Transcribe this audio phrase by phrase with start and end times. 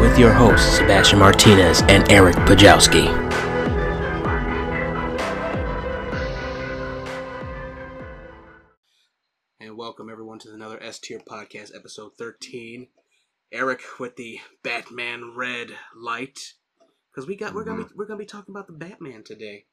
[0.00, 3.08] with your hosts, Sebastian Martinez and Eric Pajowski.
[9.60, 12.88] And welcome everyone to another S Tier Podcast, episode 13.
[13.52, 16.38] Eric with the Batman red light.
[17.12, 19.66] Because we got we're gonna be we're gonna be talking about the Batman today.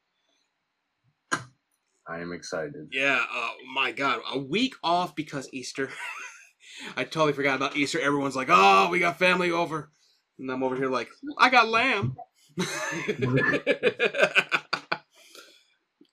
[1.31, 2.89] I am excited.
[2.91, 5.89] Yeah, uh, my God, a week off because Easter.
[6.97, 7.99] I totally forgot about Easter.
[7.99, 9.91] Everyone's like, "Oh, we got family over,"
[10.39, 12.17] and I'm over here like, "I got lamb."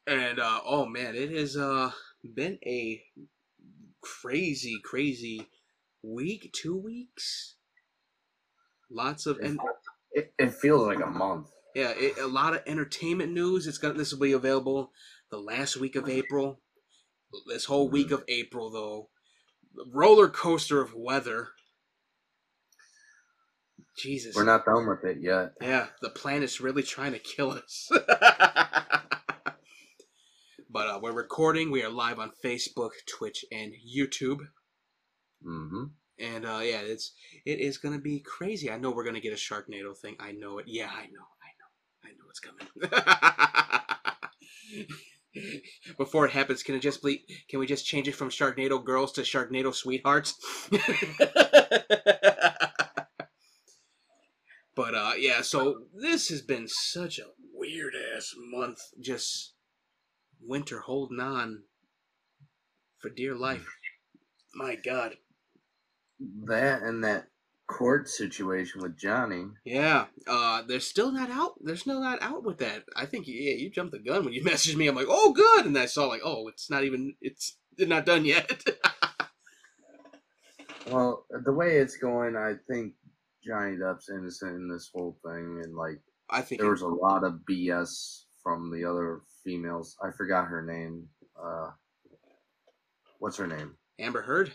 [0.06, 1.92] and uh, oh man, it has uh,
[2.34, 3.02] been a
[4.02, 5.48] crazy, crazy
[6.02, 7.56] week, two weeks.
[8.90, 9.60] Lots of and
[10.12, 11.48] It, it feels like a month.
[11.74, 13.66] yeah, it, a lot of entertainment news.
[13.66, 14.92] It's gonna this will be available
[15.30, 16.60] the last week of April.
[17.48, 19.10] This whole week of April, though,
[19.92, 21.50] roller coaster of weather.
[23.96, 25.52] Jesus, We're not done with it yet.
[25.60, 27.88] yeah, the planet's really trying to kill us.
[30.70, 31.70] but uh, we're recording.
[31.70, 34.40] We are live on Facebook, Twitch, and YouTube.
[35.42, 35.84] hmm
[36.18, 37.12] And uh, yeah, it's
[37.46, 38.70] it is gonna be crazy.
[38.70, 40.16] I know we're gonna get a Sharknado thing.
[40.20, 40.66] I know it.
[40.68, 41.26] Yeah, I know.
[41.42, 41.68] I know.
[42.04, 42.68] I know it's coming.
[45.98, 47.24] Before it happens, can it just be?
[47.48, 50.34] Can we just change it from Sharknado girls to Sharknado sweethearts?
[54.76, 55.40] but uh, yeah.
[55.40, 58.78] So this has been such a weird ass month.
[59.00, 59.54] Just
[60.40, 61.62] winter holding on
[62.98, 63.66] for dear life.
[64.54, 65.16] My God.
[66.44, 67.28] That and that
[67.66, 69.46] court situation with Johnny.
[69.64, 71.54] Yeah, uh, they're still not out.
[71.60, 72.84] They're still not out with that.
[72.94, 74.86] I think yeah, you jumped the gun when you messaged me.
[74.86, 77.14] I'm like, oh, good, and I saw like, oh, it's not even.
[77.20, 78.62] It's they're not done yet.
[80.90, 82.92] Well, the way it's going, I think
[83.46, 87.24] Johnny Depp's innocent in this whole thing, and like I think there was a lot
[87.24, 89.96] of BS from the other females.
[90.02, 91.08] I forgot her name.
[91.40, 91.70] Uh,
[93.18, 93.76] what's her name?
[93.98, 94.52] Amber Heard.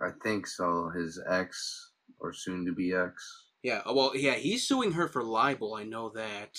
[0.00, 0.90] I think so.
[0.90, 3.48] His ex or soon to be ex.
[3.62, 5.74] Yeah, uh, well, yeah, he's suing her for libel.
[5.74, 6.56] I know that,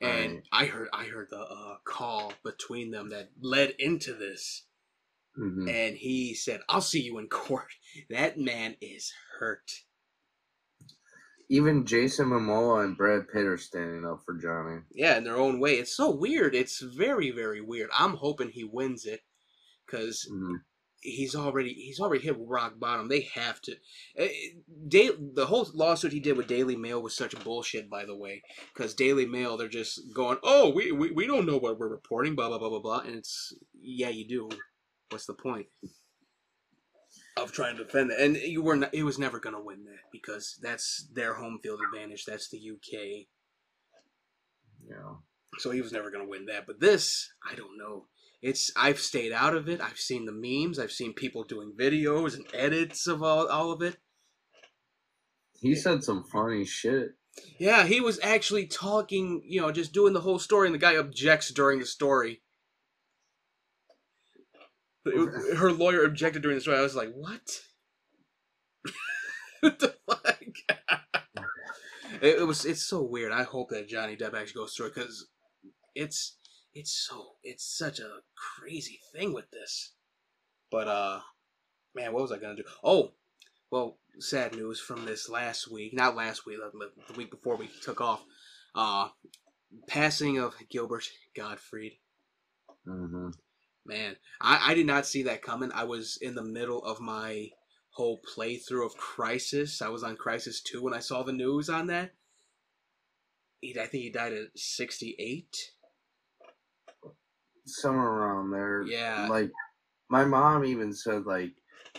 [0.00, 0.42] and Right.
[0.50, 4.66] I heard I heard the uh, call between them that led into this,
[5.36, 7.68] hmm and he said, "I'll see you in court."
[8.10, 9.70] That man is hurt.
[11.50, 14.82] Even Jason Momoa and Brad Pitt are standing up for Johnny.
[14.92, 15.74] Yeah, in their own way.
[15.74, 16.54] It's so weird.
[16.54, 17.90] It's very very weird.
[17.96, 19.20] I'm hoping he wins it,
[19.86, 20.56] because hmm
[21.02, 23.08] he's already he's already hit rock bottom.
[23.08, 23.74] They have to.
[24.16, 24.28] eh,
[24.88, 28.42] Da- the whole lawsuit he did with Daily Mail was such bullshit, by the way,
[28.74, 32.34] because Daily Mail they're just going, oh, we, we we don't know what we're reporting,
[32.36, 34.48] blah blah blah blah blah, and it's yeah, you do.
[35.10, 35.66] What's the point
[37.42, 38.20] of trying to defend it?
[38.20, 41.80] And you were not, it was never gonna win that because that's their home field
[41.86, 42.24] advantage.
[42.24, 43.26] That's the UK.
[44.88, 45.14] Yeah.
[45.58, 46.66] So he was never going to win that.
[46.66, 48.06] But this, I don't know.
[48.42, 49.80] It's I've stayed out of it.
[49.80, 50.78] I've seen the memes.
[50.78, 53.96] I've seen people doing videos and edits of all, all of it.
[55.60, 57.10] He said some funny shit.
[57.58, 60.96] Yeah, he was actually talking, you know, just doing the whole story, and the guy
[60.96, 62.40] objects during the story.
[65.04, 66.78] Her lawyer objected during the story.
[66.78, 67.60] I was like, what?
[69.60, 70.42] what the fuck?
[72.20, 72.64] it, it was.
[72.64, 73.32] It's so weird.
[73.32, 75.28] I hope that Johnny Depp actually goes through it because
[75.94, 76.36] it's
[76.74, 79.92] it's so it's such a crazy thing with this.
[80.70, 81.20] But uh,
[81.94, 82.64] man, what was I gonna do?
[82.84, 83.12] Oh,
[83.70, 85.94] well, sad news from this last week.
[85.94, 86.58] Not last week.
[87.08, 88.22] The week before we took off.
[88.74, 89.08] Uh,
[89.88, 91.92] passing of Gilbert Gottfried.
[92.84, 93.30] hmm
[93.86, 95.72] Man, I, I did not see that coming.
[95.72, 97.50] I was in the middle of my
[97.90, 99.82] whole playthrough of Crysis.
[99.82, 102.12] I was on Crysis 2 when I saw the news on that.
[103.60, 105.56] He, I think he died at 68.
[107.66, 108.82] Somewhere around there.
[108.82, 109.28] Yeah.
[109.28, 109.50] Like
[110.08, 111.52] my mom even said like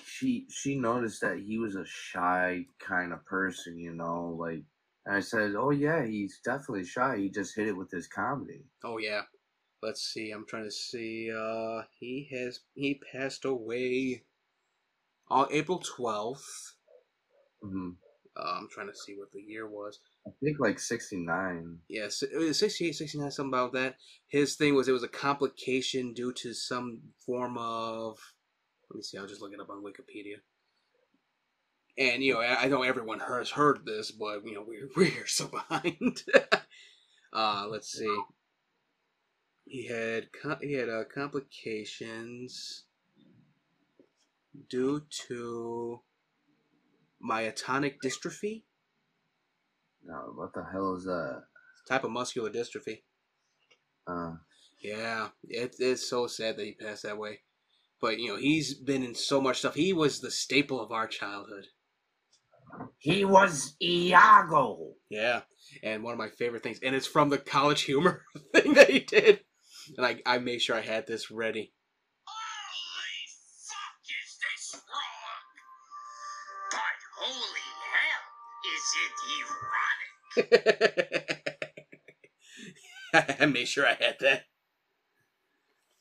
[0.05, 4.63] she she noticed that he was a shy kind of person, you know, like
[5.05, 7.17] and I said, Oh yeah, he's definitely shy.
[7.17, 8.65] He just hit it with his comedy.
[8.83, 9.21] Oh, yeah.
[9.83, 10.31] Let's see.
[10.31, 11.31] I'm trying to see.
[11.31, 14.23] Uh, he has he passed away
[15.29, 16.75] on April 12th.
[17.61, 17.91] hmm
[18.37, 19.99] Uh, I'm trying to see what the year was.
[20.25, 21.79] I think like sixty nine.
[21.89, 23.97] Yes, it was 68, 69, something about that.
[24.27, 28.19] His thing was it was a complication due to some form of.
[28.89, 30.37] Let me see, I'll just look it up on Wikipedia.
[31.97, 35.27] And, you know, I I know everyone has heard this, but, you know, we're, we're
[35.27, 36.23] so behind.
[37.33, 38.23] uh, let's see.
[39.71, 40.27] He had
[40.61, 42.83] he had uh, complications
[44.69, 46.01] due to
[47.25, 48.63] myotonic dystrophy.
[50.11, 51.43] Oh, what the hell is that?
[51.87, 53.03] Type of muscular dystrophy.
[54.05, 54.33] Uh,
[54.83, 57.39] Yeah, it, it's so sad that he passed that way.
[58.01, 59.75] But you know, he's been in so much stuff.
[59.75, 61.67] He was the staple of our childhood.
[62.97, 64.95] he was Iago.
[65.09, 65.43] Yeah,
[65.81, 68.99] and one of my favorite things, and it's from the College Humor thing that he
[68.99, 69.41] did.
[69.97, 71.73] And I, I made sure I had this ready.
[72.25, 73.27] Holy
[73.67, 75.45] fuck, is this wrong?
[76.71, 78.25] But holy hell,
[78.73, 79.13] is it
[83.13, 83.37] erotic?
[83.41, 84.45] I made sure I had that.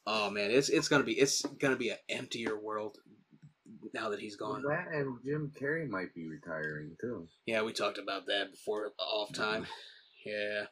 [0.06, 2.98] Oh man, it's it's gonna be it's gonna be an emptier world
[3.92, 4.62] now that he's gone.
[4.62, 7.28] That and Jim Carrey might be retiring too.
[7.46, 9.66] Yeah, we talked about that before off time.
[10.26, 10.64] Yeah.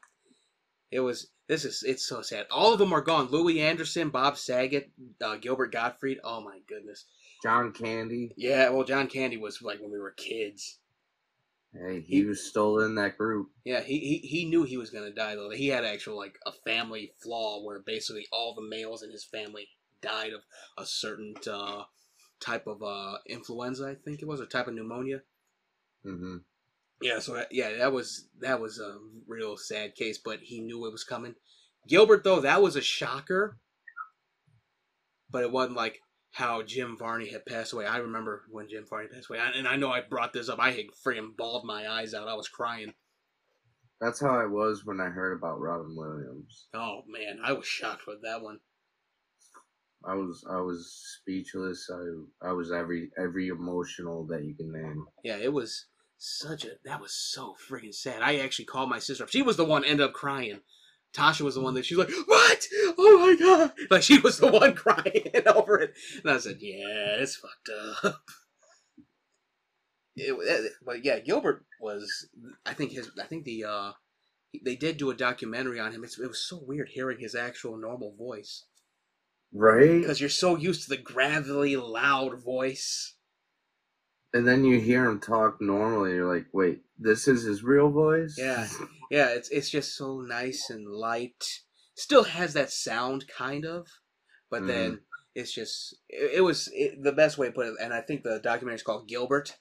[0.90, 2.46] It was this is it's so sad.
[2.50, 3.28] All of them are gone.
[3.30, 4.90] Louie Anderson, Bob Saget,
[5.22, 6.18] uh, Gilbert Gottfried.
[6.24, 7.06] Oh my goodness.
[7.42, 8.32] John Candy.
[8.36, 10.78] Yeah, well John Candy was like when we were kids.
[11.72, 13.50] Hey, he was still in that group.
[13.64, 15.50] Yeah, he, he he knew he was gonna die though.
[15.50, 19.68] He had actual like a family flaw where basically all the males in his family
[20.00, 20.40] died of
[20.78, 21.82] a certain uh,
[22.40, 25.22] type of uh, influenza, I think it was, or type of pneumonia.
[26.02, 26.38] hmm
[27.00, 30.86] Yeah, so that, yeah, that was that was a real sad case, but he knew
[30.86, 31.34] it was coming.
[31.86, 33.58] Gilbert though, that was a shocker,
[35.30, 36.00] but it wasn't like
[36.32, 37.86] how Jim Varney had passed away.
[37.86, 40.58] I remember when Jim Varney passed away, and I know I brought this up.
[40.60, 42.28] I had freaking bawled my eyes out.
[42.28, 42.92] I was crying.
[44.00, 46.68] That's how I was when I heard about Robin Williams.
[46.74, 48.58] Oh man, I was shocked with that one.
[50.04, 51.88] I was I was speechless.
[51.92, 55.04] I I was every every emotional that you can name.
[55.24, 55.86] Yeah, it was
[56.18, 58.22] such a that was so freaking sad.
[58.22, 59.24] I actually called my sister.
[59.24, 59.30] up.
[59.30, 60.60] She was the one ended up crying.
[61.14, 62.66] Tasha was the one that she was like, "What?
[62.98, 67.16] Oh my god!" Like she was the one crying over it, and I said, "Yeah,
[67.18, 67.70] it's fucked
[68.04, 68.20] up."
[70.16, 72.28] It, it- but yeah, Gilbert was.
[72.66, 73.10] I think his.
[73.20, 73.64] I think the.
[73.64, 73.92] uh
[74.64, 76.04] They did do a documentary on him.
[76.04, 78.64] It's, it was so weird hearing his actual normal voice
[79.52, 80.00] Right?
[80.00, 83.14] because you're so used to the gravelly, loud voice.
[84.34, 86.12] And then you hear him talk normally.
[86.12, 88.36] You're like, wait, this is his real voice?
[88.38, 88.66] Yeah.
[89.10, 91.62] Yeah, it's it's just so nice and light.
[91.94, 93.86] Still has that sound, kind of,
[94.50, 94.66] but mm.
[94.66, 95.00] then
[95.34, 97.74] it's just it, it was it, the best way to put it.
[97.80, 99.56] And I think the documentary is called Gilbert.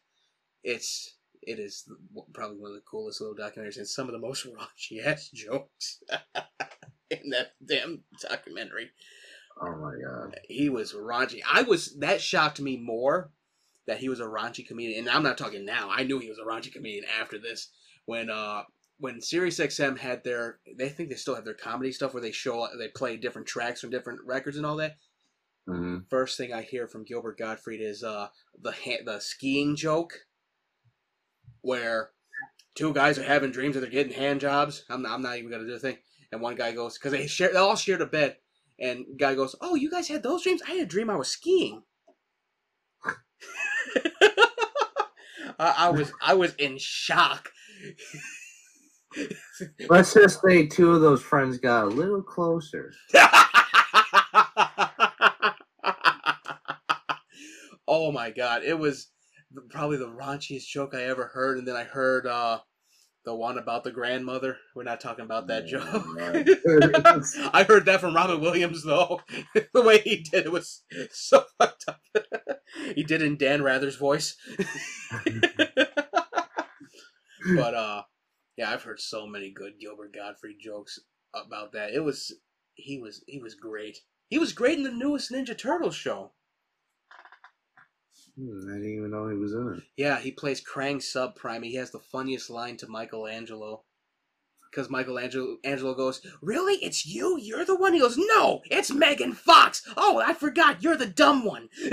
[0.65, 1.89] It's it is
[2.33, 6.03] probably one of the coolest little documentaries and some of the most raunchy ass jokes
[7.09, 8.89] in that damn documentary.
[9.61, 10.39] Oh my god.
[10.47, 11.39] He was raunchy.
[11.49, 13.31] I was that shocked me more
[13.87, 14.99] that he was a raunchy comedian.
[14.99, 15.89] And I'm not talking now.
[15.89, 17.69] I knew he was a raunchy comedian after this.
[18.05, 18.63] When uh
[18.99, 22.67] when SiriusXM had their they think they still have their comedy stuff where they show
[22.77, 24.97] they play different tracks from different records and all that.
[25.67, 28.27] hmm First thing I hear from Gilbert Gottfried is uh
[28.61, 30.13] the ha- the skiing joke
[31.61, 32.11] where
[32.75, 34.85] two guys are having dreams that they're getting hand jobs.
[34.89, 35.97] I'm not, I'm not even gonna do the thing.
[36.31, 38.37] And one guy goes because they share they all shared a bed,
[38.79, 40.61] and guy goes, "Oh, you guys had those dreams?
[40.67, 41.83] I had a dream I was skiing."
[45.59, 47.49] I, I was I was in shock.
[49.89, 52.93] Let's just say two of those friends got a little closer.
[57.87, 59.07] oh my god, it was
[59.69, 62.59] probably the raunchiest joke I ever heard, and then I heard uh,
[63.27, 64.55] the one about the grandmother.
[64.73, 65.83] We're not talking about that joke.
[66.15, 66.47] right.
[67.53, 69.19] I heard that from Robin Williams though.
[69.73, 71.99] the way he did it was so fucked up.
[72.95, 74.37] he did it in Dan Rather's voice.
[77.53, 78.03] but uh
[78.55, 80.97] yeah, I've heard so many good Gilbert Gottfried jokes
[81.35, 81.91] about that.
[81.93, 82.33] It was
[82.75, 83.97] he was he was great.
[84.29, 86.31] He was great in the newest Ninja Turtles show.
[88.37, 89.83] Hmm, I didn't even know he was in it.
[89.95, 91.63] Yeah, he plays Krang Subprime.
[91.63, 93.83] He has the funniest line to Michelangelo.
[94.69, 96.75] Because Michelangelo Angelo goes, Really?
[96.75, 97.39] It's you?
[97.39, 97.93] You're the one?
[97.93, 99.81] He goes, No, it's Megan Fox.
[99.95, 100.83] Oh, I forgot.
[100.83, 101.69] You're the dumb one.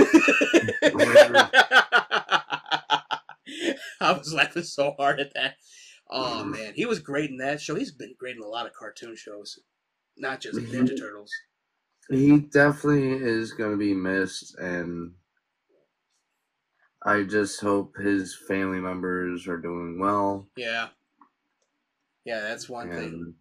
[4.00, 5.54] I was laughing so hard at that.
[6.10, 6.74] Oh, man.
[6.74, 7.74] He was great in that show.
[7.74, 9.58] He's been great in a lot of cartoon shows,
[10.18, 11.32] not just Ninja Turtles.
[12.10, 15.12] He definitely is going to be missed, and
[17.04, 20.46] I just hope his family members are doing well.
[20.56, 20.88] Yeah.
[22.24, 23.34] Yeah, that's one thing.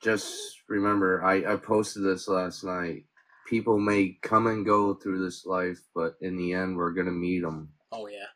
[0.00, 3.04] Just remember, I, I posted this last night.
[3.48, 7.12] People may come and go through this life, but in the end, we're going to
[7.12, 7.70] meet them.
[7.90, 8.26] Oh, yeah.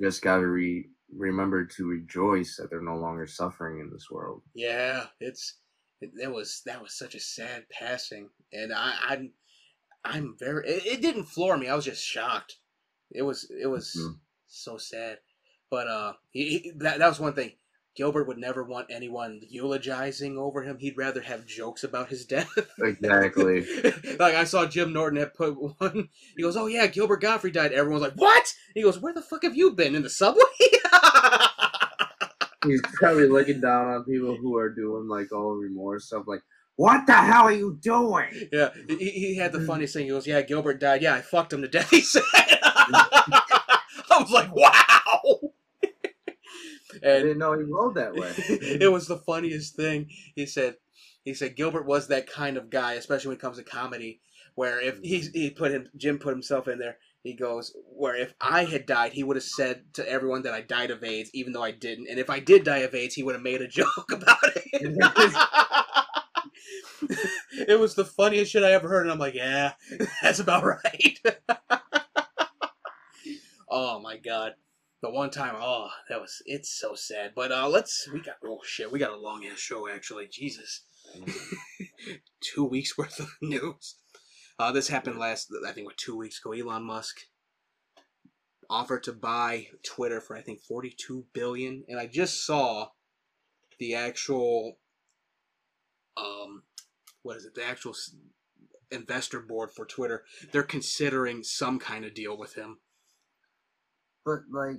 [0.00, 4.42] Just got to re- remember to rejoice that they're no longer suffering in this world.
[4.54, 5.54] Yeah, it's
[6.00, 9.32] it, it was that was such a sad passing, and I I'm
[10.04, 11.68] I'm very it, it didn't floor me.
[11.68, 12.56] I was just shocked.
[13.14, 14.18] It was it was Mhm.
[14.48, 15.18] so sad,
[15.70, 17.52] but uh, he, he, that that was one thing.
[17.96, 20.78] Gilbert would never want anyone eulogizing over him.
[20.78, 22.50] He'd rather have jokes about his death.
[22.80, 23.64] Exactly.
[24.18, 26.08] like I saw Jim Norton had put one.
[26.36, 29.44] He goes, "Oh yeah, Gilbert Gottfried died." Everyone's like, "What?" He goes, "Where the fuck
[29.44, 30.42] have you been in the subway?"
[32.66, 36.24] He's probably looking down on people who are doing like all remorse stuff.
[36.26, 36.40] Like,
[36.76, 38.48] what the hell are you doing?
[38.50, 40.04] yeah, he, he had the funniest thing.
[40.06, 41.02] He goes, "Yeah, Gilbert died.
[41.02, 42.22] Yeah, I fucked him to death." He said.
[44.10, 45.52] I was like, "Wow."
[47.02, 48.32] I didn't know he rolled that way.
[48.38, 50.10] it was the funniest thing.
[50.34, 50.76] He said,
[51.24, 54.20] he said Gilbert was that kind of guy, especially when it comes to comedy,
[54.54, 55.38] where if he mm-hmm.
[55.38, 56.98] he put him Jim put himself in there.
[57.22, 60.60] He goes, where if I had died, he would have said to everyone that I
[60.60, 62.06] died of AIDS, even though I didn't.
[62.10, 64.94] And if I did die of AIDS, he would have made a joke about it.
[67.66, 69.72] it was the funniest shit I ever heard, and I'm like, yeah,
[70.22, 71.18] that's about right.
[73.74, 74.52] Oh my god.
[75.02, 77.32] The one time, oh, that was it's so sad.
[77.36, 80.28] But uh let's we got oh shit, we got a long ass show actually.
[80.30, 80.84] Jesus.
[82.40, 83.96] two weeks worth of news.
[84.58, 86.52] Uh this happened last I think what two weeks ago.
[86.52, 87.16] Elon Musk
[88.70, 91.84] offered to buy Twitter for I think forty two billion.
[91.88, 92.88] And I just saw
[93.78, 94.78] the actual
[96.16, 96.62] um
[97.22, 97.94] what is it, the actual
[98.90, 100.24] investor board for Twitter.
[100.52, 102.78] They're considering some kind of deal with him.
[104.24, 104.76] But like,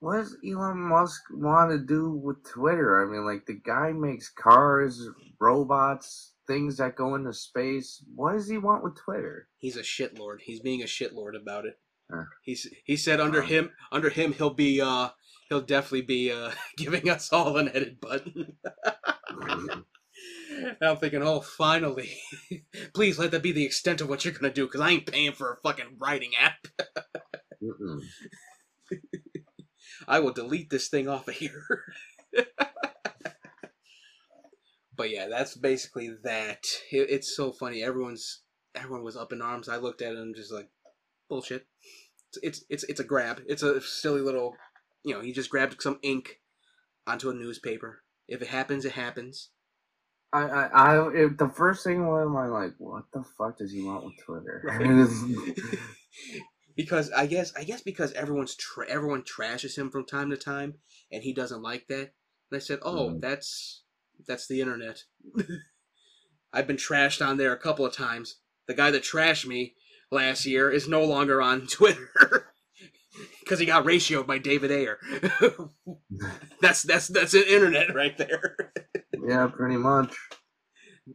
[0.00, 3.02] what does Elon Musk want to do with Twitter?
[3.02, 5.08] I mean, like the guy makes cars,
[5.40, 8.02] robots, things that go into space.
[8.14, 9.48] What does he want with Twitter?
[9.58, 10.40] He's a shitlord.
[10.42, 11.78] He's being a shitlord about it.
[12.10, 12.24] Huh.
[12.42, 15.08] He's he said under him under him he'll be uh
[15.48, 18.56] he'll definitely be uh giving us all an edit button.
[20.82, 22.16] I'm thinking, oh, finally,
[22.94, 25.32] please let that be the extent of what you're gonna do, because I ain't paying
[25.32, 26.66] for a fucking writing app.
[30.08, 31.84] I will delete this thing off of here.
[34.96, 36.64] but yeah, that's basically that.
[36.90, 37.82] It, it's so funny.
[37.82, 38.42] Everyone's
[38.74, 39.68] everyone was up in arms.
[39.68, 40.68] I looked at it and just like
[41.28, 41.66] bullshit.
[42.30, 43.42] It's, it's it's it's a grab.
[43.46, 44.56] It's a silly little,
[45.04, 45.20] you know.
[45.20, 46.40] He just grabbed some ink
[47.06, 48.02] onto a newspaper.
[48.28, 49.50] If it happens, it happens.
[50.32, 53.82] I, I, I, if the first thing was I'm like, what the fuck does he
[53.82, 54.60] want with Twitter?
[54.64, 55.08] Right.
[56.76, 60.74] because I guess I guess because everyone's tra- everyone trashes him from time to time,
[61.10, 62.12] and he doesn't like that.
[62.50, 63.20] And I said, "Oh, Mhm.
[63.20, 63.82] that's
[64.26, 65.04] that's the internet."
[66.52, 68.36] I've been trashed on there a couple of times.
[68.66, 69.74] The guy that trashed me
[70.10, 72.52] last year is no longer on Twitter
[73.40, 74.98] because he got ratioed by David Ayer.
[76.60, 78.56] that's that's that's the internet right there.
[79.26, 80.14] yeah, pretty much.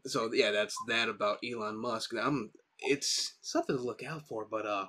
[0.06, 2.12] so yeah, that's that about Elon Musk.
[2.22, 4.86] I'm, it's something to look out for, but uh,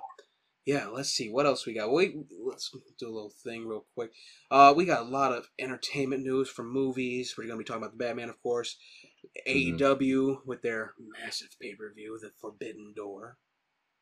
[0.65, 0.87] yeah.
[0.87, 1.91] Let's see what else we got.
[1.91, 2.15] Wait,
[2.45, 4.11] let's do a little thing real quick.
[4.51, 7.35] Uh, we got a lot of entertainment news from movies.
[7.37, 8.77] We're gonna be talking about the Batman, of course.
[9.47, 9.77] Mhm.
[9.79, 13.37] AEW with their massive pay per view, The Forbidden Door.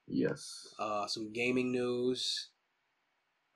[0.08, 0.74] Yes.
[0.80, 2.50] Uh, some gaming news.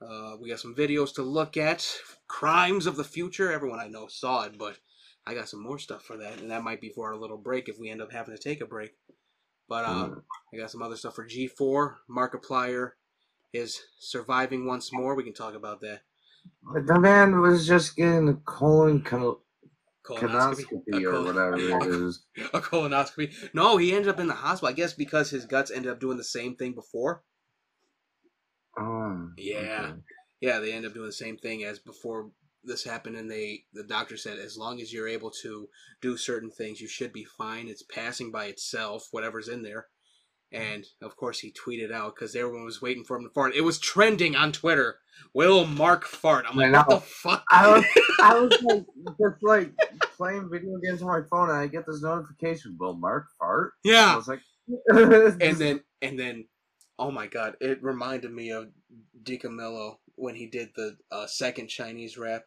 [0.01, 1.99] Uh, we got some videos to look at.
[2.27, 3.51] Crimes of the Future.
[3.51, 4.79] Everyone I know saw it, but
[5.25, 7.67] I got some more stuff for that, and that might be for our little break
[7.67, 8.95] if we end up having to take a break.
[9.67, 10.21] But uh, Mm.
[10.53, 11.95] I got some other stuff for G4.
[12.09, 12.91] Markiplier
[13.53, 15.15] is surviving once more.
[15.15, 16.01] We can talk about that.
[16.73, 19.41] But the man was just getting a colon col-
[20.05, 20.65] Colonoscopy.
[20.87, 22.25] colonoscopy or whatever it is.
[22.53, 23.33] A colonoscopy.
[23.55, 24.69] No, he ended up in the hospital.
[24.69, 27.23] I guess because his guts ended up doing the same thing before.
[28.77, 29.87] Oh, Yeah.
[29.93, 29.99] okay.
[30.41, 32.29] yeah, they end up doing the same thing as before
[32.65, 35.69] this happened, and they the doctor said as long as you're able to
[36.01, 37.67] do certain things, you should be fine.
[37.67, 39.87] It's passing by itself, whatever's in there.
[40.51, 43.55] And of course, he tweeted out because everyone was waiting for him to fart.
[43.55, 44.99] It was trending on Twitter.
[45.33, 46.45] Will Mark fart?
[46.47, 47.43] I'm like, what the fuck?
[47.51, 47.85] I was,
[48.21, 48.85] I was like,
[49.19, 49.71] just like
[50.15, 52.77] playing video games on my phone, and I get this notification.
[52.79, 53.73] Will Mark fart?
[53.83, 54.41] yeah I was like,
[54.87, 56.45] and then and then,
[56.99, 58.67] oh my god, it reminded me of
[59.23, 62.43] DiCamillo when he did the uh, second Chinese rap.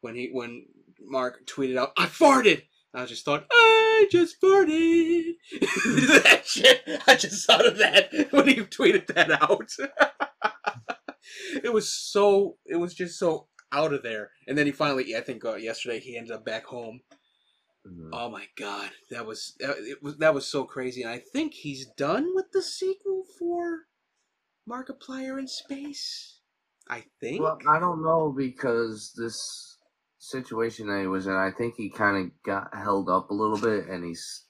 [0.00, 0.66] When he when
[1.00, 5.34] Mark tweeted out, "I farted." I just thought, I just farted.
[5.60, 6.82] that shit.
[7.06, 9.70] I just thought of that when he tweeted that out.
[11.62, 12.56] it was so.
[12.66, 14.30] It was just so out of there.
[14.48, 17.00] And then he finally, I think uh, yesterday, he ended up back home.
[17.86, 18.10] Mhm.
[18.12, 21.54] Oh my god, that was that, it was that was so crazy, and I think
[21.54, 23.86] he's done with the sequel for
[24.68, 26.40] Markiplier in Space.
[26.88, 27.40] I think.
[27.40, 29.78] Well, I don't know because this
[30.20, 33.58] situation that he was in, I think he kind of got held up a little
[33.58, 34.44] bit, and he's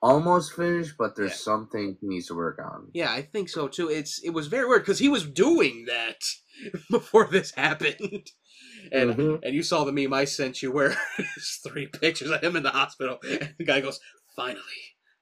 [0.00, 1.36] almost finished, but there's Yeah.
[1.36, 2.88] something he needs to work on.
[2.94, 3.88] Yeah, I think so too.
[3.90, 6.22] It's it was very weird because he was doing that
[6.90, 8.30] before this happened,
[8.92, 9.40] and Mhm.
[9.42, 12.62] and you saw the meme I sent you where there's three pictures of him in
[12.62, 13.98] the hospital, and the guy goes,
[14.36, 14.62] "Finally,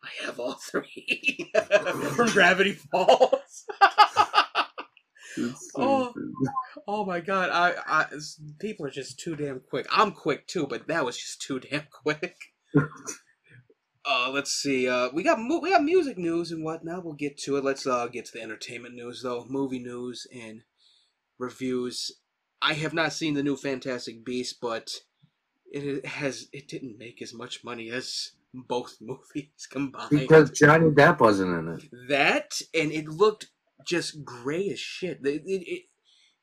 [0.03, 1.51] I have all three
[2.17, 3.65] from Gravity Falls."
[5.77, 6.13] Oh.
[6.89, 8.07] oh my god, I, I
[8.59, 9.87] people are just too damn quick.
[9.91, 12.37] I'm quick too, but that was just too damn quick.
[14.09, 14.89] Uh, let's see.
[14.89, 17.05] Uh, we got we got music news and whatnot.
[17.05, 17.65] We'll get to it.
[17.65, 19.45] Let's uh get to the entertainment news though.
[19.49, 20.63] Movie news and
[21.39, 22.13] reviews.
[22.63, 24.93] I have not seen the new Fantastic Beast, but
[25.73, 30.11] it has it didn't make as much money as both movies combined.
[30.11, 32.09] because Johnny Depp wasn't in it.
[32.09, 33.49] that and it looked
[33.87, 35.21] just gray as shit.
[35.25, 35.83] It, it, it,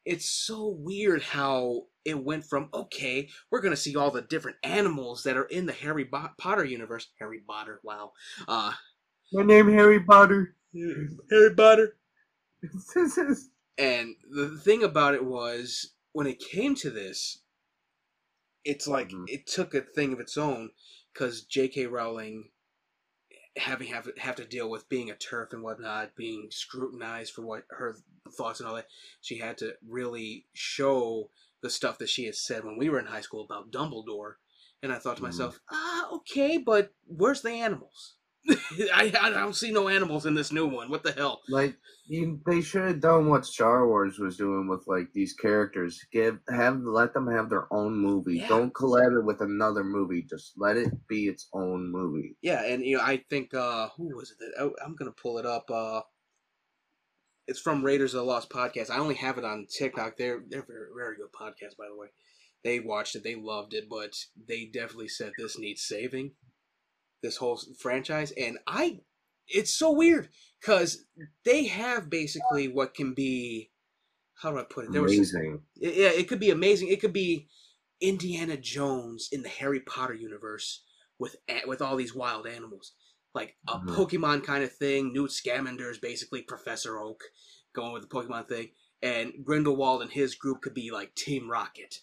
[0.05, 5.23] it's so weird how it went from okay, we're gonna see all the different animals
[5.23, 7.09] that are in the Harry Bo- Potter universe.
[7.19, 8.11] Harry Potter, wow.
[8.47, 8.73] Uh,
[9.33, 10.55] My name Harry Potter.
[11.31, 11.97] Harry Potter.
[13.77, 17.39] And the thing about it was when it came to this,
[18.63, 19.25] it's like Mhm.
[19.27, 20.71] it took a thing of its own
[21.11, 21.87] because J.K.
[21.87, 22.51] Rowling
[23.57, 27.65] having have have to deal with being a TERF and whatnot, being scrutinized for what
[27.69, 27.97] her
[28.31, 28.87] thoughts and all that.
[29.21, 31.29] She had to really show
[31.61, 34.35] the stuff that she had said when we were in high school about Dumbledore.
[34.81, 35.27] And I thought to Mhm.
[35.27, 38.15] myself, ah, okay, but where's the animals?
[38.93, 40.89] I, I don't see no animals in this new one.
[40.89, 41.41] What the hell?
[41.47, 45.99] Like you, they should have done what Star Wars was doing with like these characters.
[46.11, 48.39] Give have let them have their own movie.
[48.39, 48.49] Yeah.
[48.49, 50.23] Don't collab it with another movie.
[50.29, 52.35] Just let it be its own movie.
[52.41, 54.37] Yeah, and you know, I think uh who was it?
[54.39, 55.69] That, oh, I'm gonna pull it up.
[55.71, 56.01] Uh
[57.47, 58.89] It's from Raiders of the Lost podcast.
[58.89, 60.17] I only have it on TikTok.
[60.17, 62.07] They're they're very very good podcast, by the way.
[62.63, 64.15] They watched it, they loved it, but
[64.47, 66.31] they definitely said this needs saving.
[67.23, 68.99] This whole franchise, and I,
[69.47, 70.27] it's so weird
[70.59, 71.05] because
[71.45, 73.71] they have basically what can be,
[74.35, 74.91] how do I put it?
[74.91, 75.61] There was Amazing.
[75.77, 76.89] it- yeah, it could be amazing.
[76.89, 77.47] It could be
[78.01, 80.83] Indiana Jones in the Harry Potter universe
[81.17, 82.91] with with all these wild animals,
[83.33, 83.95] like a Mhm.
[83.95, 85.13] Pokemon kind of thing.
[85.13, 87.23] Newt Scamander is basically Professor Oak,
[87.71, 92.01] going with the Pokemon thing, and Grindelwald and his group could be like Team Rocket,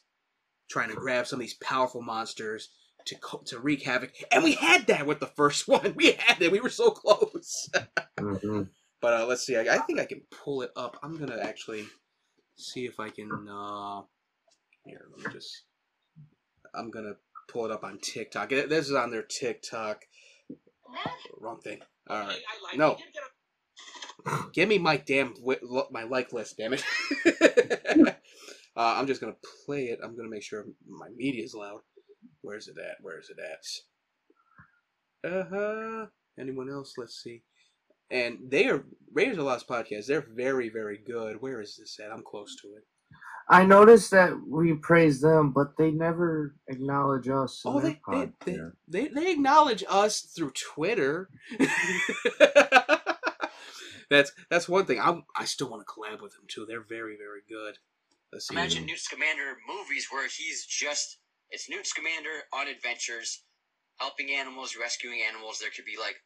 [0.71, 2.71] trying to grab some of these powerful monsters
[3.11, 4.13] to co- to wreak havoc.
[4.33, 5.95] And we had that with the first one.
[5.97, 6.53] We had it.
[6.53, 7.71] We were so close.
[8.19, 8.63] hmm
[9.03, 9.57] But uh, let's see.
[9.57, 10.99] I, I think I can pull it up.
[11.03, 11.87] I'm gonna actually
[12.57, 13.31] see if I can.
[13.51, 14.03] Uh,
[14.85, 15.65] here, let me just.
[16.75, 17.15] I'm gonna
[17.49, 18.53] pull it up on TikTok.
[18.53, 20.05] It- This is on their TikTok.
[21.39, 21.81] Wrong thing.
[22.11, 22.39] All right.
[22.77, 22.99] No.
[24.53, 26.59] Give me my damn wi- lo- my like list.
[26.59, 26.85] Damn it.
[28.07, 28.13] uh,
[28.77, 30.01] I'm just gonna play it.
[30.05, 31.81] I'm gonna make sure my media is loud.
[32.43, 32.97] Where's it at?
[33.03, 35.31] Where's it at?
[35.31, 36.07] Uh huh.
[36.39, 36.95] Anyone else?
[36.97, 37.43] Let's see.
[38.11, 40.07] And they are Raiders of the Lost podcast.
[40.07, 41.41] They're very, very good.
[41.41, 42.11] Where is this at?
[42.13, 42.85] I'm close to it.
[43.49, 47.63] I noticed that we praise them, but they never acknowledge us.
[47.65, 51.29] Oh, they they, they they they acknowledge us through Twitter.
[54.09, 55.01] that's that's one thing.
[55.01, 56.65] I I still want to collab with them too.
[56.65, 57.79] They're very, very good.
[58.33, 58.55] Let's see.
[58.55, 61.19] Imagine Newt Scamander movies where he's just
[61.51, 63.43] it's Newt Scamander on adventures,
[63.99, 65.59] helping animals, rescuing animals.
[65.59, 66.17] There could be like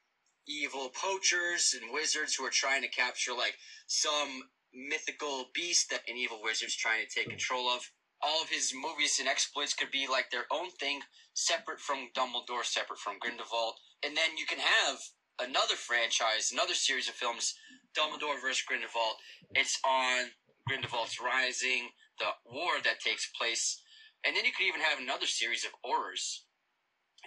[0.47, 3.57] evil poachers and wizards who are trying to capture like
[3.87, 4.43] some
[4.75, 7.91] mythical beast that an evil wizard's trying to take control of.
[8.23, 11.01] All of his movies and exploits could be like their own thing,
[11.35, 14.99] separate from Dumbledore, separate from Grindelwald, and then you can have
[15.41, 17.55] another franchise, another series of films,
[17.97, 19.17] Dumbledore versus Grindelwald.
[19.55, 20.31] It's on
[20.67, 23.83] Grindelwald's Rising, the war that takes place,
[24.25, 26.45] and then you could even have another series of horrors.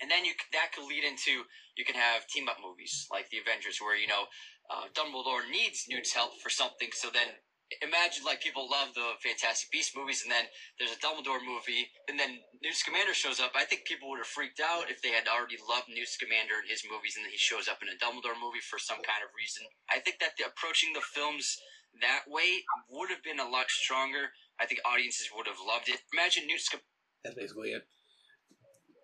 [0.02, 1.46] And then you that could lead into
[1.78, 4.30] you can have team up movies like the Avengers, where you know
[4.70, 6.90] uh, Dumbledore needs Newt's help for something.
[6.94, 7.42] So then
[7.82, 10.46] imagine like people love the Fantastic Beast movies, and then
[10.78, 13.58] there's a Dumbledore movie, and then Newt Scamander shows up.
[13.58, 16.70] I think people would have freaked out if they had already loved Newt Scamander in
[16.70, 19.34] his movies, and then he shows up in a Dumbledore movie for some kind of
[19.36, 19.68] reason.
[19.92, 21.58] I think that the, approaching the films
[22.02, 24.32] that way would have been a lot stronger.
[24.60, 26.00] I think audiences would have loved it.
[26.14, 26.86] Imagine Newt Scamander.
[27.24, 27.84] That's basically it.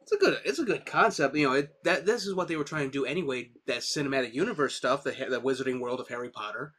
[0.01, 0.39] It's a good.
[0.43, 1.35] It's a good concept.
[1.35, 3.51] You know, it, that this is what they were trying to do anyway.
[3.67, 6.73] That cinematic universe stuff, the the Wizarding World of Harry Potter,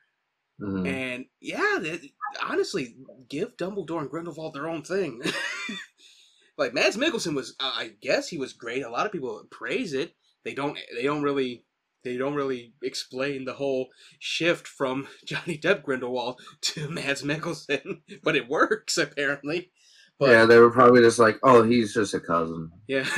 [0.60, 0.86] Mhm.
[0.86, 2.00] and yeah, that,
[2.42, 2.96] honestly,
[3.28, 5.22] give Dumbledore and Grindelwald their own thing.
[6.58, 8.82] like Mads Mikkelsen was, uh, I guess he was great.
[8.84, 10.14] A lot of people praise it.
[10.44, 10.78] They don't.
[10.94, 11.64] They don't really.
[12.04, 13.88] They don't really explain the whole
[14.18, 19.70] shift from Johnny Depp Grindelwald to Mads Mikkelsen, but it works apparently.
[20.18, 22.70] But yeah, they were probably just like, oh, he's just a cousin.
[22.86, 23.04] Yeah.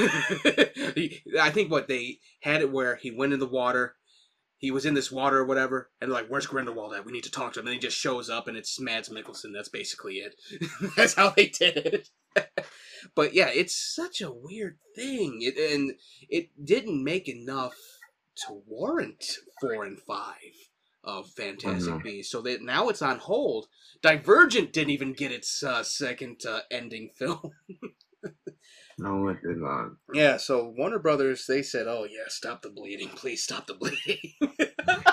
[1.40, 3.96] I think what they had it where he went in the water,
[4.56, 7.04] he was in this water or whatever, and they're like, Where's Grindelwald at?
[7.04, 7.66] We need to talk to him.
[7.66, 9.52] And he just shows up and it's Mads Mikkelsen.
[9.52, 10.36] That's basically it.
[10.96, 12.08] That's how they did it.
[13.14, 15.40] but yeah, it's such a weird thing.
[15.42, 15.92] It, and
[16.30, 17.74] it didn't make enough
[18.46, 19.24] to warrant
[19.60, 20.34] four and five
[21.04, 22.02] of Fantastic Mhm.
[22.02, 22.32] Beasts.
[22.32, 23.68] So that now it's on hold.
[24.02, 27.50] Divergent didn't even get its uh, second uh, ending film.
[28.98, 29.90] No, it did not.
[30.14, 34.32] Yeah, so Warner Brothers, they said, "Oh yeah, stop the bleeding, please stop the bleeding."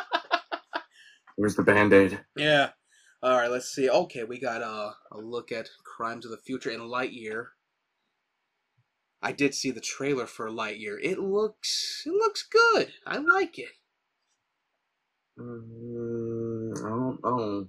[1.35, 2.21] Where's the band aid?
[2.37, 2.69] yeah.
[3.21, 3.89] All right, let's see.
[3.89, 7.47] Okay, we got uh, a look at Crimes of the Future in Lightyear.
[9.23, 10.97] I did see the trailer for Lightyear.
[11.01, 12.91] It looks, it looks good.
[13.07, 13.69] I like it.
[15.39, 17.67] Mm, I don't know.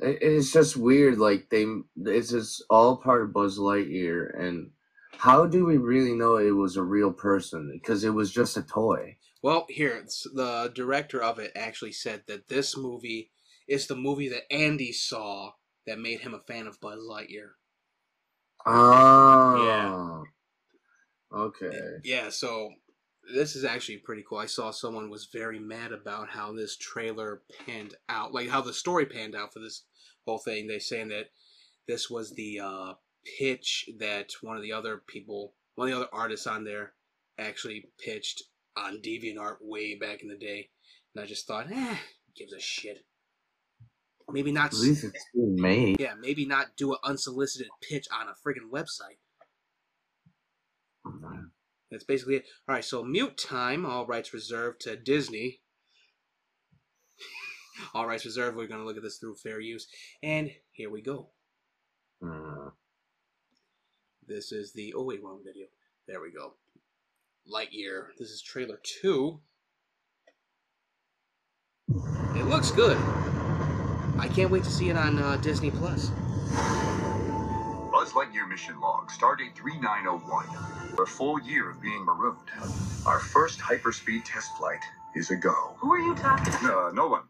[0.00, 1.18] It, it's just weird.
[1.18, 1.66] Like they,
[2.06, 4.70] it's just all part of Buzz Lightyear, and
[5.16, 7.70] how do we really know it was a real person?
[7.72, 9.16] Because it was just a toy.
[9.42, 13.30] Well, here it's- the director of it actually said that this movie
[13.68, 15.52] is the movie that Andy saw
[15.86, 17.50] that made him a fan of Buzz Lightyear.
[18.70, 19.64] Oh.
[19.64, 21.38] Yeah.
[21.38, 21.80] Okay.
[22.04, 22.70] Yeah, so
[23.34, 24.38] this is actually pretty cool.
[24.38, 28.72] I saw someone was very mad about how this trailer panned out, like how the
[28.72, 29.84] story panned out for this
[30.26, 30.66] whole thing.
[30.66, 31.30] They saying that
[31.86, 32.92] this was the uh,
[33.38, 36.92] pitch that one of the other people, one of the other artists on there,
[37.38, 38.42] actually pitched
[38.76, 40.68] on DeviantArt way back in the day.
[41.14, 41.96] And I just thought, eh,
[42.36, 43.04] gives a shit.
[44.30, 44.66] Maybe not.
[44.66, 46.00] At least it's being made.
[46.00, 49.18] Yeah, maybe not do an unsolicited pitch on a friggin' website.
[51.90, 52.44] That's basically it.
[52.68, 53.86] All right, so mute time.
[53.86, 55.60] All rights reserved to Disney.
[57.94, 58.56] all rights reserved.
[58.56, 59.88] We're gonna look at this through fair use,
[60.22, 61.30] and here we go.
[62.22, 62.72] Mm.
[64.26, 65.66] This is the oh wait wrong video.
[66.06, 66.54] There we go.
[67.50, 68.08] Lightyear.
[68.18, 69.40] This is trailer two.
[72.36, 72.98] It looks good.
[74.18, 76.10] I can't wait to see it on uh, Disney Plus.
[77.92, 80.46] Buzz Lightyear mission log, stardate 3901.
[81.00, 82.50] A full year of being marooned.
[83.06, 84.82] Our first hyperspeed test flight
[85.14, 85.76] is a go.
[85.78, 86.58] Who are you talking to?
[86.58, 87.22] Uh, no one.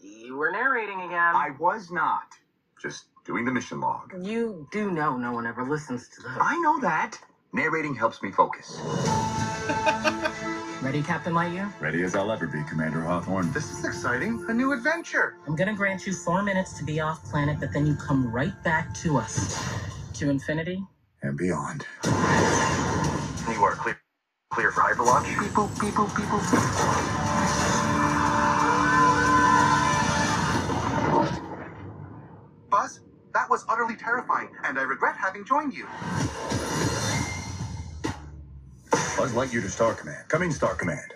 [0.00, 1.36] You were narrating again.
[1.36, 2.34] I was not.
[2.80, 4.12] Just doing the mission log.
[4.20, 6.36] You do know no one ever listens to those.
[6.40, 7.18] I know that.
[7.52, 8.80] Narrating helps me focus.
[10.84, 11.72] Ready, Captain Lightyear?
[11.80, 13.50] Ready as I'll ever be, Commander Hawthorne.
[13.52, 14.44] This is exciting.
[14.50, 15.38] A new adventure.
[15.46, 18.52] I'm gonna grant you four minutes to be off planet, but then you come right
[18.64, 19.58] back to us.
[20.18, 20.84] To infinity?
[21.22, 21.86] And beyond.
[22.04, 23.98] You are clear.
[24.50, 25.24] Clear for hyperlaunch.
[25.40, 26.44] Beep boop, beep boop, beep boop.
[32.68, 33.00] Buzz,
[33.32, 35.86] that was utterly terrifying, and I regret having joined you.
[39.24, 40.28] Buzz Lightyear to Star Command.
[40.28, 41.14] Coming, Star Command.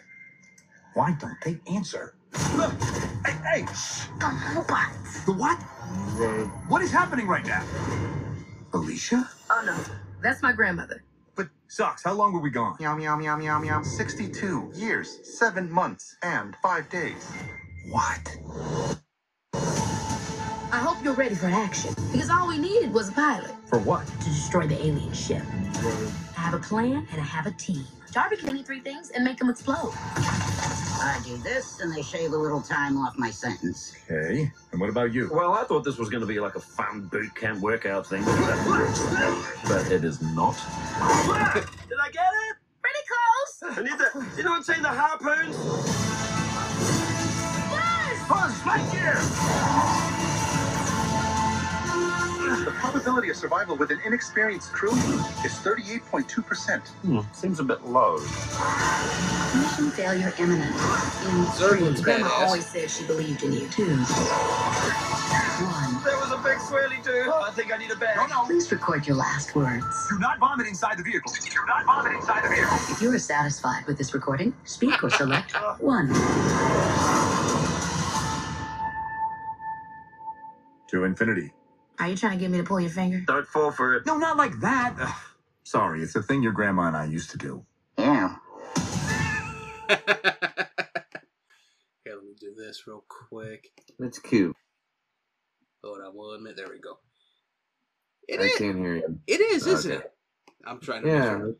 [0.94, 2.14] Why don't they answer?
[2.33, 3.66] Hey, hey!
[3.75, 4.07] shh.
[4.18, 5.25] The robots.
[5.27, 5.57] The what?
[6.71, 7.62] What is happening right now?
[8.73, 9.29] Alicia?
[9.51, 9.77] Oh no,
[10.23, 11.05] that's my grandmother.
[11.35, 12.77] But, Socks, how long were we gone?
[12.81, 13.83] Meow, meow, meow, meow, meow.
[13.83, 17.31] 62 years, 7 months, and 5 days.
[17.90, 18.38] What?
[20.73, 24.07] I hope you're ready for action because all we needed was a pilot For what?
[24.07, 25.42] to destroy the alien ship.
[26.38, 27.85] I have a plan and I have a team.
[28.12, 29.92] Jarvis can give me three things and make them explode.
[31.01, 33.96] I do this, and they shave a little time off my sentence.
[34.09, 34.51] Okay.
[34.70, 35.29] And what about you?
[35.33, 38.24] Well, I thought this was going to be like a fun boot camp workout thing,
[38.24, 40.55] but it is not.
[41.88, 42.57] Did I get it?
[42.83, 43.77] Pretty close.
[43.77, 44.37] I need the.
[44.37, 44.83] You know what I'm saying?
[44.83, 45.57] The harpoons.
[48.29, 48.62] Buzz
[52.48, 52.64] Lightyear!
[52.64, 54.92] The probability of survival with an inexperienced crew
[55.44, 56.88] is 38.2%.
[56.88, 58.18] Hmm, seems a bit low.
[58.18, 60.74] Mission failure imminent.
[60.74, 62.46] In Zerglin's three, Grandma badass.
[62.46, 63.68] always said she believed in you.
[63.68, 64.04] Two, one.
[66.04, 67.30] There was a big swirly too.
[67.32, 68.16] I think I need a bag.
[68.16, 68.46] No, no.
[68.46, 70.06] Please record your last words.
[70.11, 71.32] Do not vomit inside the vehicle.
[71.32, 72.76] Do not vomit inside the vehicle.
[72.90, 76.08] If you are satisfied with this recording, speak or select one.
[80.88, 81.52] To infinity.
[82.00, 83.20] Are you trying to get me to pull your finger?
[83.26, 84.06] Don't fall for it.
[84.06, 84.94] No, not like that.
[85.00, 85.14] Ugh.
[85.64, 87.64] Sorry, it's a thing your grandma and I used to do.
[87.98, 88.37] Yeah.
[89.88, 89.98] Here,
[92.14, 93.68] let me do this real quick.
[94.00, 94.56] It's cute.
[95.84, 96.56] Hold on one minute.
[96.56, 96.98] There we go.
[98.28, 98.56] It I is.
[98.58, 99.18] can't hear you.
[99.26, 100.12] It is, isn't it?
[100.66, 101.08] I'm trying to.
[101.08, 101.38] Make Yeah.
[101.38, 101.54] sure.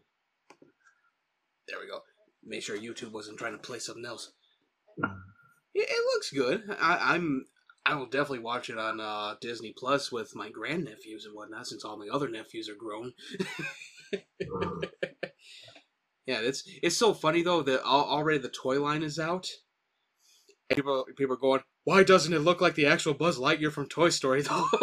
[1.69, 2.01] There we go.
[2.45, 4.33] Make sure YouTube wasn't trying to play something else.
[5.75, 6.65] It, it looks good.
[6.81, 7.47] I, I'm.
[7.89, 11.87] I will definitely watch it on uh, Disney Plus with my grandnephews and whatnot, since
[11.87, 13.15] all my other nephews are grown.
[16.27, 19.49] yeah, it's it's so funny though that already the toy line is out.
[20.69, 24.11] People people are going, why doesn't it look like the actual Buzz Lightyear from Toy
[24.11, 24.67] Story though?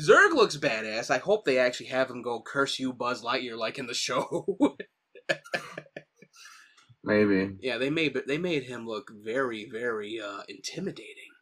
[0.00, 1.10] Zurg looks badass.
[1.10, 4.46] I hope they actually have him go curse you, Buzz Lightyear, like in the show.
[7.04, 7.56] Maybe.
[7.60, 11.32] yeah, they made they made him look very very uh, intimidating.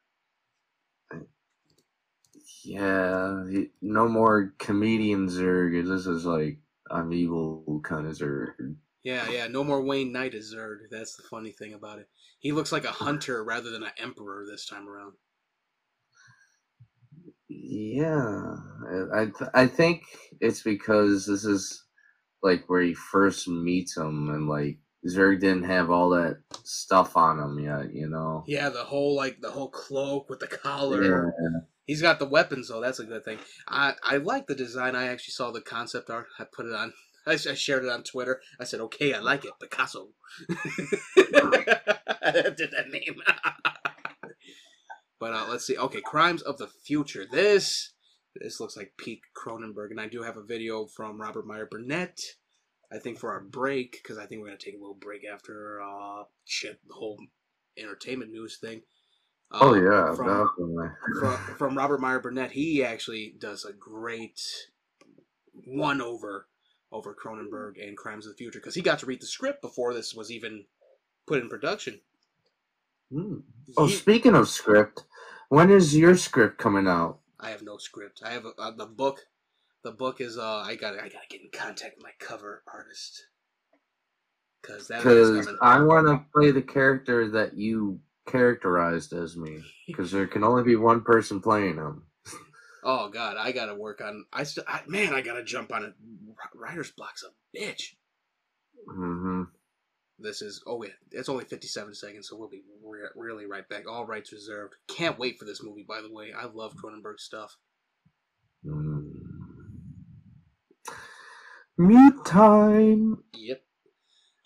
[2.64, 5.87] Yeah, he- no more comedian Zurg.
[5.87, 6.59] This is like
[6.90, 8.77] I'm evil kind of Zurg.
[9.05, 9.48] Yeah, yeah.
[9.48, 10.90] No more Wayne Knight as Zurg.
[10.90, 12.09] That's the funny thing about it.
[12.40, 15.14] He looks like a hunter rather than an emperor this time around.
[17.48, 18.57] Yeah,
[19.14, 20.05] I I, th- I think
[20.40, 21.85] it's because this is
[22.42, 27.38] like where he first meets him, and like Zurg didn't have all that stuff on
[27.38, 28.45] him yet, you know.
[28.47, 31.35] Yeah, the whole like the whole cloak with the collar.
[31.41, 31.61] Yeah.
[31.87, 32.81] He's got the weapons though.
[32.81, 33.38] That's a good thing.
[33.67, 34.95] I I like the design.
[34.95, 36.27] I actually saw the concept art.
[36.38, 36.93] I put it on.
[37.27, 38.41] I, I shared it on Twitter.
[38.61, 40.09] I said, "Okay, I like it." Picasso.
[40.51, 40.55] I
[42.57, 43.21] did that name.
[45.21, 45.77] but uh, let's see.
[45.77, 47.27] Okay, Crimes of the Future.
[47.31, 47.93] This
[48.37, 52.21] this looks like peak Cronenberg, and I do have a video from Robert Meyer Burnett.
[52.92, 55.81] I think for our break because I think we're gonna take a little break after
[55.83, 57.18] uh shit the whole
[57.78, 58.83] entertainment news thing.
[59.61, 60.88] Oh Uh, yeah, from, definitely.
[61.20, 62.52] from, from Robert Meyer Burnett.
[62.52, 64.40] He actually does a great
[65.66, 66.48] one over
[66.90, 69.94] over Cronenberg and Crimes of the Future because he got to read the script before
[69.94, 70.64] this was even
[71.26, 72.00] put in production.
[73.12, 73.38] Hmm.
[73.76, 75.05] Oh, He- speaking of script,
[75.48, 77.18] when is your script coming out?
[77.40, 78.22] I have no script.
[78.24, 79.20] I have a, uh, the book.
[79.85, 82.62] The book is uh I got I got to get in contact with my cover
[82.73, 83.27] artist
[84.61, 85.57] because that is Because.
[85.61, 89.61] I want to play the character that you characterized as me.
[89.88, 92.05] Because there can only be one person playing him.
[92.85, 94.25] Oh God, I got to work on.
[94.33, 95.92] I still I, man, I got to jump on it.
[96.55, 97.95] Writer's block's a bitch.
[98.88, 99.42] Mm-hmm.
[100.18, 103.68] This is oh wait, it's only fifty seven seconds, so we'll be re- really right
[103.68, 103.87] back.
[103.87, 104.75] All rights reserved.
[104.88, 105.85] Can't wait for this movie.
[105.87, 107.57] By the way, I love Cronenberg stuff.
[108.64, 108.91] Mm.
[111.78, 113.24] Mute time.
[113.35, 113.62] Yep.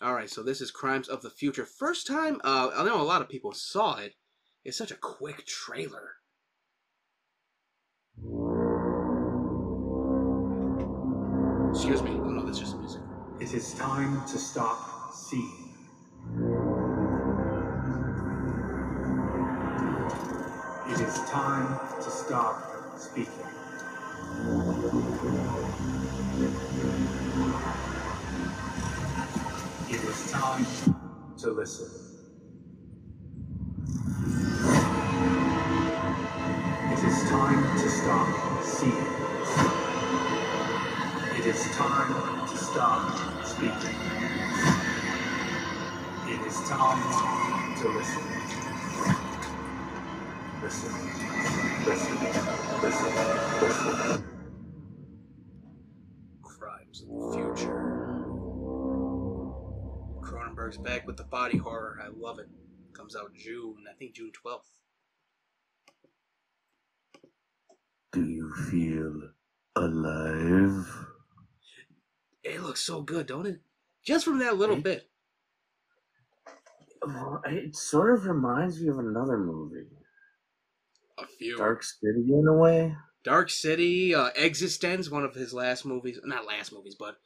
[0.01, 1.67] All right, so this is Crimes of the Future.
[1.67, 2.41] First time.
[2.45, 4.15] Uh, I know a lot of people saw it.
[4.65, 6.11] It's such a quick trailer.
[11.71, 12.11] Excuse me.
[12.13, 13.03] Oh no, that's just music.
[13.41, 15.75] It is time to stop seeing.
[20.89, 23.33] It is time to stop speaking.
[30.37, 30.67] Time
[31.39, 31.89] to listen.
[36.77, 39.07] It is time to stop seeing.
[41.39, 43.97] It is time to stop speaking.
[46.29, 48.23] It is time to listen.
[50.63, 50.93] Listen,
[51.87, 52.19] listen,
[52.83, 53.15] listen,
[53.63, 54.25] listen.
[56.43, 57.05] Crimes
[60.67, 61.99] Cronenberg's back with the body horror.
[62.03, 62.49] I love it.
[62.93, 64.61] Comes out June, I think June 12th.
[68.13, 69.31] Do you feel
[69.77, 70.87] alive?
[72.43, 73.61] It looks so good, don't it?
[74.05, 74.85] Just from that little Right?
[74.85, 75.11] bit.
[77.47, 79.87] It sort of reminds me of another movie,
[81.19, 81.57] A few.
[81.57, 82.97] Dark City, in a way.
[83.23, 86.19] Dark City, uh, eXistenZ, one of his last movies.
[86.25, 87.17] Not last movies, but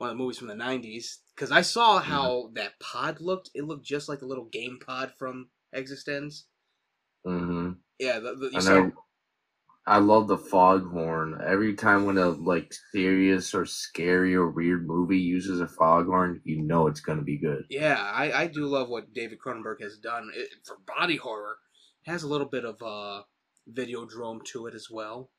[0.00, 1.18] one of the movies from the 90s.
[1.36, 3.50] Because I saw how that pod looked.
[3.54, 6.44] It looked just like the little game pod from eXistenZ.
[7.26, 7.72] Mm-hmm.
[7.98, 8.92] Yeah, the, the, you I saw- know.
[9.86, 11.40] I love the foghorn.
[11.44, 16.60] Every time when a like serious or scary or weird movie uses a foghorn, you
[16.62, 17.64] know it's gonna be good.
[17.70, 21.56] Yeah, I, I do love what David Cronenberg has done it, for body horror.
[22.06, 23.22] It has a little bit of uh,
[23.72, 25.30] Videodrome to it as well.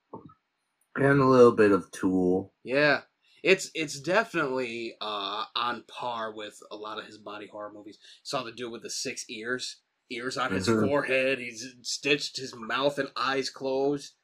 [0.96, 2.52] And a little bit of Tool.
[2.64, 3.02] Yeah,
[3.44, 7.98] it's it's definitely uh, on par with a lot of his body horror movies.
[8.24, 10.88] Saw the dude with the six ears, ears on his Mhm.
[10.90, 11.40] forehead.
[11.40, 14.16] He's stitched his mouth and eyes closed.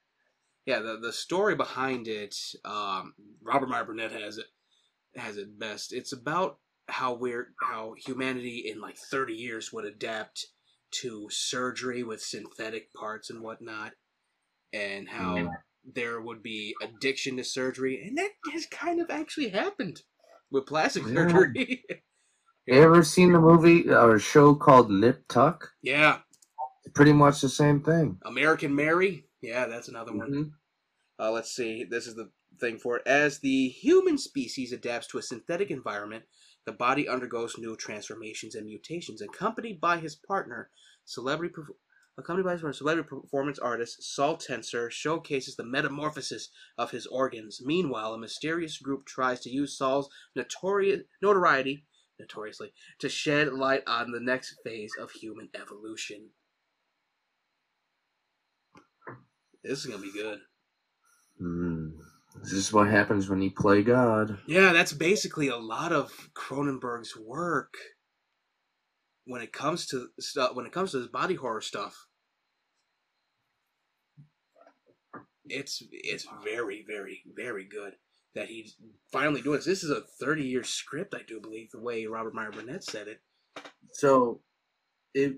[0.66, 4.48] Yeah, the the story behind it, um, Robert Meyer Burnett has it
[5.16, 5.94] has it best.
[5.94, 10.48] It's about how we're how humanity in like thirty years would adapt
[10.92, 13.94] to surgery with synthetic parts and whatnot,
[14.74, 15.50] and how
[15.94, 20.02] there would be addiction to surgery, and that has kind of actually happened
[20.52, 21.28] with plastic Yeah.
[21.30, 21.84] surgery.
[22.68, 25.72] You ever seen the movie or show called Nip Tuck?
[25.82, 26.20] Yeah,
[26.94, 28.20] Pretty much the same thing.
[28.26, 29.26] American Mary.
[29.42, 30.32] Yeah, that's another one.
[30.32, 30.52] Mhm.
[31.20, 31.84] Uh, let's see.
[31.86, 33.08] This is the thing for it.
[33.08, 36.26] As the human species adapts to a synthetic environment,
[36.66, 39.22] the body undergoes new transformations and mutations.
[39.22, 40.70] Accompanied by his partner,
[41.06, 41.54] celebrity,
[42.18, 47.62] accompanied by celebrity performance artist Saul Tenser showcases the metamorphosis of his organs.
[47.64, 51.86] Meanwhile, a mysterious group tries to use Saul's notorious notoriety,
[52.20, 56.30] notoriously, to shed light on the next phase of human evolution.
[59.64, 60.40] This is gonna be good.
[61.40, 61.90] Hmm.
[62.42, 64.38] This is what happens when you play God.
[64.46, 67.74] Yeah, that's basically a lot of Cronenberg's work
[69.28, 70.56] when it comes to stuff.
[70.56, 72.08] When it comes to this body horror stuff,
[75.46, 77.94] it's it's very, very, very good
[78.36, 78.76] that he's
[79.12, 79.66] finally doing this.
[79.66, 83.22] This is a thirty-year script, I do believe, the way Robert Meyer Burnett said it.
[83.94, 84.42] So,
[85.14, 85.38] it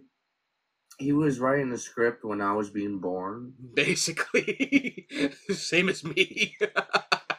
[1.00, 3.54] he was writing the script when I was being born.
[3.74, 5.08] Basically,
[5.50, 6.58] same as me.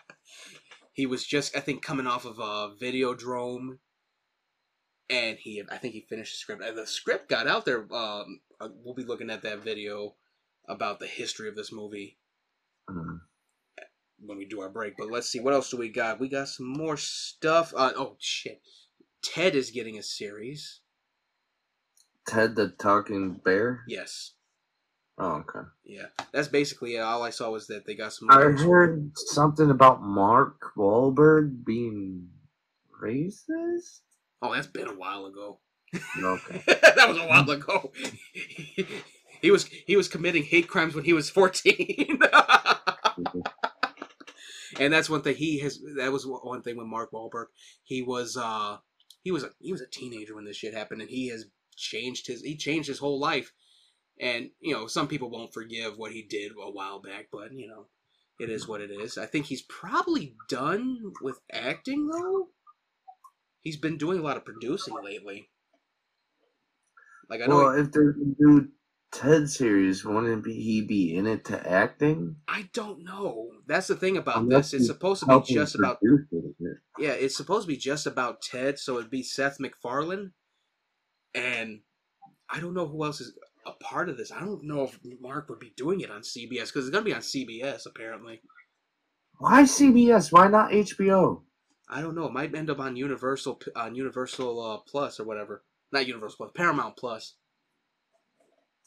[0.94, 3.78] he was just, I think, coming off of a Videodrome,
[5.10, 6.62] and he, I think, he finished the script.
[6.62, 7.80] And the script got out there.
[7.92, 10.14] Um, uh, we'll be looking at that video
[10.68, 12.18] about the history of this movie
[12.88, 13.20] Mhm.
[14.20, 14.94] when we do our break.
[14.96, 16.20] But let's see, what else do we got?
[16.20, 17.72] We got some more stuff.
[17.76, 18.62] Uh, oh shit,
[19.22, 20.80] Ted is getting a series.
[22.26, 23.82] Ted the Talking Bear.
[23.88, 24.34] Yes,
[25.18, 25.66] Oh, okay.
[25.84, 27.00] yeah, that's basically it.
[27.00, 28.30] All I saw was that they got some.
[28.30, 32.30] I heard something about Mark Wahlberg being
[33.02, 34.00] racist.
[34.42, 35.60] Oh, that's been a while ago.
[36.22, 36.62] Okay.
[36.66, 37.92] that was a while ago.
[39.42, 42.20] he was he was committing hate crimes when he was fourteen.
[44.78, 45.80] and that's one thing he has.
[45.96, 47.46] That was one thing with Mark Wahlberg.
[47.82, 48.78] He was uh
[49.22, 52.26] he was a he was a teenager when this shit happened, and he has changed
[52.26, 53.52] his he changed his whole life.
[54.20, 57.66] And you know, some people won't forgive what he did a while back, but you
[57.66, 57.86] know,
[58.38, 59.18] it is what it is.
[59.18, 62.48] I think he's probably done with acting though.
[63.62, 65.48] He's been doing a lot of producing lately.
[67.28, 68.68] Like I know well, if there's a new
[69.12, 72.36] Ted series, wouldn't be, he be in it to acting?
[72.48, 73.50] I don't know.
[73.66, 74.82] That's the thing about Unless this.
[74.82, 76.20] It's supposed to be just about it.
[76.98, 80.32] yeah, it's supposed to be just about Ted, so it'd be Seth MacFarlane,
[81.34, 81.80] and
[82.48, 84.32] I don't know who else is a part of this.
[84.32, 87.14] I don't know if Mark would be doing it on CBS because it's gonna be
[87.14, 88.40] on CBS apparently.
[89.38, 90.32] Why CBS?
[90.32, 91.42] Why not HBO?
[91.90, 92.26] I don't know.
[92.26, 95.64] It might end up on Universal on Universal uh, Plus or whatever.
[95.92, 97.34] Not Universal Plus, Paramount Plus.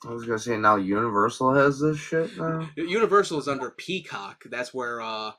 [0.06, 2.70] I was gonna say now Universal has this shit now.
[2.76, 4.44] Universal is under Peacock.
[4.50, 5.32] That's where uh,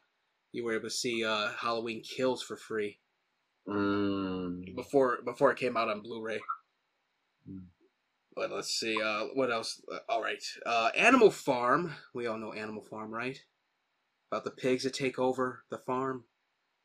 [0.53, 2.98] you were able to see uh, Halloween Kills for free
[3.68, 6.40] Mm, before before it came out on Blu-ray.
[7.46, 7.59] Hmm.
[8.37, 9.00] But let's see.
[9.00, 9.81] Uh, what else?
[9.90, 10.42] Uh, all right.
[10.66, 11.94] Uh, Animal Farm.
[12.12, 13.38] We all know Animal Farm, right?
[14.31, 16.24] About the pigs that take over the farm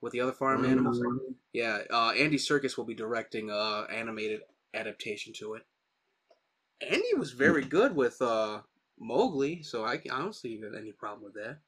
[0.02, 1.00] with the other farm animals.
[1.00, 1.18] mm,
[1.54, 1.80] Yeah.
[1.90, 4.42] Uh, Andy Serkis will be directing uh animated
[4.74, 5.64] adaptation to it.
[6.82, 8.62] Andy was very good with uh
[9.00, 11.60] Mowgli, so I, I don't see any problem with that.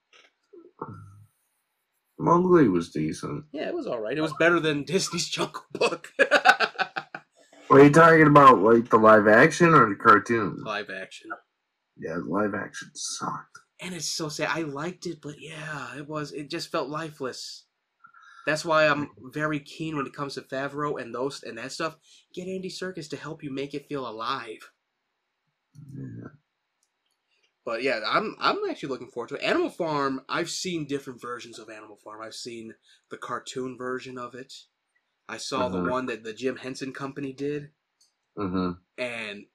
[2.19, 3.45] Mowgli was decent.
[3.51, 4.17] Yeah, it was all right.
[4.17, 6.11] It was better than Disney's Jungle Book.
[7.67, 8.59] What are you talking about?
[8.59, 10.57] Like the live action or the cartoon?
[10.61, 11.29] Live action.
[11.97, 13.59] Yeah, live action sucked.
[13.79, 14.49] And it's so sad.
[14.51, 16.33] I liked it, but yeah, it was.
[16.33, 17.63] It just felt lifeless.
[18.45, 21.97] That's why I'm very keen when it comes to Favreau and those and that stuff.
[22.33, 24.71] Get Andy Serkis to help you make it feel alive.
[25.95, 26.29] Yeah.
[27.63, 29.43] But yeah, I'm I'm actually looking forward to it.
[29.43, 30.21] Animal Farm.
[30.27, 32.21] I've seen different versions of Animal Farm.
[32.21, 32.73] I've seen
[33.09, 34.53] the cartoon version of it.
[35.29, 35.89] I saw the Mhm.
[35.91, 37.71] one that the Jim Henson Company did,
[38.37, 38.71] Mm-hmm.
[38.97, 39.45] and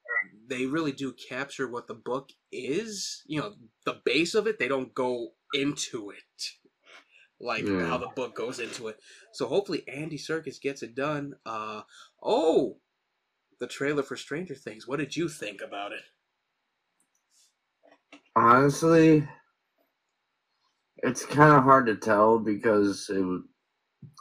[0.47, 3.23] they really do capture what the book is.
[3.27, 4.57] You know, the base of it.
[4.57, 6.53] They don't go into it
[7.39, 7.85] like Yeah.
[7.87, 8.99] how the book goes into it.
[9.33, 11.35] So hopefully Andy Serkis gets it done.
[11.45, 11.81] Uh
[12.21, 12.77] oh,
[13.59, 14.87] the trailer for Stranger Things.
[14.87, 16.03] What did you think about it?
[18.35, 19.27] Honestly,
[21.03, 23.23] it's kind of hard to tell because it.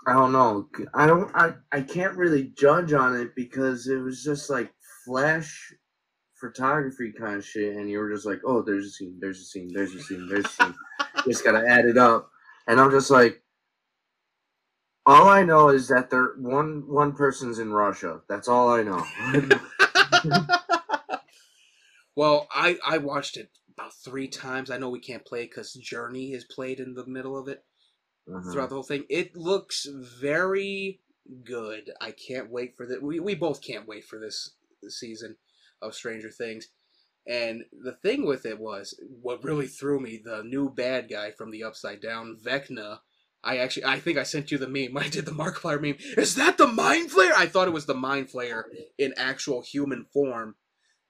[0.07, 0.69] I don't know.
[0.95, 1.31] I don't.
[1.35, 1.55] I.
[1.73, 4.73] I can't really judge on it because it was just like
[5.05, 5.73] flash
[6.41, 9.19] photography kind of shit, and you were just like, "Oh, there's a scene.
[9.21, 9.71] There's a scene.
[9.73, 10.29] There's a scene.
[10.29, 10.75] There's a scene."
[11.29, 12.31] just gotta add it up,
[12.69, 13.35] and I'm just like.
[15.05, 18.21] All I know is that there one one person's in Russia.
[18.29, 19.05] That's all I know.
[22.17, 24.71] well, I I watched it about three times.
[24.71, 27.65] I know we can't play because Journey is played in the middle of it
[28.29, 28.51] Uh-huh.
[28.53, 29.05] throughout the whole thing.
[29.11, 29.87] It looks
[30.21, 31.01] very
[31.45, 31.91] good.
[32.01, 33.01] I can't wait for the.
[33.01, 34.53] We we both can't wait for this
[34.89, 35.37] season
[35.83, 36.69] of Stranger Things.
[37.29, 41.51] And the thing with it was what really threw me the new bad guy from
[41.51, 43.01] the Upside Down, Vecna.
[43.43, 44.93] I actually, I think I sent you the meme.
[44.93, 45.97] when I did the Markiplier meme.
[46.17, 47.33] Is that the Mind Flayer?
[47.37, 48.65] I thought it was the Mind Flayer
[48.99, 50.55] in actual human form,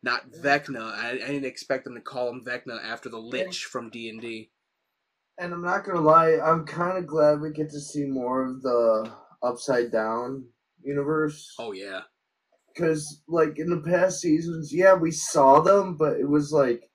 [0.02, 0.92] not Vecna.
[0.94, 4.20] I, I didn't expect them to call him Vecna after the Lich from D and
[4.20, 4.50] D.
[5.38, 8.62] And I'm not gonna lie, I'm kind of glad we get to see more of
[8.62, 9.12] the
[9.42, 10.46] Upside Down
[10.82, 11.54] universe.
[11.58, 12.02] Oh yeah,
[12.76, 16.90] Because, like, in the past seasons, yeah, we saw them, but it was like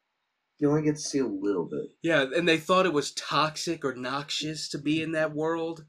[0.60, 1.90] you only get to see a little bit.
[2.04, 5.86] yeah, and they thought it was toxic or noxious to be in that world.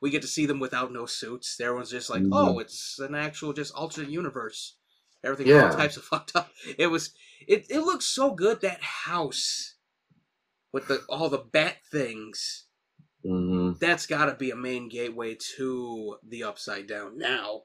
[0.00, 1.60] We get to see them without no suits.
[1.60, 2.30] Everyone's just like, Mhm.
[2.32, 4.76] oh, it's an actual just alternate universe.
[5.22, 6.50] Everything's all types of fucked up.
[6.78, 7.10] It was,
[7.46, 9.74] it it looks so good that house
[10.72, 12.64] with the all the bat things.
[13.26, 13.78] Mm-hmm.
[13.80, 17.62] that's got to be a main gateway to the upside down now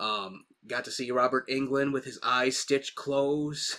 [0.00, 3.76] um got to see robert englund with his eyes stitched closed.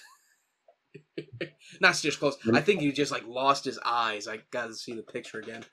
[1.82, 2.40] Not stitched closed.
[2.54, 4.28] I think he just like lost his eyes.
[4.28, 5.64] I got to see the picture again.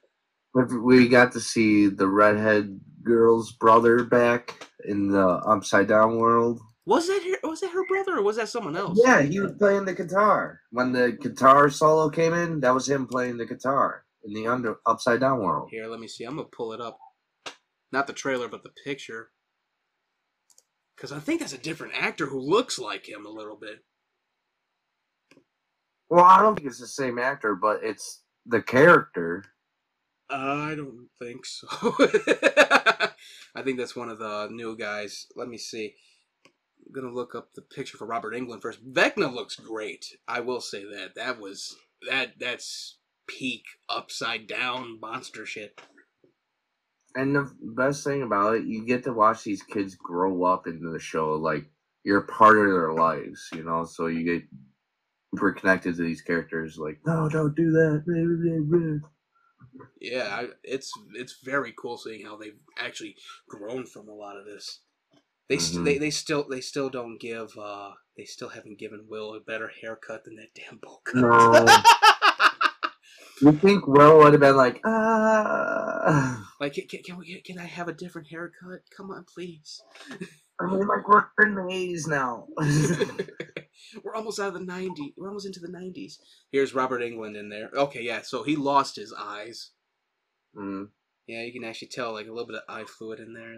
[0.54, 6.60] We got to see the redhead girl's brother back in the Upside Down world.
[6.84, 9.00] was that her, was that her brother or was that someone else?
[9.02, 10.60] Yeah, he was playing the guitar.
[10.70, 14.76] When the guitar solo came in, that was him playing the guitar in the under
[14.86, 15.68] Upside Down world.
[15.70, 16.24] here let me see.
[16.24, 16.98] I'm gonna pull it up.
[17.90, 19.30] Not the trailer but the picture
[21.03, 23.80] because i think that's a different actor who looks like him a little bit
[26.11, 29.44] Well, I don't think it's the same actor, but it's the character.
[30.30, 31.68] I don't think so.
[33.55, 35.26] I think that's one of the new guys.
[35.36, 35.94] Let me see.
[36.86, 38.84] I'm gonna look up the picture for Robert Englund first.
[38.86, 40.07] Vecna looks great.
[40.28, 41.14] I will say that.
[41.16, 41.76] That was
[42.09, 45.80] that that's peak upside down monster shit.
[47.14, 50.90] And the best thing about it, you get to watch these kids grow up into
[50.90, 51.34] the show.
[51.34, 51.66] Like
[52.04, 53.84] you're part of their lives, you know.
[53.84, 54.42] So you get
[55.34, 56.78] super connected to these characters.
[56.78, 59.02] Like, no, don't do that.
[60.00, 63.16] Yeah, I, it's it's very cool seeing how they've actually
[63.48, 64.80] grown from a lot of this.
[65.48, 65.84] They st- Mhm.
[65.84, 69.70] they they still they still don't give uh they still haven't given Will a better
[69.82, 71.22] haircut than that damn bowl cut.
[71.22, 71.66] No.
[73.40, 77.88] You think Will would have been like, ah, Like, can, can, we can I have
[77.88, 78.82] a different haircut?
[78.96, 79.82] Come on, please.
[80.60, 82.46] I mean, like we're in the eighties now.
[84.04, 85.14] We're almost out of the 90s.
[85.16, 86.18] We're almost into the 90s.
[86.52, 87.68] Here's Robert Englund in there.
[87.74, 89.70] Okay, yeah, so he lost his eyes.
[90.56, 90.88] mm.
[91.26, 93.56] Yeah, you can actually tell like a little bit of eye fluid in there.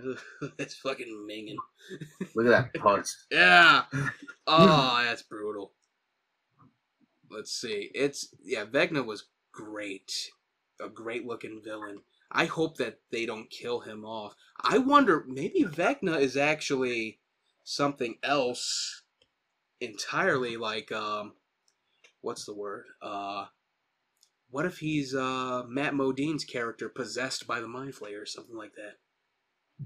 [0.59, 1.57] It's fucking minging.
[2.35, 3.11] Look at that putz.
[3.31, 3.83] Yeah.
[4.47, 5.73] Oh, that's brutal.
[7.31, 7.91] Let's see.
[7.95, 10.31] It's yeah, Vecna was great.
[10.81, 12.01] A great looking villain.
[12.35, 14.37] I hope that they don't kill him off.
[14.63, 17.21] I wonder maybe Vecna is actually
[17.65, 19.05] something else
[19.81, 21.35] entirely like um
[22.23, 22.87] what's the word?
[23.03, 23.47] Uh
[24.51, 28.75] what if he's uh Matt Modine's character possessed by the Mind Flayer or something like
[28.77, 28.97] that?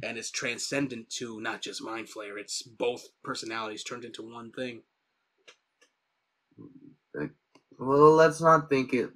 [0.02, 4.82] And it's transcendent to not just Mind Flayer, it's both personalities turned into one thing.
[7.78, 9.10] Well, let's not think it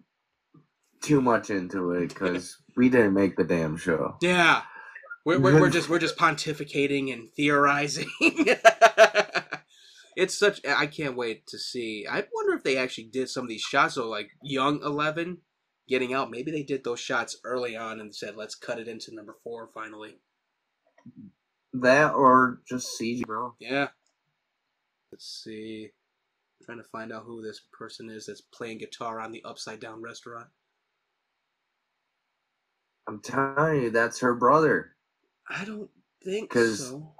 [1.02, 4.16] too much into it because we didn't make the damn show.
[4.20, 4.62] Yeah.
[5.24, 8.10] We're, we're, we're just we're just pontificating and theorizing.
[10.16, 12.06] it's such I can't wait to see.
[12.10, 15.38] I wonder if they actually did some of these shots so like young 11
[15.88, 16.30] getting out.
[16.30, 19.68] Maybe they did those shots early on and said let's cut it into number 4
[19.72, 20.18] finally.
[21.72, 23.54] That or just CG, bro.
[23.60, 23.88] Yeah.
[25.12, 25.90] Let's see.
[26.64, 30.02] trying to find out who this person is that's playing guitar on the upside down
[30.02, 30.48] restaurant.
[33.08, 34.96] I'm telling you, that's her brother.
[35.48, 35.90] I don't
[36.24, 37.14] think 'Cause- so.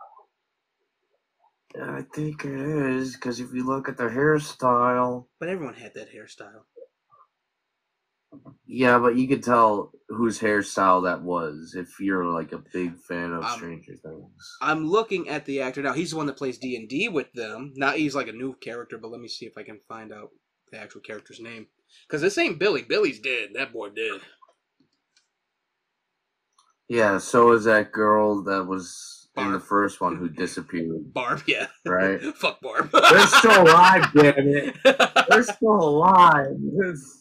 [1.80, 6.12] I think it is because if you look at the hairstyle, But everyone had that
[6.12, 6.64] hairstyle.
[8.66, 13.32] yeah, but you could tell whose hairstyle that was if you're like a big fan
[13.32, 14.56] of Um, Stranger Things.
[14.60, 15.94] I'm looking at the actor now.
[15.94, 17.72] He's the one that plays D and D with them.
[17.74, 20.30] Not he's like a new character, but let me see if I can find out
[20.70, 21.68] the actual character's name.
[22.06, 22.82] Because this ain't Billy.
[22.82, 23.50] Billy's dead.
[23.54, 24.20] That boy dead.
[26.92, 31.14] Yeah, so is that girl that was in the first one who disappeared.
[31.14, 31.68] Barb, yeah.
[31.86, 32.20] Right.
[32.36, 32.90] Fuck Barb.
[32.92, 34.76] They're still alive, damn it.
[35.30, 36.54] They're still alive.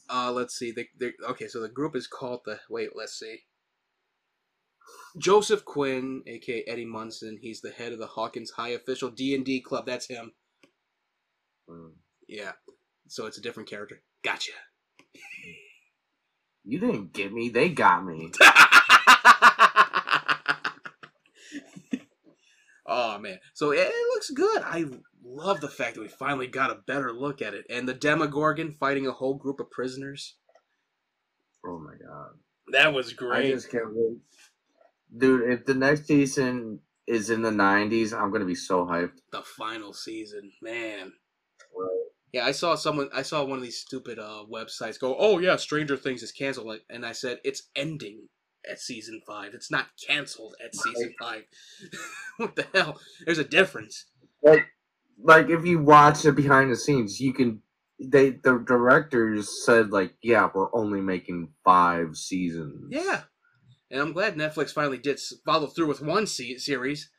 [0.09, 0.73] uh, let's see.
[0.73, 2.59] The, the, okay, so the group is called the.
[2.69, 3.43] Wait, let's see.
[5.17, 7.39] Joseph Quinn, aka Eddie Munson.
[7.41, 9.85] He's the head of the Hawkins High official D and D club.
[9.85, 10.33] That's him.
[11.69, 11.91] Mm.
[12.27, 12.51] Yeah.
[13.07, 14.01] So it's a different character.
[14.21, 14.51] Gotcha.
[16.65, 18.31] You didn't get me, they got me.
[22.93, 24.61] Oh man, so it, it looks good.
[24.65, 24.83] I
[25.23, 28.75] love the fact that we finally got a better look at it, and the Demogorgon
[28.77, 30.35] fighting a whole group of prisoners.
[31.65, 32.31] Oh my god.
[32.73, 33.37] That was great!
[33.37, 33.53] I great.
[33.53, 34.17] just can't wait.
[35.17, 39.19] Dude, if the next season is in the 90s, I'm going to be so hyped.
[39.31, 41.13] The final season, man.
[42.33, 43.09] Yeah, I saw someone.
[43.13, 46.79] I saw one of these stupid uh, websites go, "Oh yeah, Stranger Things is canceled,"
[46.89, 48.27] and I said it's ending
[48.69, 49.53] at season five.
[49.53, 51.43] It's not canceled at season five.
[52.37, 52.99] what the hell?
[53.25, 54.05] There's a difference.
[54.43, 54.65] Like,
[55.23, 57.61] like if you watch the behind the scenes, you can.
[58.03, 62.87] They the directors said like, yeah, we're only making five seasons.
[62.89, 63.21] Yeah,
[63.91, 67.11] and I'm glad Netflix finally did follow through with one se- series.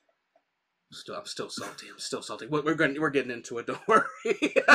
[0.90, 1.86] Still, I'm still salty.
[1.90, 2.46] I'm still salty.
[2.46, 3.66] We're we're, going, we're getting into it.
[3.68, 4.04] Don't worry.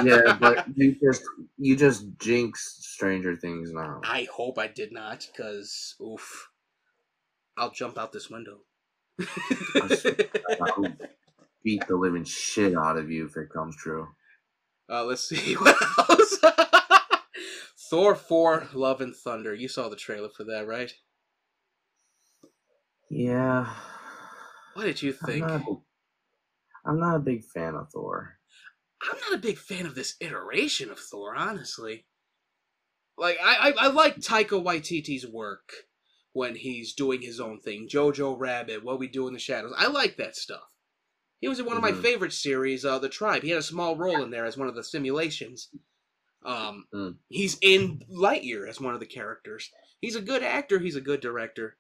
[0.04, 1.24] yeah, but you just
[1.58, 4.02] you just jinxed Stranger Things now.
[4.04, 6.50] I hope I did not, because oof,
[7.58, 8.60] I'll jump out this window.
[10.62, 10.94] I'll
[11.64, 14.08] beat the living shit out of you if it comes true.
[14.90, 15.76] Uh, let's see what
[16.10, 16.38] else.
[17.90, 19.54] Thor 4 Love and Thunder.
[19.54, 20.92] You saw the trailer for that, right?
[23.10, 23.74] Yeah,
[24.74, 25.40] What did you I'm think?
[25.40, 25.78] not, big,
[26.86, 28.40] I'm not a big fan of Thor.
[29.02, 32.06] I'm not a big fan of this iteration of Thor, honestly.
[33.18, 35.72] Like, I, I, I like Taika Waititi's work
[36.38, 37.88] when he's doing his own thing.
[37.90, 39.74] Jojo Rabbit, What We Do in the Shadows.
[39.76, 40.70] I like that stuff.
[41.42, 42.02] He was in one of my Mhm.
[42.04, 43.42] favorite series, uh, The Tribe.
[43.42, 45.70] He had a small role in there as one of the simulations.
[46.44, 47.18] Um, Mm.
[47.30, 49.72] He's in Lightyear as one of the characters.
[50.00, 50.80] He's a good actor.
[50.80, 51.78] He's a good director.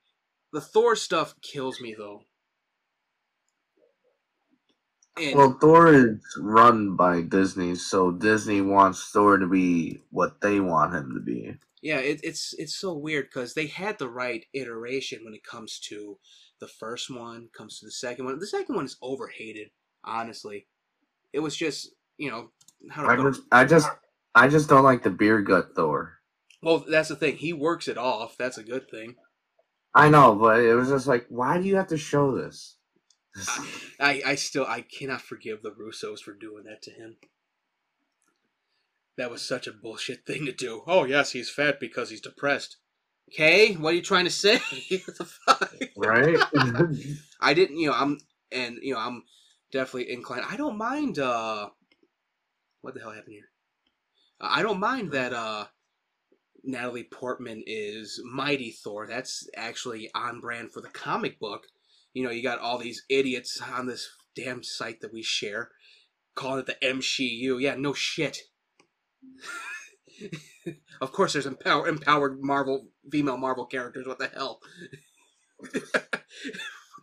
[0.51, 2.25] The Thor stuff kills me though.
[5.17, 10.59] And Well, Thor is run by Disney, so Disney wants Thor to be what they
[10.59, 11.57] want him to be.
[11.87, 15.79] Yeah, it, it's it's so weird because they had the right iteration when it comes
[15.87, 16.19] to
[16.59, 18.37] the first one, comes to the second one.
[18.39, 19.69] The second one is overhated,
[20.03, 20.67] honestly.
[21.31, 22.49] It was just you know
[22.89, 23.89] how to I I just,
[24.35, 26.17] I just don't like the beer gut Thor.
[26.61, 26.83] well.
[26.85, 27.37] That's the thing.
[27.37, 28.35] He works it off.
[28.37, 29.15] That's a good thing.
[29.95, 32.75] I know, but it was just like, why do you have to show this?
[33.97, 37.15] I, I still I cannot forgive the Russos for doing that to him.
[39.17, 40.83] That was such a bullshit thing to do.
[40.87, 42.77] Oh yes, he's fat because he's depressed.
[43.33, 44.59] Okay, what are you trying to say?
[45.05, 45.73] What the fuck?
[45.97, 46.37] right?
[47.41, 48.19] I didn't, you know, I'm
[48.51, 49.23] and you know, I'm
[49.71, 50.45] definitely inclined.
[50.49, 51.69] I don't mind uh
[52.81, 53.49] what the hell happened here?
[54.39, 55.65] Uh, I don't mind that uh
[56.63, 59.07] Natalie Portman is Mighty Thor.
[59.07, 61.63] That's actually on brand for the comic book.
[62.13, 65.71] You know, you got all these idiots on this damn site that we share
[66.35, 67.61] calling it the MCU.
[67.61, 68.37] Yeah, no shit.
[71.01, 74.07] of course there's empower, empowered Marvel female Marvel characters.
[74.07, 74.59] What the hell?
[75.59, 75.71] what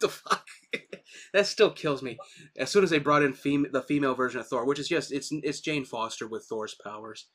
[0.01, 0.47] the fuck?
[1.33, 2.18] that still kills me.
[2.57, 5.12] As soon as they brought in fem- the female version of Thor, which is just
[5.12, 7.29] it's it's Jane Foster with Thor's powers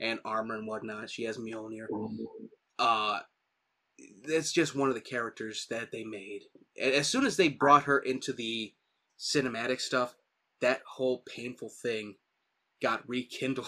[0.00, 1.10] and armor and whatnot.
[1.10, 1.86] She has Mjolnir.
[2.78, 3.20] Uh,
[4.28, 6.42] that's just one of the characters that they made.
[6.80, 8.74] As soon as they brought her into the
[9.18, 10.14] cinematic stuff,
[10.60, 12.16] that whole painful thing
[12.82, 13.66] got rekindled.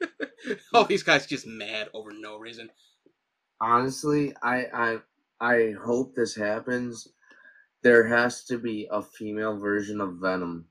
[0.74, 2.70] All these guys just mad over no reason.
[3.60, 4.98] Honestly, I, I,
[5.40, 7.08] I hope this happens.
[7.82, 10.66] There has to be a female version of Venom.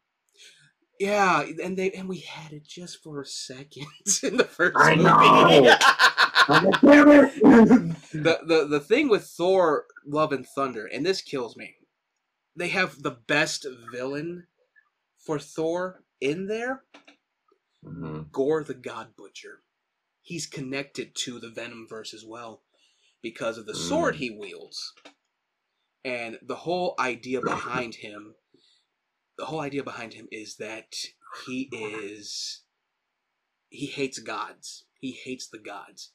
[0.99, 3.85] Yeah, and they and we had it just for a second
[4.23, 5.03] in the first I movie.
[5.03, 5.75] know.
[6.49, 7.33] I'm like, damn it!
[8.13, 11.75] the the the thing with Thor: Love and Thunder, and this kills me.
[12.55, 14.47] They have the best villain
[15.19, 16.83] for Thor in there,
[17.83, 18.31] Mhm.
[18.31, 19.63] Gore the God Butcher.
[20.21, 22.63] He's connected to the Venomverse as well
[23.21, 24.17] because of the sword Mm.
[24.17, 24.93] he wields.
[26.03, 28.35] And the whole idea behind him
[29.37, 30.95] the whole idea behind him is that
[31.45, 32.63] he is
[33.69, 34.85] he hates gods.
[34.99, 36.13] He hates the gods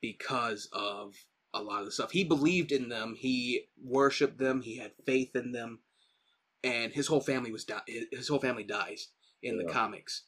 [0.00, 1.14] because of
[1.52, 2.12] a lot of the stuff.
[2.12, 5.82] He believed in them, he worshipped them, he had faith in them,
[6.64, 9.08] and his whole family was di- his whole family dies
[9.42, 10.24] in the comics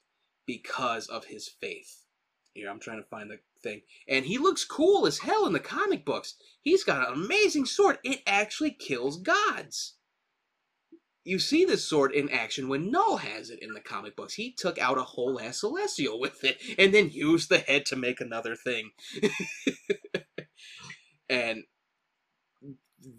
[0.49, 2.05] because of his faith.
[2.55, 3.83] Here, I'm trying to find the thing.
[4.09, 6.35] And he looks cool as hell in the comic books.
[6.63, 7.99] He's got an amazing sword.
[8.03, 9.95] It actually kills gods.
[11.23, 14.35] You see this sword in action when Knull has it in the comic books.
[14.35, 17.97] He took out a whole ass celestial with it and then used the head to
[17.97, 18.93] make another thing.
[21.29, 21.65] and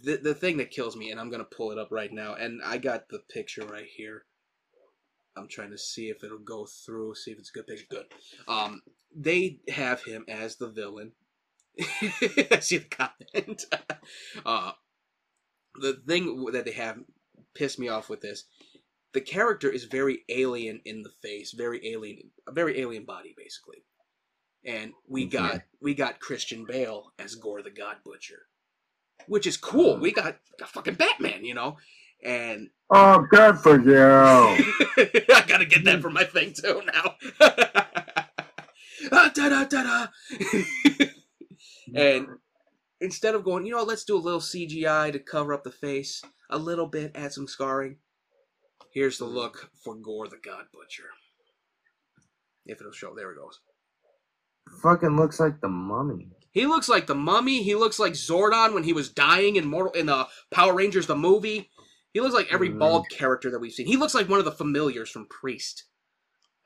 [0.03, 2.61] the the thing that kills me, and I'm gonna pull it up right now, and
[2.65, 4.23] I got the picture right here.
[5.39, 7.85] I'm trying to see if it'll go through, see if it's a good picture.
[7.89, 8.05] Good.
[8.47, 8.81] Um,
[9.15, 11.13] they have him as the villain.
[11.79, 13.65] I see the comment.
[14.45, 14.71] uh,
[15.75, 16.99] the thing that they have
[17.55, 18.45] pissed me off with this.
[19.13, 23.83] The character is very alien in the face, very alien, a very alien body, basically.
[24.63, 28.47] And we got we got Christian Bale as Gore the God Butcher,
[29.27, 29.97] which is cool.
[29.97, 31.77] We got, got fucking Batman, you know,
[32.24, 33.95] and Oh, good for you.
[35.36, 37.15] I gotta get that for my thing too now.
[39.11, 40.07] ah, da, da, da, da.
[41.93, 42.28] and
[42.99, 46.24] instead of going, you know, let's do a little CGI to cover up the face
[46.49, 47.97] a little bit, add some scarring.
[48.91, 51.09] Here's the look for Gore the God Butcher.
[52.65, 53.59] If it'll show, there it goes.
[54.82, 56.30] Fucking looks like the mummy.
[56.51, 57.61] He looks like the Mummy.
[57.61, 61.15] He looks like Zordon when he was dying in Mortal in the Power Rangers the
[61.15, 61.70] movie.
[62.14, 63.18] He looks like every bald mm.
[63.18, 63.88] character that we've seen.
[63.88, 65.86] He looks like one of the familiars from Priest.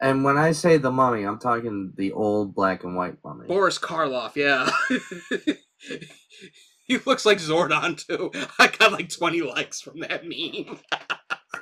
[0.01, 3.47] And when I say the mummy, I'm talking the old black and white mummy.
[3.47, 4.69] Boris Karloff, yeah.
[6.85, 8.31] he looks like Zordon too.
[8.59, 10.79] I got like 20 likes from that meme.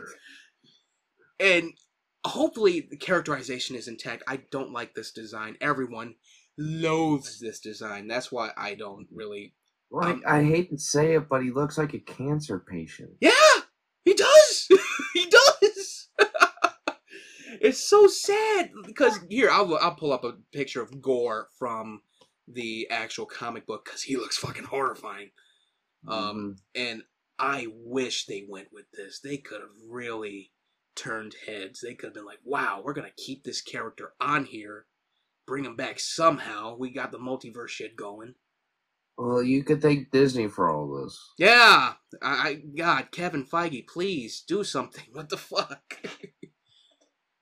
[1.39, 1.73] and
[2.25, 4.23] hopefully the characterization is intact.
[4.27, 5.57] I don't like this design.
[5.61, 6.15] Everyone
[6.57, 8.07] loathes this design.
[8.07, 9.53] That's why I don't really
[9.91, 13.11] Like, um, I hate to say it, but he looks like a cancer patient.
[13.19, 13.31] Yeah,
[14.03, 14.67] he does.
[15.13, 16.07] he does.
[17.61, 22.01] It's so sad because here I'll I'll pull up a picture of Gore from
[22.47, 25.29] the actual comic book because he looks fucking horrifying.
[26.07, 27.03] Um, and
[27.37, 29.19] I wish they went with this.
[29.23, 30.51] They could have really
[30.95, 31.81] turned heads.
[31.81, 34.87] They could have been like, "Wow, we're gonna keep this character on here,
[35.45, 36.75] bring him back somehow.
[36.75, 38.35] We got the multiverse shit going."
[39.17, 41.19] Well, you could thank Disney for all this.
[41.37, 41.93] Yeah,
[42.23, 45.05] I, I God, Kevin Feige, please do something.
[45.13, 45.99] What the fuck?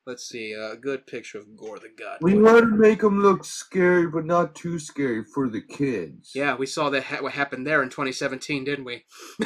[0.10, 2.18] Let's see, a good picture of Gore the God.
[2.24, 6.32] We want to make him look scary, but not too scary for the kids.
[6.34, 9.06] Yeah, we saw that ha- what happened there in 2017, didn't we?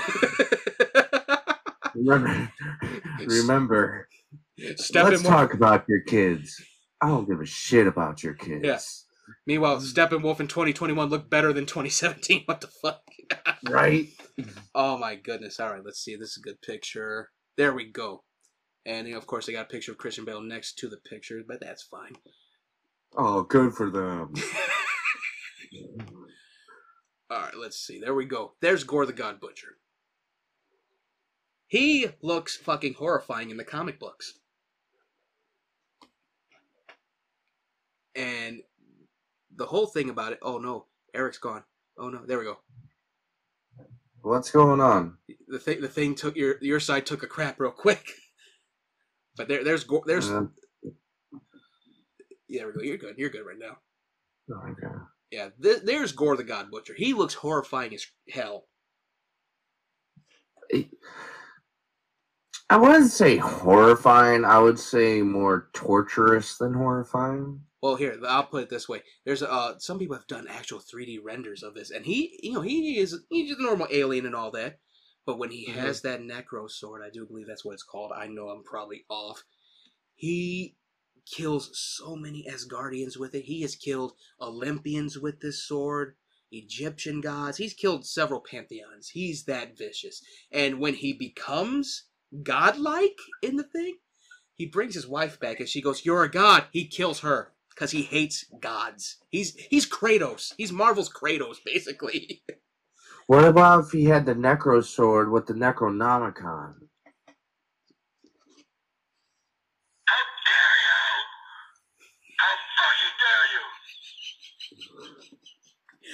[1.95, 2.49] Remember,
[3.19, 4.07] remember.
[4.57, 5.11] Steppenwolf.
[5.11, 6.55] Let's talk about your kids.
[7.01, 8.63] I don't give a shit about your kids.
[8.63, 8.79] Yeah.
[9.45, 12.43] Meanwhile, Steppenwolf in 2021 looked better than 2017.
[12.45, 13.01] What the fuck?
[13.69, 14.07] Right?
[14.73, 15.59] Oh my goodness.
[15.59, 16.15] All right, let's see.
[16.15, 17.31] This is a good picture.
[17.57, 18.23] There we go.
[18.85, 21.59] And of course, they got a picture of Christian Bale next to the picture, but
[21.61, 22.15] that's fine.
[23.15, 24.33] Oh, good for them.
[27.29, 27.99] All right, let's see.
[27.99, 28.53] There we go.
[28.61, 29.77] There's Gore the God Butcher.
[31.67, 34.39] He looks fucking horrifying in the comic books.
[38.15, 38.61] And
[39.55, 41.63] the whole thing about it, oh no, Eric's gone.
[41.97, 42.59] Oh no, there we go.
[44.21, 45.17] What's going on?
[45.47, 48.05] The thing the thing took your your side took a crap real quick.
[49.37, 50.45] But there there's Gore there's Uh,
[52.47, 52.81] yeah, there we go.
[52.81, 53.15] You're good.
[53.17, 53.77] You're good right now.
[54.51, 54.95] okay.
[55.31, 56.93] Yeah, th- there's Gore the God Butcher.
[56.95, 58.65] He looks horrifying as hell.
[62.69, 64.45] I wouldn't say horrifying.
[64.45, 67.61] I would say more torturous than horrifying.
[67.81, 71.19] Well, here I'll put it this way: there's uh some people have done actual 3D
[71.23, 74.35] renders of this, and he, you know, he is he's just a normal alien and
[74.35, 74.79] all that,
[75.25, 75.73] but when he Mhm.
[75.73, 78.11] has that necro sword, I do believe that's what it's called.
[78.11, 79.43] I know I'm probably off.
[80.15, 80.75] He
[81.25, 83.43] kills so many Asgardians with it.
[83.45, 86.17] He has killed Olympians with this sword,
[86.51, 87.57] Egyptian gods.
[87.57, 89.09] He's killed several pantheons.
[89.09, 90.21] He's that vicious,
[90.51, 92.03] and when he becomes
[92.43, 93.99] godlike in the thing,
[94.53, 97.91] he brings his wife back and she goes, "You're a god." He kills her because
[97.91, 99.17] he hates gods.
[99.29, 100.53] He's he's Kratos.
[100.57, 102.43] He's Marvel's Kratos, basically.
[103.27, 106.75] What about if he had the Necro sword with the Necronomicon?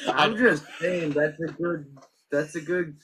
[0.08, 1.86] I'm just saying that's a good
[2.32, 2.98] that's a good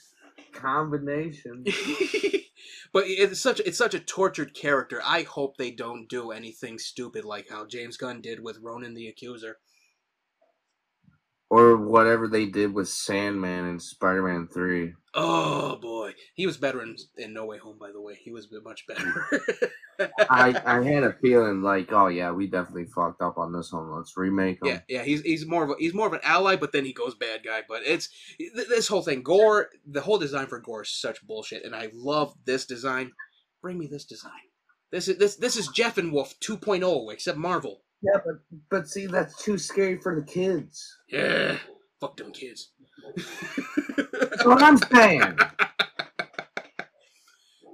[0.52, 1.64] combination.
[2.92, 5.00] but it's such it's such a tortured character.
[5.04, 9.08] I hope they don't do anything stupid like how James Gunn did with Ronan the
[9.08, 9.58] Accuser.
[11.48, 14.94] Or whatever they did with Sandman in Spider-Man 3.
[15.14, 17.78] Oh boy, he was better in, in No Way Home.
[17.78, 19.26] By the way, he was much better.
[20.28, 23.90] I I had a feeling like, oh yeah, we definitely fucked up on this one.
[23.90, 24.68] Let's remake him.
[24.68, 26.92] Yeah, yeah, he's he's more of a, he's more of an ally, but then he
[26.92, 27.62] goes bad guy.
[27.66, 29.22] But it's th- this whole thing.
[29.22, 33.12] Gore, the whole design for Gore is such bullshit, and I love this design.
[33.62, 34.32] Bring me this design.
[34.92, 37.82] This is this this is Steppenwolf 2.0, except Marvel.
[38.02, 38.36] Yeah, but
[38.70, 40.98] but see, that's too scary for the kids.
[41.08, 41.58] Yeah,
[42.00, 42.70] fuck them kids.
[43.16, 45.38] That's what I'm saying.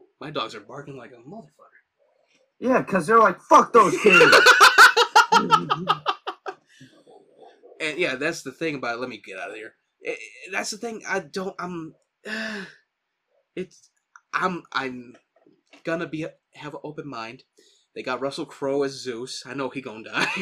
[0.20, 1.48] My dogs are barking like a motherfucker.
[2.60, 4.34] Yeah, because they're like, fuck those kids.
[7.80, 8.96] And yeah, that's the thing about.
[8.96, 9.00] it.
[9.00, 9.74] Let me get out of here.
[10.06, 11.02] Eh, eh, That's the thing.
[11.08, 11.54] I don't.
[11.58, 11.94] I'm.
[13.56, 13.90] it's.
[14.32, 14.62] I'm.
[14.72, 15.16] I'm
[15.84, 17.42] gonna be have an open mind.
[17.94, 19.42] They got Russell Crowe as Zeus.
[19.46, 20.32] I know he gonna die.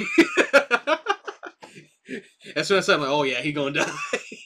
[2.57, 3.93] as soon as I'm like, oh yeah, he gonna die.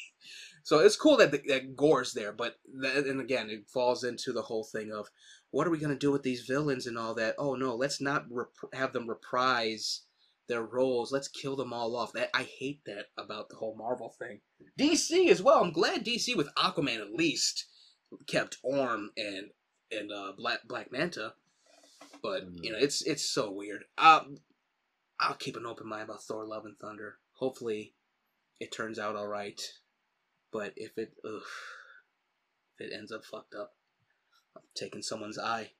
[0.62, 4.42] so it's cool that that Gore's there, but that, and again, it falls into the
[4.42, 5.08] whole thing of
[5.50, 7.34] what are we gonna do with these villains and all that.
[7.38, 10.02] Oh no, let's not rep- have them reprise
[10.48, 11.12] their roles.
[11.12, 12.12] Let's kill them all off.
[12.12, 14.40] That I hate that about the whole Marvel thing.
[14.78, 15.62] DC as well.
[15.62, 17.66] I'm glad DC with Aquaman at least
[18.26, 19.50] kept Orm and
[19.90, 21.34] and uh, Black Black Manta.
[22.24, 23.84] But you know, it's it's so weird.
[23.98, 24.38] Um,
[25.20, 27.18] I'll keep an open mind about Thor: Love and Thunder.
[27.34, 27.92] Hopefully,
[28.58, 29.60] it turns out all right.
[30.50, 31.42] But if it, ugh,
[32.78, 33.74] if it ends up fucked up,
[34.56, 35.72] I'm taking someone's eye.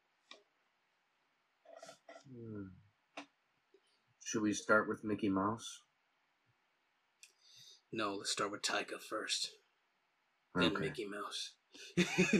[2.30, 2.64] Hmm.
[4.22, 5.80] Should we start with Mickey Mouse?
[7.90, 9.52] No, let's start with Taika first,
[10.54, 10.80] then Okay.
[10.80, 11.52] Mickey Mouse.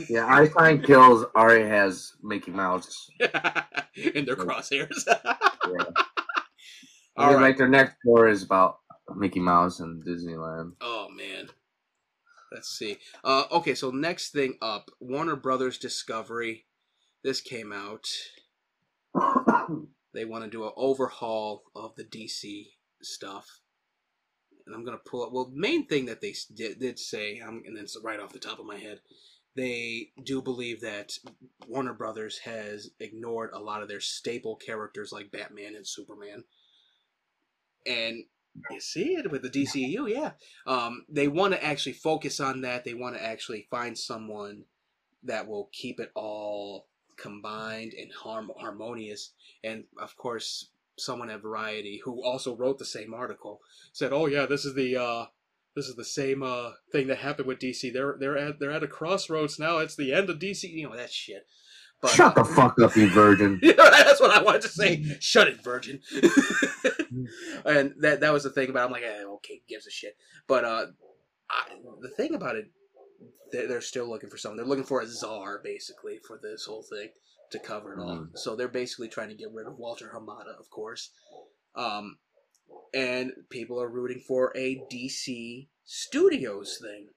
[0.09, 3.09] Yeah, I find Kills already has Mickey Mouse.
[4.15, 5.05] in their crosshairs.
[5.65, 5.85] Yeah.
[7.17, 7.41] All right.
[7.41, 8.77] like their next tour is about
[9.15, 10.73] Mickey Mouse and Disneyland.
[10.79, 11.47] Oh man.
[12.51, 12.99] Let's see.
[13.23, 16.65] Uh, okay, so next thing up, Warner Brothers Discovery.
[17.23, 18.07] This came out.
[20.13, 22.67] They want to do an overhaul of the DC
[23.01, 23.59] stuff,
[24.67, 25.31] and I'm gonna pull up.
[25.33, 28.59] Well, main thing that they did, did say, um, and it's right off the top
[28.59, 28.99] of my head,
[29.55, 31.17] they do believe that
[31.67, 36.43] Warner Brothers has ignored a lot of their staple characters like Batman and Superman,
[37.85, 38.25] and
[38.71, 40.31] you see it with the DCU, yeah.
[40.65, 42.85] Um, they want to actually focus on that.
[42.85, 44.63] They want to actually find someone
[45.23, 46.87] that will keep it all
[47.17, 49.31] combined and harm harmonious.
[49.63, 54.45] And of course, someone at Variety who also wrote the same article said, "Oh yeah,
[54.45, 55.25] this is the uh,
[55.75, 57.91] this is the same uh, thing that happened with DC.
[57.91, 59.79] They're they're at they're at a crossroads now.
[59.79, 60.63] It's the end of DC.
[60.63, 61.45] You know that shit."
[62.01, 63.59] But, Shut the fuck up, you virgin.
[63.63, 65.03] yeah, that's what I wanted to say.
[65.19, 66.01] Shut it, virgin.
[67.65, 68.83] and that that was the thing about.
[68.83, 68.85] It.
[68.85, 70.15] I'm like, eh, okay, gives a shit.
[70.47, 70.85] But uh,
[71.49, 71.63] I,
[72.01, 72.65] the thing about it,
[73.51, 74.57] they're, they're still looking for someone.
[74.57, 77.09] They're looking for a czar, basically, for this whole thing
[77.51, 78.17] to cover it all.
[78.17, 78.29] Mhm.
[78.35, 81.11] So they're basically trying to get rid of Walter Hamada, of course.
[81.75, 82.17] Um,
[82.93, 87.07] and people are rooting for a DC Studios thing.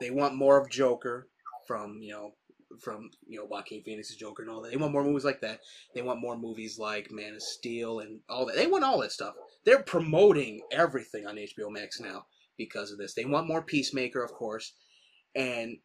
[0.00, 1.28] They want more of Joker
[1.66, 2.32] from you know
[2.80, 4.70] from you know Joaquin Phoenix's Joker and all that.
[4.70, 5.60] They want more movies like that.
[5.94, 8.56] They want more movies like Man of Steel and all that.
[8.56, 9.34] They want all that stuff.
[9.64, 12.26] They're promoting everything on HBO Max now
[12.58, 13.14] because of this.
[13.14, 14.72] They want more Peacemaker, of course,
[15.34, 15.76] and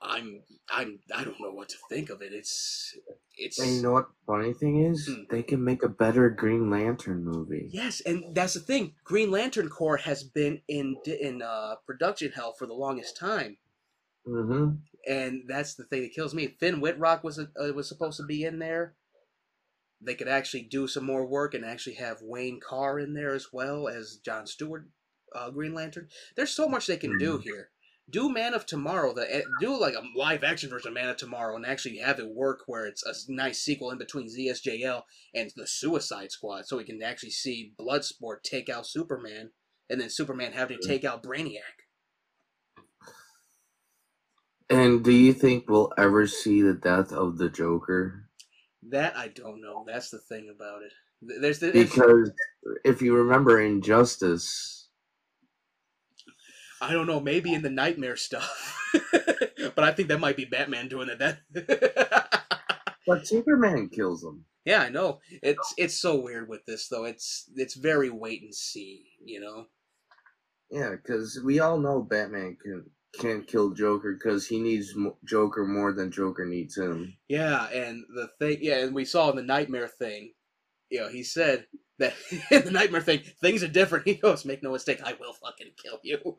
[0.00, 2.32] I'm I'm I don't know what to think of it.
[2.32, 2.96] It's
[3.36, 5.06] it's And you know what the funny thing is?
[5.08, 5.22] Hmm.
[5.30, 7.68] They can make a better Green Lantern movie.
[7.72, 8.94] Yes, and that's the thing.
[9.04, 13.58] Green Lantern Corps has been in in uh, production hell for the longest time,
[14.26, 14.76] Mm-hmm.
[15.10, 16.48] and that's the thing that kills me.
[16.60, 18.94] Finn Wittrock was uh, was supposed to be in there.
[20.00, 23.48] They could actually do some more work and actually have Wayne Carr in there as
[23.52, 24.86] well as John Stewart,
[25.34, 26.08] uh, Green Lantern.
[26.36, 27.70] There's so much they can do here.
[28.10, 31.16] Do Man of Tomorrow, the eh, do like a live action version of Man of
[31.18, 35.02] Tomorrow, and actually have it work where it's a nice sequel in between ZSJL
[35.34, 39.50] and the Suicide Squad, so we can actually see Bloodsport take out Superman,
[39.90, 41.60] and then Superman having to take out Brainiac.
[44.70, 48.28] And do you think we'll ever see the death of the Joker?
[48.90, 49.84] That I don't know.
[49.86, 50.92] That's the thing about it.
[51.40, 52.30] There's the Because
[52.84, 54.77] if you remember Injustice,
[56.80, 57.20] I don't know.
[57.20, 58.90] Maybe in the nightmare stuff,
[59.74, 61.18] but I think that might be Batman doing it.
[61.18, 62.42] That.
[63.06, 64.44] but Superman kills him.
[64.64, 65.20] yeah, I know.
[65.42, 67.04] It's it's so weird with this though.
[67.04, 69.06] It's it's very wait and see.
[69.24, 69.66] You know.
[70.70, 72.84] Yeah, because we all know Batman can
[73.18, 77.16] can't kill Joker because he needs Joker more than Joker needs him.
[77.28, 80.34] Yeah, and the thing, yeah, and we saw in the nightmare thing,
[80.90, 81.66] you know, he said
[81.98, 82.14] that
[82.50, 84.06] in the nightmare thing, things are different.
[84.08, 86.38] He goes, "Make no mistake, I will fucking kill you."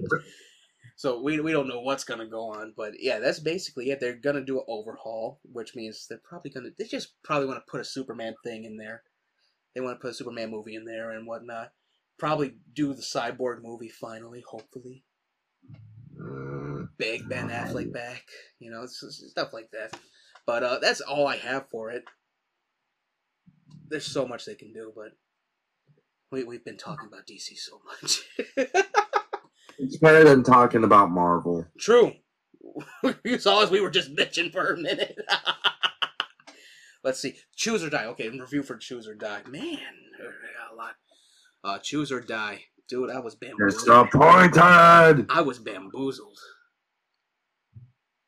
[0.96, 4.00] so we we don't know what's gonna go on, but yeah, that's basically it.
[4.00, 7.70] They're gonna do an overhaul, which means they're probably gonna they just probably want to
[7.70, 9.02] put a Superman thing in there.
[9.74, 11.72] They want to put a Superman movie in there and whatnot.
[12.18, 15.04] Probably do the Cyborg movie finally, hopefully.
[16.98, 18.24] Beg Ben Affleck back,
[18.58, 19.98] you know, stuff like that.
[20.46, 22.04] But uh, that's all I have for it.
[23.88, 25.12] There's so much they can do, but
[26.30, 28.22] we we've been talking about DC so much.
[29.78, 31.66] it's better than talking about Marvel.
[31.78, 32.12] True.
[33.24, 33.70] you saw us.
[33.70, 35.16] We were just bitching for a minute.
[37.04, 37.34] Let's see.
[37.56, 38.06] Choose or die.
[38.06, 39.42] Okay, review for choose or die.
[39.48, 39.78] Man,
[40.18, 40.94] got a lot.
[41.64, 43.10] Uh, choose or die, dude.
[43.10, 43.86] I was bamboozled.
[44.10, 45.26] Disappointed.
[45.28, 46.38] I was bamboozled.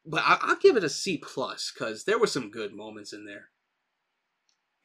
[0.05, 3.25] but I, I'll give it a C plus because there were some good moments in
[3.25, 3.51] there.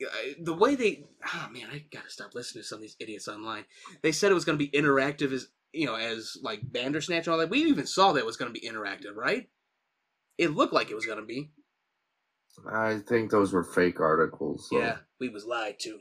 [0.02, 3.28] I- The way they, oh man, I gotta stop listening to some of these idiots
[3.28, 3.66] online.
[4.02, 7.38] They said it was gonna be interactive as you know, as like Bandersnatch and all
[7.38, 7.50] that.
[7.50, 9.50] We even saw that it was gonna be interactive, right?
[10.38, 11.52] It looked like it was gonna be.
[12.72, 14.68] I think those were fake articles.
[14.70, 16.00] so- Yeah, we was lied to.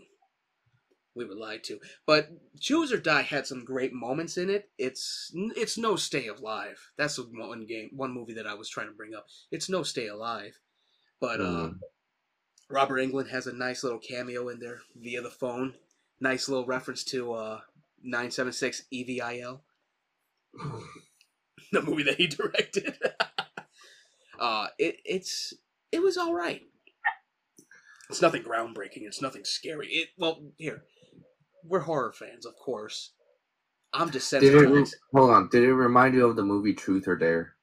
[1.14, 1.80] We were lied to.
[2.06, 2.30] But
[2.60, 4.70] Choose or Die had some great moments in it.
[4.78, 6.92] It's it's no Stay Alive.
[6.96, 9.26] That's one game, one movie that I was trying to bring up.
[9.50, 10.58] It's no Stay Alive.
[11.20, 11.78] But uh, Mm.
[12.70, 15.74] Robert Englund has a nice little cameo in there via the phone.
[16.20, 17.60] Nice little reference to uh,
[18.02, 19.60] 976 EVIL,
[21.72, 22.98] the movie that he directed.
[24.40, 25.54] uh, it it's
[25.92, 26.62] it was all right.
[28.10, 29.02] It's nothing groundbreaking.
[29.02, 29.88] It's nothing scary.
[29.88, 30.84] It well here,
[31.64, 33.12] we're horror fans, of course.
[33.92, 34.54] I'm Did?
[34.54, 35.48] Re- hold on.
[35.50, 37.54] Did it remind you of the movie Truth or Dare?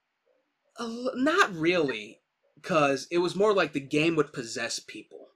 [0.79, 2.19] L- not really,
[2.65, 5.27] because it was more like the game would possess people.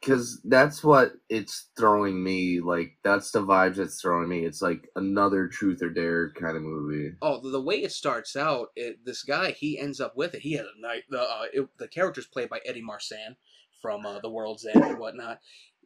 [0.00, 2.60] Because that's what it's throwing me.
[2.60, 4.44] Like that's the vibes it's throwing me.
[4.44, 7.12] It's like another Truth or Dare kind of movie.
[7.20, 10.40] Oh, the, the way it starts out, it, this guy he ends up with it.
[10.40, 11.02] He had a night.
[11.10, 13.36] The uh, it, the character's played by Eddie Marsan
[13.82, 15.40] from uh, The World's End and whatnot.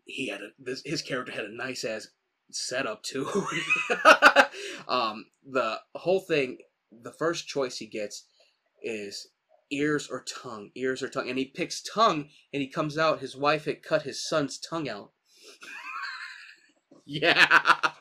[0.04, 2.08] He had a this, his character had a nice ass
[2.52, 3.28] setup too.
[4.88, 6.58] um, the whole thing,
[6.90, 8.26] the first choice he gets
[8.82, 9.28] is
[9.70, 13.20] ears or tongue, ears or tongue, and he picks tongue, and he comes out.
[13.20, 15.12] His wife had cut his son's tongue out.
[17.06, 17.92] yeah,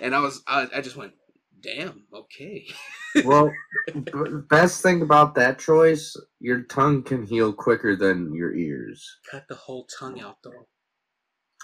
[0.00, 1.14] and I was I, I just went,
[1.62, 2.66] damn, okay.
[3.24, 3.50] Well,
[3.94, 4.12] b-
[4.48, 9.18] best thing about that choice, your tongue can heal quicker than your ears.
[9.30, 10.66] Cut the whole tongue out though.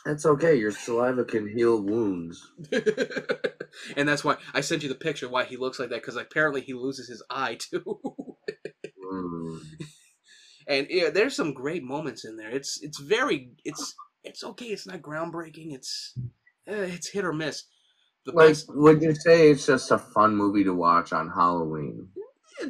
[0.04, 0.56] That's okay.
[0.56, 2.52] Your saliva can heal wounds.
[3.96, 6.60] and that's why I sent you the picture why he looks like that because apparently
[6.60, 8.00] he loses his eye too.
[9.14, 9.60] Mm.
[10.66, 12.50] and yeah, there's some great moments in there.
[12.50, 14.66] It's it's very it's it's okay.
[14.66, 15.74] It's not groundbreaking.
[15.74, 16.16] It's
[16.66, 17.64] eh, it's hit or miss.
[18.26, 22.10] The Like, best, would you say it's just a fun movie to watch on Halloween?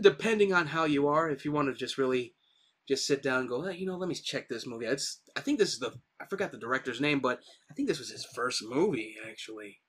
[0.01, 2.35] depending on how you are, if you want to just really
[2.89, 4.87] just sit down and go, hey, you know, let me check this movie.
[4.87, 7.41] It's I think this is the I forgot the director's name, but
[7.71, 9.81] I think this was his first movie actually.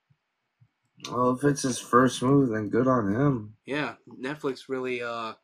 [1.10, 3.56] Well, if it's his first movie, then good on him.
[3.66, 5.34] Yeah, Netflix really uh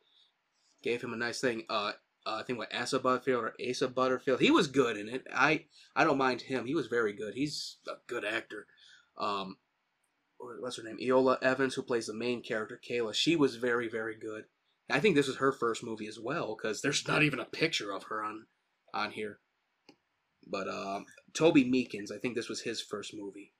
[0.83, 1.63] gave him a nice thing.
[1.69, 1.93] Uh,
[2.25, 5.25] uh I think what Asa Butterfield or Asa Butterfield, he was good in it.
[5.33, 5.65] I
[5.95, 6.65] I don't mind him.
[6.65, 7.33] He was very good.
[7.33, 8.67] He's a good actor.
[9.17, 9.57] Um,
[10.59, 10.97] what's her name?
[11.01, 13.13] Iola Evans, who plays the main character, Kayla.
[13.13, 14.45] She was very very good.
[14.89, 17.91] I think this was her first movie as well because there's not even a picture
[17.91, 18.45] of her on
[18.93, 19.39] on here.
[20.45, 23.53] But um, Toby Meakins, I think this was his first movie.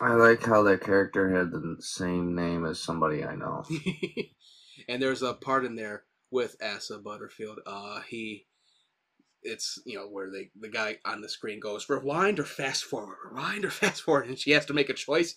[0.00, 3.64] I like how that character had the same name as somebody I know.
[4.88, 7.60] and there's a part in there with Asa Butterfield.
[7.66, 8.46] Uh, he,
[9.42, 13.16] it's you know where they the guy on the screen goes rewind or fast forward,
[13.30, 15.34] rewind or fast forward, and she has to make a choice.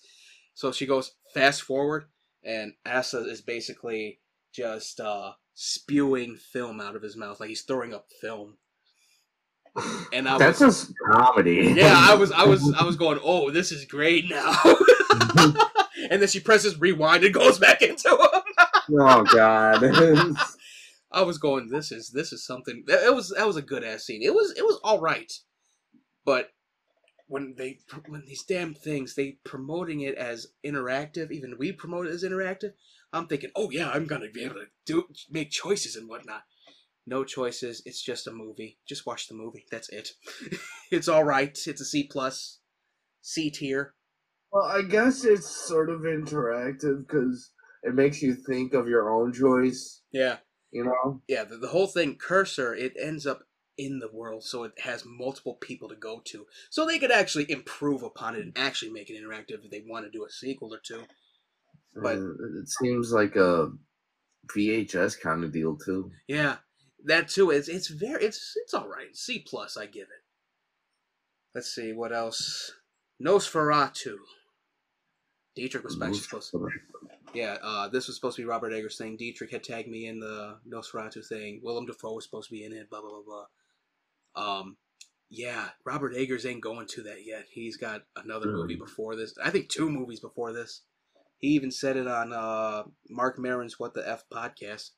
[0.53, 2.05] So she goes fast forward,
[2.43, 4.19] and Asa is basically
[4.53, 8.57] just uh, spewing film out of his mouth, like he's throwing up film.
[10.11, 11.73] And I That's was, a comedy.
[11.75, 14.53] yeah, I was, I was, I was going, oh, this is great now.
[16.09, 18.40] and then she presses rewind and goes back into him.
[18.99, 19.83] Oh God.
[21.11, 22.83] I was going, this is this is something.
[22.87, 24.21] That it was that was a good ass scene.
[24.23, 25.31] It was it was all right,
[26.25, 26.51] but
[27.27, 32.13] when they when these damn things they promoting it as interactive, even we promote it
[32.13, 32.73] as interactive.
[33.13, 36.43] I'm thinking, oh yeah, I'm gonna be able to do make choices and whatnot.
[37.05, 37.81] No choices.
[37.85, 38.77] It's just a movie.
[38.87, 39.65] Just watch the movie.
[39.71, 40.11] That's it.
[40.91, 41.57] it's all right.
[41.65, 42.59] It's a C plus,
[43.21, 43.95] C tier.
[44.51, 47.51] well, I guess it's sort of interactive because
[47.83, 50.01] it makes you think of your own choice.
[50.11, 50.37] Yeah.
[50.71, 51.21] You know.
[51.27, 53.43] yeah, the, the whole thing, cursor, it ends up
[53.77, 56.45] in the world, so it has multiple people to go to.
[56.69, 60.05] So they could actually improve upon it and actually make it interactive if they want
[60.05, 61.03] to do a sequel or two.
[61.95, 63.71] But- Uh, it seems like a
[64.47, 66.11] VHS kind of deal too.
[66.27, 66.57] Yeah,
[67.05, 67.51] that too.
[67.51, 69.15] It's it's very it's it's all right.
[69.15, 70.23] C plus, I give it.
[71.53, 72.71] Let's see what else.
[73.21, 74.15] Nosferatu.
[75.55, 76.69] Dietrich was actually supposed to.
[77.33, 79.15] Yeah, uh, this was supposed to be Robert Eggers' thing.
[79.15, 81.61] Dietrich had tagged me in the Nosferatu thing.
[81.63, 82.89] Willem Dafoe was supposed to be in it.
[82.89, 83.45] Blah blah blah
[84.35, 84.59] blah.
[84.59, 84.77] Um,
[85.29, 87.45] yeah, Robert Eggers ain't going to that yet.
[87.49, 89.33] He's got another movie before this.
[89.41, 90.81] I think two movies before this.
[91.37, 94.91] He even said it on uh, Marc Maron's "What the F" podcast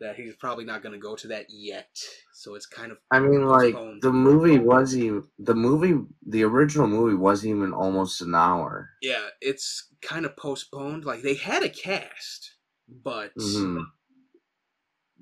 [0.00, 1.90] that he's probably not going to go to that yet.
[2.32, 5.94] So it's kind of I mean, like the movie was even the movie,
[6.26, 8.90] the original movie wasn't even almost an hour.
[9.02, 11.04] yeah, it's kind of postponed.
[11.04, 12.54] Like they had a cast,
[12.88, 13.84] but Mhm.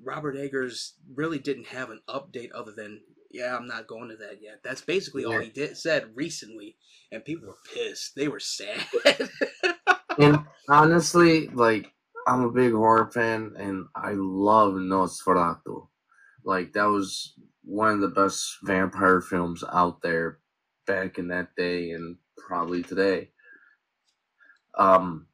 [0.01, 3.01] Robert Eggers really didn't have an update other than
[3.31, 4.61] yeah, I'm not going to that yet.
[4.63, 6.77] That's basically all he did said recently,
[7.11, 8.15] and people were pissed.
[8.15, 8.83] They were sad.
[10.17, 11.93] And honestly, like
[12.29, 15.87] I'm a big horror fan, and I love Nosferatu.
[16.45, 20.39] Like that was one of the best vampire films out there
[20.85, 23.31] back in that day, and probably today.
[24.77, 25.27] Um,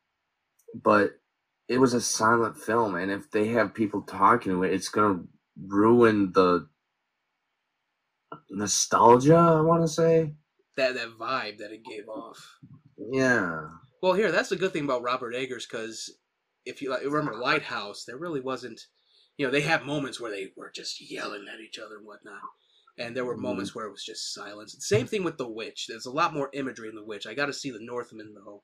[0.74, 1.20] but
[1.68, 5.24] it was a silent film, and if they have people talking to it, it's gonna
[5.68, 6.68] ruin the
[8.50, 9.36] nostalgia.
[9.36, 10.34] I want to say,
[10.78, 12.58] that that vibe that it gave off.
[12.98, 13.68] yeah.
[14.02, 16.12] Well, here that's the good thing about Robert Eggers because
[16.66, 18.82] if you like, remember Lighthouse, there really wasn't.
[19.38, 22.42] You know, they have moments where they were just yelling at each other and whatnot,
[22.98, 23.42] and there were Mhm.
[23.42, 24.76] moments where it was just silence.
[24.80, 25.88] Same thing with The Witch.
[25.88, 27.28] There's a lot more imagery in The Witch.
[27.28, 28.64] I got to see The Northman though,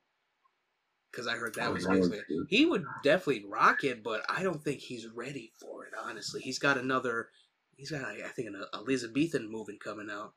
[1.10, 4.64] because I heard that Oh, was basically he would definitely rock it, but I don't
[4.64, 5.92] think he's ready for it.
[5.98, 7.30] Honestly, he's got another.
[7.76, 10.34] He's got I think an Elizabethan movie coming out.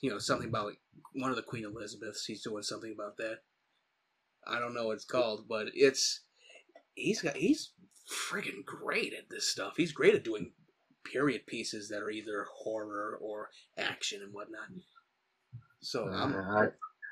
[0.00, 0.74] You know, something about
[1.12, 2.24] one of the Queen Elizabeths.
[2.24, 3.40] He's doing something about that.
[4.46, 6.20] I don't know what it's called, but it's
[6.98, 7.72] he's got he's
[8.10, 9.74] friggin' great at this stuff.
[9.76, 10.52] He's great at doing
[11.04, 14.68] period pieces that are either horror or action and whatnot.
[15.82, 16.68] So I'm I,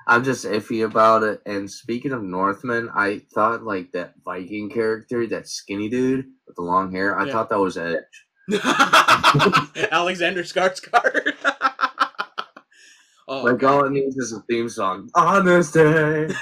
[0.09, 1.43] I'm just iffy about it.
[1.47, 6.63] And speaking of Northman, I thought like that Viking character, that skinny dude with the
[6.63, 7.33] long hair, I Yeah.
[7.33, 8.03] thought that was Edge.
[9.93, 11.35] Alexander Skarsgård.
[13.29, 15.11] oh, like all it needs is a theme song.
[15.15, 15.81] Honesty.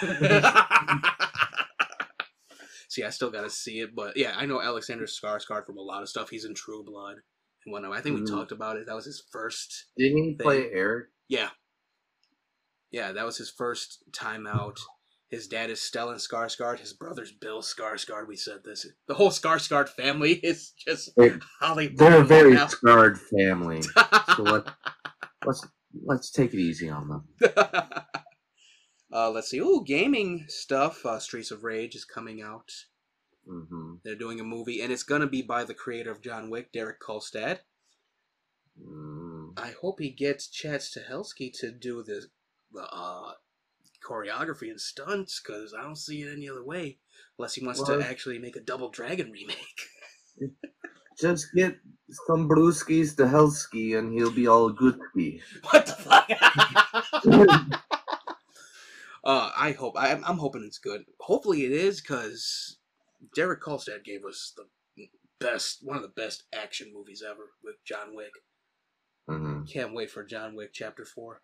[2.95, 6.03] See, I still gotta see it, but yeah, I know Alexander Skarsgård from a lot
[6.03, 6.31] of stuff.
[6.31, 7.17] He's in True Blood
[7.67, 7.91] and whatnot.
[7.93, 8.31] I think we Mhm.
[8.31, 8.87] talked about it.
[8.87, 11.09] That was his first Didn't he They- play Eric?
[11.27, 11.51] Yeah.
[12.93, 14.79] Yeah, that was his first time out.
[15.29, 16.79] His dad is Stellan Skarsgård.
[16.79, 18.29] His brother's Bill Skarsgård.
[18.29, 18.87] We said this.
[19.09, 21.99] The whole Skarsgård family is just They- Hollywood.
[21.99, 22.69] They're a very now.
[22.69, 23.83] scarred family.
[23.83, 24.69] So let,
[25.45, 25.67] let's
[26.05, 27.29] let's take it easy on them.
[29.13, 29.61] uh, let's see.
[29.61, 31.05] Oh, gaming stuff.
[31.07, 32.71] Uh, Streets of Rage is coming out.
[33.49, 36.73] hmm They're doing a movie, and it's gonna be by the creator of John Wick,
[36.73, 37.59] Derek Kolstad.
[38.83, 39.59] Mm.
[39.59, 42.27] I hope he gets Chad Stahelski to do the
[42.73, 43.35] the uh,
[44.09, 46.99] choreography and stunts because I don't see it any other way
[47.39, 49.81] unless he wants Well- to actually make a Double Dragon remake.
[51.21, 51.77] Just get
[52.27, 54.99] some brewskis to Helsky and he'll be all good.
[55.71, 57.71] what the fuck?
[59.25, 61.05] uh, I hope I, I'm hoping it's good.
[61.21, 62.79] Hopefully it is because
[63.35, 64.65] Derek Kolstad gave us the
[65.41, 68.33] best, one of the best action movies ever with John Wick.
[69.29, 71.41] hmm Can't wait for John Wick Chapter Four.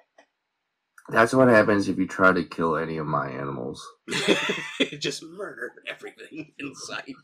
[1.09, 3.85] That's what happens if you try to kill any of my animals.
[4.99, 7.15] just murder everything in sight.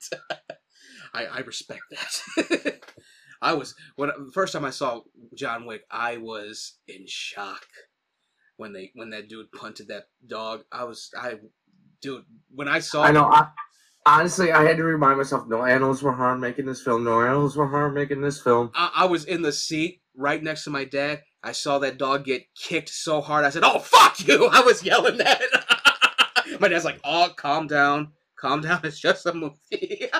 [1.14, 2.80] I, I respect that.
[3.42, 5.02] I was when the first time I saw
[5.36, 7.66] John Wick, I was in shock
[8.56, 10.64] when they when that dude punted that dog.
[10.72, 11.34] I was I
[12.00, 13.24] dude when I saw I know.
[13.24, 13.48] I,
[14.06, 17.04] honestly, I had to remind myself: no animals were harmed making this film.
[17.04, 18.70] No animals were harmed making this film.
[18.74, 21.22] I, I was in the seat right next to my dad.
[21.42, 23.44] I saw that dog get kicked so hard.
[23.44, 25.40] I said, "Oh fuck you!" I was yelling that.
[26.60, 28.80] my dad's like, "Oh, calm down, calm down.
[28.84, 29.56] It's just a movie."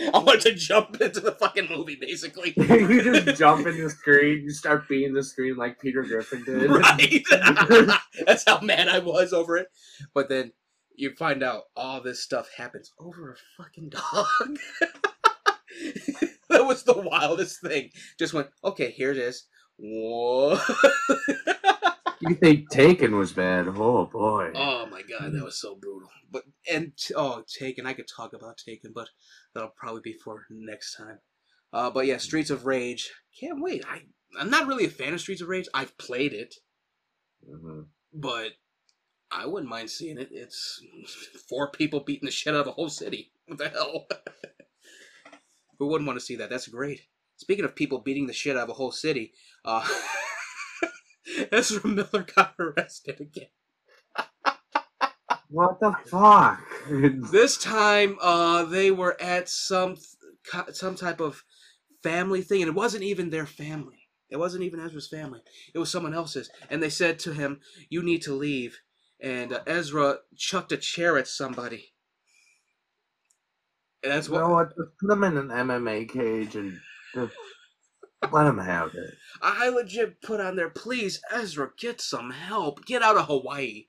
[0.14, 2.54] I wanted to jump into the fucking movie, basically.
[2.56, 6.70] you just jump in the screen, you start beating the screen like Peter Griffin did.
[6.70, 7.22] right?
[8.26, 9.68] That's how mad I was over it.
[10.14, 10.52] But then
[10.94, 14.58] you find out all this stuff happens over a fucking dog.
[16.48, 17.90] that was the wildest thing.
[18.18, 19.46] Just went, okay, here it is.
[19.76, 20.58] Whoa.
[22.28, 23.66] You think Taken was bad?
[23.68, 24.50] Oh boy.
[24.54, 26.08] oh my god, that was so brutal.
[26.30, 29.08] But and oh, Taken, I could talk about Taken, but
[29.54, 31.18] that'll probably be for next time.
[31.72, 33.10] Uh, but yeah, Streets of Rage.
[33.38, 33.84] Can't wait.
[33.88, 34.02] I
[34.38, 35.68] I'm not really a fan of Streets of Rage.
[35.74, 36.56] I've played it.
[37.50, 37.86] Mhm.
[38.12, 38.52] but
[39.30, 40.28] I wouldn't mind seeing it.
[40.30, 40.82] It's
[41.48, 43.32] four people beating the shit out of a whole city.
[43.46, 44.06] What the hell?
[45.78, 46.50] Who wouldn't want to see that?
[46.50, 47.00] That's great.
[47.36, 49.32] Speaking of people beating the shit out of a whole city,
[49.64, 49.86] uh,
[51.52, 53.48] Ezra Miller got arrested again.
[55.48, 56.60] What the fuck?
[57.32, 59.96] This time, uh, they were at some
[60.72, 61.44] some type of
[62.02, 64.08] family thing, and it wasn't even their family.
[64.30, 65.40] It wasn't even Ezra's family.
[65.74, 68.78] It was someone else's, and they said to him, "You need to leave."
[69.20, 71.92] And uh, Ezra chucked a chair at somebody.
[74.02, 74.68] And that's you what know what?
[74.68, 76.80] Just put him in an MMA cage and
[77.14, 77.34] just
[78.32, 79.14] let him have it.
[79.42, 80.70] I legit put on there.
[80.70, 82.84] Please, Ezra, get some help.
[82.84, 83.86] Get out of Hawaii.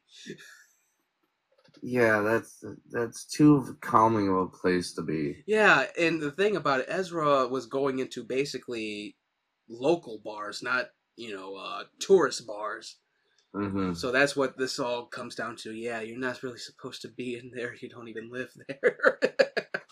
[1.81, 5.43] Yeah, that's that's too calming of a place to be.
[5.47, 9.17] Yeah, and the thing about it, Ezra was going into basically
[9.67, 12.97] local bars, not you know uh, tourist bars.
[13.53, 15.73] hmm So that's what this all comes down to.
[15.73, 17.75] Yeah, you're not really supposed to be in there.
[17.81, 19.19] You don't even live there.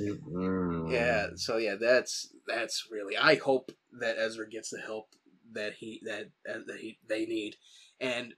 [0.00, 0.90] Mm-hmm.
[0.90, 1.28] yeah.
[1.36, 3.16] So yeah, that's that's really.
[3.16, 5.08] I hope that Ezra gets the help
[5.52, 7.56] that he that uh, that he they need,
[8.00, 8.34] and.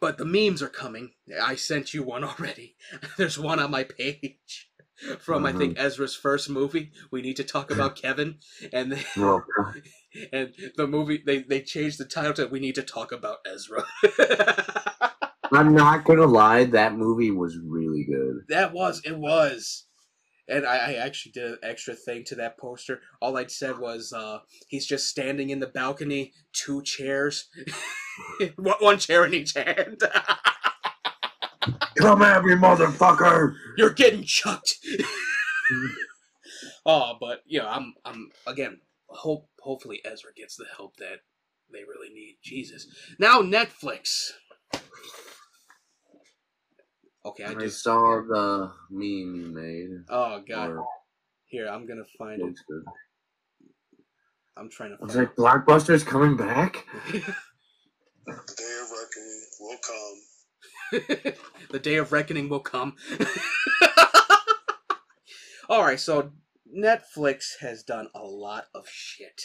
[0.00, 1.12] But the memes are coming.
[1.40, 2.74] I sent you one already.
[3.16, 4.68] There's one on my page
[5.20, 6.92] from I think Ezra's first movie.
[7.10, 8.38] We need to talk about Kevin,
[8.72, 9.04] and they,
[10.32, 13.84] and the movie they they changed the title to "We Need to Talk About Ezra."
[15.52, 18.44] I'm not gonna lie, that movie was really good.
[18.48, 19.86] that was it was,
[20.48, 23.00] and I, I actually did an extra thing to that poster.
[23.20, 27.48] All I said was uh, he's just standing in the balcony, two chairs,
[28.56, 30.02] one chair in each hand.
[31.98, 33.54] Come at me, motherfucker!
[33.78, 34.76] You're getting chucked.
[36.86, 38.80] oh, but yeah, I'm I'm again.
[39.06, 41.20] Hope hopefully Ezra gets the help that
[41.72, 42.36] they really need.
[42.42, 42.86] Jesus.
[43.18, 44.32] Now Netflix.
[47.26, 47.82] Okay, I I just.
[47.82, 50.04] saw the meme you made.
[50.10, 50.70] Oh god.
[50.70, 50.84] or-
[51.46, 52.44] Here, I'm gonna find it.
[52.44, 52.84] looks good.
[54.56, 56.86] I'm trying to I was like, Blockbuster's coming back?
[58.26, 61.38] The day of reckoning will come.
[61.70, 62.96] the day of reckoning will come.
[65.68, 66.32] All right, so
[66.74, 69.42] Netflix has done a lot of shit.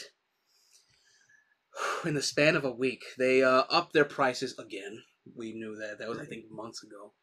[2.05, 5.01] In the span of a week, they uh, upped their prices again.
[5.35, 5.99] We knew that.
[5.99, 7.13] That was, I think, months ago.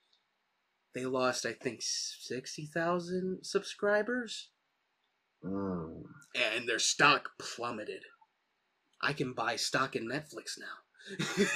[0.96, 4.48] They lost, I think, 60,000 subscribers,
[5.44, 6.04] Oh.
[6.34, 8.02] and their stock plummeted.
[9.02, 11.46] I can buy stock in Netflix now.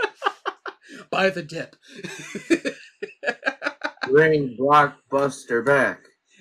[1.10, 1.76] buy the dip.
[4.10, 6.00] Bring Blockbuster back.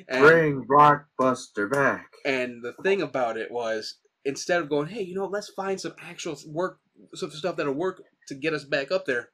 [0.09, 2.11] And- Bring Blockbuster back.
[2.25, 5.93] And the thing about it was, instead of going, hey, you know, let's find some
[6.01, 6.79] actual work,
[7.13, 9.29] some stuff that'll work to get us back up there.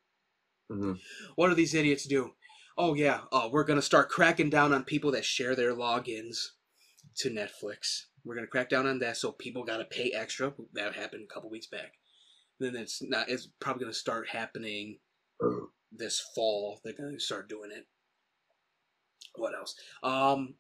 [0.72, 1.00] Mhm.
[1.36, 2.36] What do these idiots do?
[2.78, 6.38] Oh yeah, uh, we're gonna start cracking down on people that share their logins
[7.18, 8.06] to Netflix.
[8.26, 10.54] We're gonna crack down on that, so people gotta pay extra.
[10.74, 11.94] That happened a couple weeks back.
[12.60, 13.30] Then it's not.
[13.30, 14.98] It's probably gonna start happening
[15.92, 16.82] this fall.
[16.84, 17.86] They're gonna start doing it.
[19.36, 19.76] What else?
[20.02, 20.56] Um,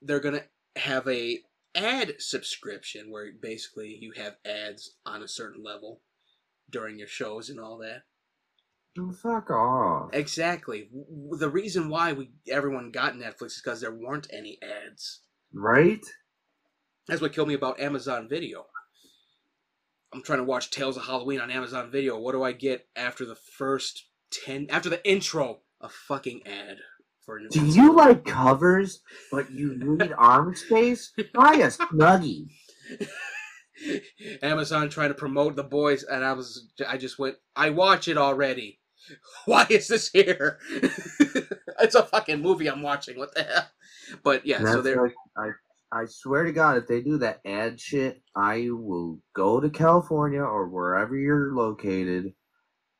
[0.00, 0.44] they're gonna
[0.76, 1.40] have a
[1.74, 6.00] ad subscription where basically you have ads on a certain level
[6.70, 8.04] during your shows and all that.
[8.98, 10.10] Oh, fuck off.
[10.12, 10.88] Exactly.
[11.38, 15.20] The reason why we everyone got Netflix is because there weren't any ads.
[15.52, 16.04] Right?
[17.06, 18.66] That's what killed me about Amazon Video.
[20.12, 22.18] I'm trying to watch Tales of Halloween on Amazon Video.
[22.18, 24.66] What do I get after the first ten?
[24.70, 26.78] After the intro, a fucking ad
[27.24, 27.48] for a new.
[27.48, 31.12] Do you like covers, but you need arm space?
[31.32, 32.48] Buy a Snuggie.
[34.42, 38.18] Amazon trying to promote the boys, and I was, I just went, I watch it
[38.18, 38.78] already.
[39.46, 40.58] Why is this here?
[40.70, 43.18] it's a fucking movie I'm watching.
[43.18, 43.68] What the hell?
[44.22, 45.50] But yeah, so they're like, I,
[45.92, 50.42] I swear to God, if they do that ad shit, I will go to California
[50.42, 52.32] or wherever you're located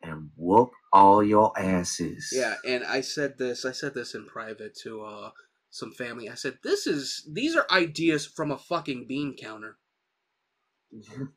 [0.03, 2.31] and whoop all your asses.
[2.33, 5.31] yeah, and I said this, I said this in private to uh
[5.70, 6.28] some family.
[6.28, 9.78] I said, this is, these are ideas from a fucking bean counter.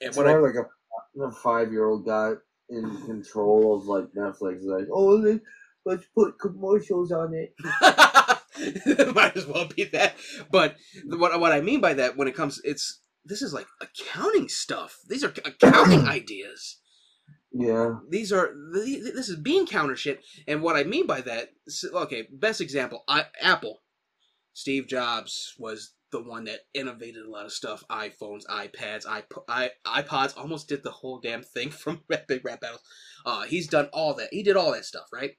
[0.00, 2.34] And It's what I, more like a, a five year old guy
[2.70, 4.62] in control of like Netflix.
[4.62, 5.40] Like, oh, let,
[5.84, 7.54] let's put commercials on it.
[9.14, 10.14] Might as well be that.
[10.52, 13.66] But the- what what I mean by that, when it comes, it's this is like
[13.80, 14.98] accounting stuff.
[15.08, 16.78] These are accounting ideas.
[17.52, 17.96] Yeah.
[18.08, 20.22] These are this is bean counter shit.
[20.46, 21.50] And what I mean by that,
[21.92, 23.80] okay, best example, I, Apple.
[24.52, 27.84] Steve Jobs was the one that innovated a lot of stuff.
[27.90, 30.36] iPhones, iPads, iP- I, iPods.
[30.36, 32.82] Almost did the whole damn thing from Epic Rap Battles.
[33.24, 34.28] Uh, he's done all that.
[34.32, 35.32] He did all that stuff, right?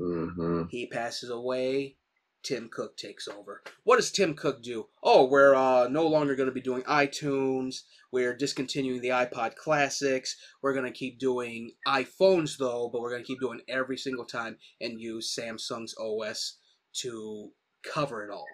[0.00, 0.64] Mm-hmm.
[0.70, 1.96] He passes away.
[2.42, 3.62] Tim Cook takes over.
[3.84, 4.86] What does Tim Cook do?
[5.02, 7.82] Oh, we're uh, no longer going to be doing iTunes.
[8.10, 10.36] We're discontinuing the iPod Classics.
[10.60, 14.24] We're going to keep doing iPhones, though, but we're going to keep doing every single
[14.24, 16.58] time and use Samsung's OS
[16.94, 17.50] to
[17.84, 18.46] cover it all.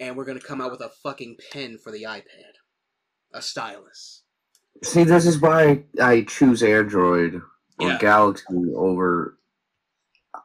[0.00, 2.54] And we're going to come out with a fucking pen for the iPad,
[3.32, 4.22] a stylus.
[4.82, 7.34] See, this is why I choose Android
[7.78, 7.98] or Yeah.
[7.98, 9.38] Galaxy over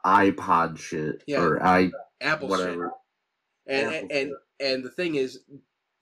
[0.04, 1.40] iPod shit Yeah.
[1.42, 2.58] or i Apple shit.
[2.58, 2.92] whatever.
[3.66, 5.40] And Apple and and the thing is,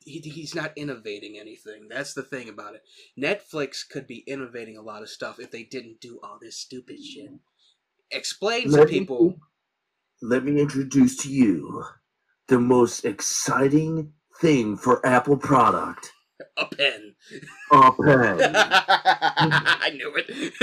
[0.04, 1.88] he, he's not innovating anything.
[1.88, 2.82] That's the thing about it.
[3.18, 7.02] Netflix could be innovating a lot of stuff if they didn't do all this stupid
[7.02, 7.30] shit.
[8.10, 9.36] Explain to Let me- people.
[10.22, 11.84] Let me introduce to you
[12.48, 16.12] the most exciting thing for Apple product.
[16.56, 17.14] a pen.
[17.72, 18.40] A pen.
[18.54, 20.62] I knew it.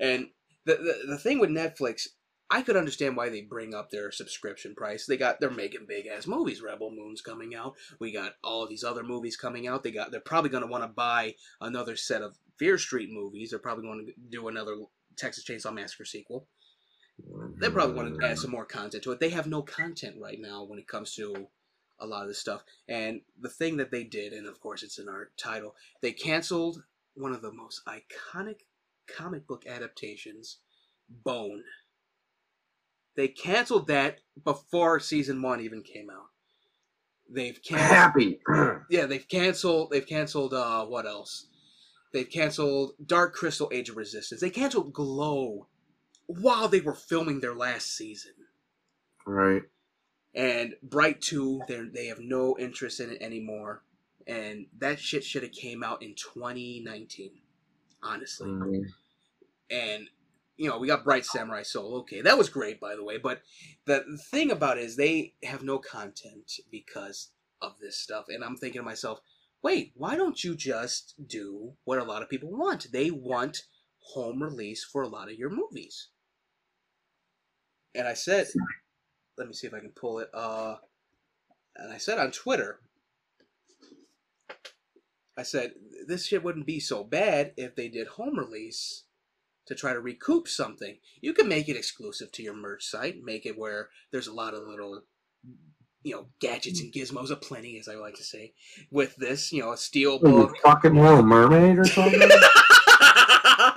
[0.00, 0.28] and
[0.66, 2.08] the, the the thing with Netflix,
[2.50, 5.06] I could understand why they bring up their subscription price.
[5.06, 6.62] They got they're making big ass movies.
[6.62, 7.74] Rebel Moon's coming out.
[8.00, 9.82] We got all these other movies coming out.
[9.82, 13.50] They got they're probably going to want to buy another set of Fear Street movies.
[13.50, 14.76] They're probably going to do another
[15.16, 16.48] Texas Chainsaw Massacre sequel.
[17.60, 19.20] They probably want to add some more content to it.
[19.20, 21.48] They have no content right now when it comes to
[22.00, 22.64] a lot of this stuff.
[22.88, 26.82] And the thing that they did, and of course it's in our title, they canceled
[27.14, 28.60] one of the most iconic
[29.06, 30.58] comic book adaptations,
[31.08, 31.62] Bone.
[33.16, 36.30] They canceled that before season one even came out.
[37.30, 37.90] They've canceled.
[37.90, 38.40] Happy.
[38.90, 39.90] Yeah, they've canceled.
[39.90, 40.52] They've canceled.
[40.52, 41.46] Uh, what else?
[42.12, 44.40] They've canceled Dark Crystal: Age of Resistance.
[44.40, 45.68] They canceled Glow
[46.26, 48.32] while they were filming their last season.
[49.26, 49.62] right.
[50.34, 53.84] And Bright Two, they they have no interest in it anymore.
[54.26, 57.40] And that shit should have came out in 2019,
[58.02, 58.48] honestly.
[58.48, 58.92] Mhm.
[59.70, 60.10] And
[60.56, 61.96] you know, we got Bright Samurai Soul.
[61.98, 63.18] Okay, that was great, by the way.
[63.18, 63.42] But
[63.86, 67.30] the thing about it is they have no content because
[67.60, 68.26] of this stuff.
[68.28, 69.20] And I'm thinking to myself,
[69.62, 72.92] wait, why don't you just do what a lot of people want?
[72.92, 73.64] They want
[73.98, 76.08] home release for a lot of your movies.
[77.94, 78.48] And I said,
[79.38, 80.28] let me see if I can pull it.
[80.34, 80.76] Uh,
[81.76, 82.80] and I said on Twitter,
[85.36, 85.72] I said
[86.06, 89.04] this shit wouldn't be so bad if they did home release
[89.66, 90.98] to try to recoup something.
[91.20, 94.54] You can make it exclusive to your merch site, make it where there's a lot
[94.54, 95.02] of little
[96.04, 98.52] you know, gadgets and gizmos aplenty, as I like to say,
[98.90, 100.54] with this, you know, a steel book.
[100.62, 102.20] fucking little mermaid or something?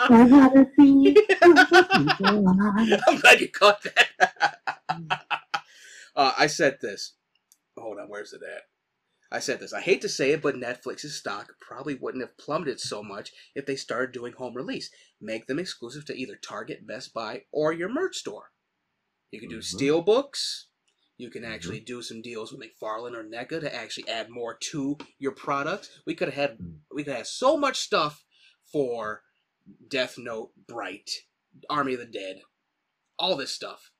[0.09, 0.45] I'm
[3.19, 4.57] glad you caught that.
[6.15, 7.13] uh, I said this.
[7.77, 8.63] Hold on, where's it at?
[9.31, 9.73] I said this.
[9.73, 13.65] I hate to say it, but Netflix's stock probably wouldn't have plummeted so much if
[13.65, 14.89] they started doing home release.
[15.19, 18.51] Make them exclusive to either Target, Best Buy, or your merch store.
[19.31, 19.63] You can do Mhm.
[19.63, 20.67] steel books.
[21.17, 24.97] You can actually do some deals with McFarlane or NECA to actually add more to
[25.19, 25.89] your product.
[26.05, 26.59] We could have had
[26.91, 28.23] we could have so much stuff
[28.71, 29.23] for
[29.87, 31.09] Death Note, Bright,
[31.69, 32.41] Army of the Dead,
[33.17, 33.91] all this stuff.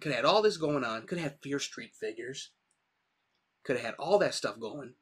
[0.00, 1.06] Could have had all this going on.
[1.06, 2.50] Could have had Fear Street figures.
[3.64, 4.94] Could have had all that stuff going,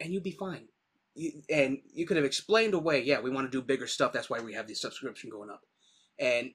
[0.00, 0.68] and you'd be fine.
[1.14, 4.12] You, and you could have explained away, yeah, we want to do bigger stuff.
[4.12, 5.60] That's why we have the subscription going up.
[6.18, 6.52] And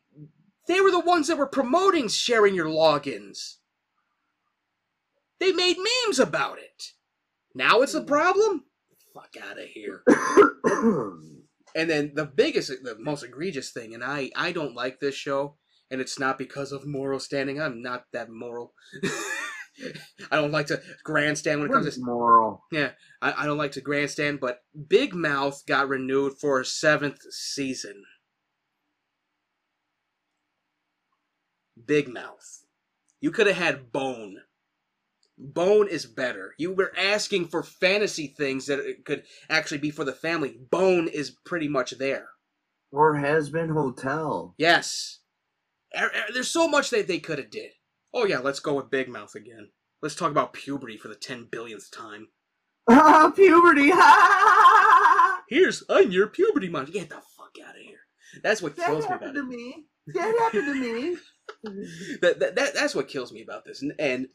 [0.67, 3.57] they were the ones that were promoting sharing your logins.
[5.39, 6.93] They made memes about it.
[7.53, 8.07] Now it's a mm.
[8.07, 8.63] problem.
[9.13, 10.03] Fuck out of here.
[11.75, 15.57] And then the biggest, the most egregious thing, and I, I don't like this show,
[15.91, 17.61] and it's not because of moral standing.
[17.61, 18.73] I'm not that moral.
[20.31, 22.63] I don't like to grandstand when it comes to moral?
[22.71, 22.91] yeah.
[23.21, 28.03] I, I don't like to grandstand, but Big Mouth got renewed for a seventh season.
[31.85, 32.65] Big Mouth.
[33.21, 34.37] You could have had Bone.
[35.37, 36.53] Bone is better.
[36.57, 40.57] You were asking for fantasy things that it could actually be for the family.
[40.71, 42.29] Bone is pretty much there.
[42.91, 44.55] Or has been hotel.
[44.57, 45.19] Yes.
[45.95, 47.71] Er- er- There's so much that they could have did.
[48.13, 49.69] Oh yeah, let's go with Big Mouth again.
[50.01, 52.29] Let's talk about puberty for the ten billionth time.
[52.89, 53.89] Ah, puberty!
[53.91, 55.41] Ha!
[55.49, 56.93] Here's I'm your puberty monster.
[56.93, 57.99] Get the fuck out of here.
[58.43, 59.41] That's what That kills me about happened it.
[59.41, 59.85] to me.
[60.07, 61.17] That happened to me.
[62.21, 63.81] that, that, that that's what kills me about this.
[63.81, 64.27] And, and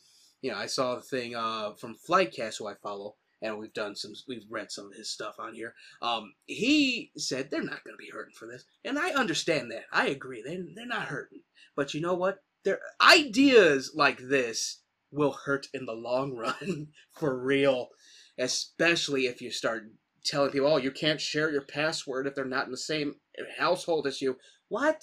[0.42, 3.94] you know, I saw the thing uh, from Flightcast, who I follow, and we've done
[3.94, 5.74] some, we've read some of his stuff on here.
[6.02, 9.84] Um, he said they're not going to be hurting for this, and I understand that.
[9.92, 10.42] I agree.
[10.42, 11.42] They they're not hurting,
[11.76, 12.42] but you know what?
[12.64, 14.82] Their ideas like this
[15.12, 17.88] will hurt in the long run for real,
[18.36, 19.90] especially if you start
[20.24, 23.14] telling people, "Oh, you can't share your password if they're not in the same
[23.58, 24.38] household as you."
[24.68, 25.02] What?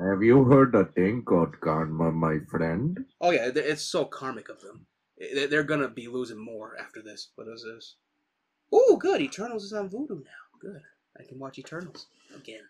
[0.00, 2.98] Have you heard the thing called karma, my friend?
[3.20, 4.86] Oh yeah, it's so karmic of them.
[5.18, 7.30] They- They're gonna be losing more after this.
[7.34, 7.96] What is this?
[8.72, 9.20] Oh, good.
[9.20, 10.58] Eternals is on Vudu now.
[10.60, 10.82] Good.
[11.18, 12.64] I can watch Eternals again.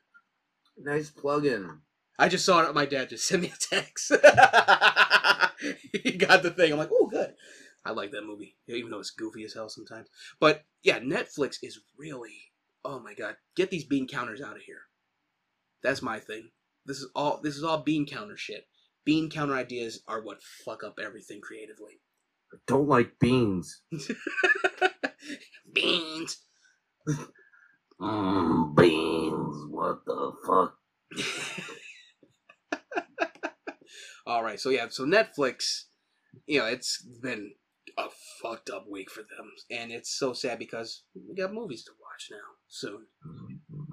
[0.77, 1.83] Nice plug-in.
[2.19, 2.75] I just saw it.
[2.75, 4.11] My dad just sent me a text.
[6.03, 6.73] he got the thing.
[6.73, 7.35] I'm like, oh, good.
[7.85, 10.09] I like that movie, even though it's goofy as hell sometimes.
[10.41, 12.53] But yeah, Netflix is really.
[12.85, 14.83] Oh my god, get these bean counters out of here.
[15.83, 16.51] That's my thing.
[16.87, 17.41] This is all.
[17.43, 18.67] This is all bean counter shit.
[19.05, 22.01] Bean counter ideas are what fuck up everything creatively.
[22.53, 23.83] I don't like beans.
[25.73, 26.39] Beans.
[28.01, 29.67] Mm, beans.
[29.71, 30.75] What the fuck?
[34.27, 35.85] All right, so yeah, so Netflix,
[36.47, 37.53] you know, it's been
[37.99, 38.09] a
[38.43, 42.29] fucked up week for them, and it's so sad because we got movies to watch
[42.31, 42.39] now
[42.69, 43.07] soon.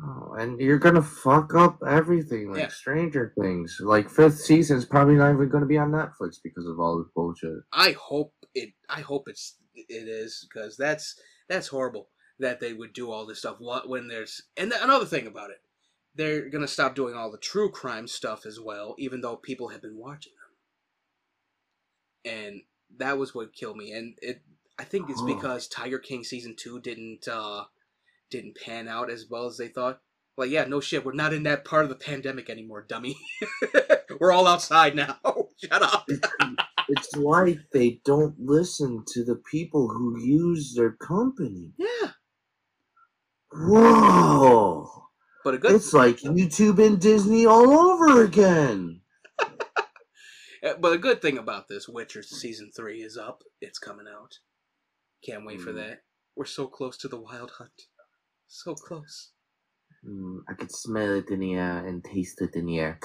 [0.03, 2.67] Oh, and you're gonna fuck up everything like Yeah.
[2.69, 3.77] Stranger Things.
[3.81, 7.63] Like fifth season's probably not even gonna be on Netflix because of all this bullshit.
[7.73, 8.71] I hope it.
[8.89, 11.19] I hope it's it is because that's
[11.49, 12.09] that's horrible
[12.39, 15.51] that they would do all this stuff What when there's and th- another thing about
[15.51, 15.61] it,
[16.15, 19.81] they're gonna stop doing all the true crime stuff as well, even though people have
[19.81, 20.33] been watching
[22.25, 22.33] them.
[22.33, 22.61] And
[22.97, 24.41] that was what killed me, and it.
[24.77, 27.65] I think it's because Tiger King season two didn't uh
[28.29, 30.01] didn't pan out as well as they thought.
[30.37, 33.17] Like, yeah, no shit, we're not in that part of the pandemic anymore, dummy.
[34.19, 35.17] we're all outside now.
[35.61, 36.07] Shut up.
[36.87, 41.73] It's like they don't listen to the people who use their company.
[41.77, 42.11] Yeah.
[43.51, 44.87] Whoa!
[45.43, 48.98] But a good It's like YouTube and Disney all over again.
[50.63, 53.43] Uh, But a good thing about this, Witcher season three is up.
[53.61, 54.39] It's coming out.
[55.25, 55.75] Can't wait for Mm.
[55.75, 56.03] that.
[56.35, 57.87] We're so close to the Wild Hunt.
[58.47, 59.31] So close.
[60.05, 62.99] Mm, I could smell it in the air and taste it in the air.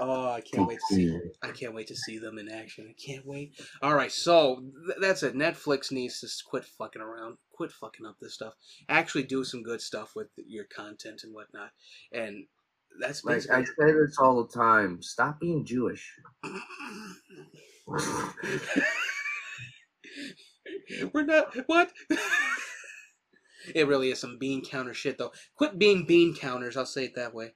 [0.00, 1.18] Oh, I can't wait to see.
[1.42, 2.86] I can't wait to see them in action.
[2.88, 3.58] I can't wait.
[3.82, 5.34] All right, so th- that's it.
[5.34, 7.38] Netflix needs to quit fucking around.
[7.52, 8.54] Quit fucking up this stuff.
[8.88, 11.72] Actually, do some good stuff with your content and whatnot.
[12.12, 12.46] And
[13.00, 13.48] that's Like.
[13.50, 15.02] I say this all the time.
[15.02, 16.14] Stop being Jewish.
[21.12, 21.92] We're not what?
[23.74, 25.32] it really is some bean counter shit though.
[25.56, 27.52] Quit being bean counters, I'll say it that way.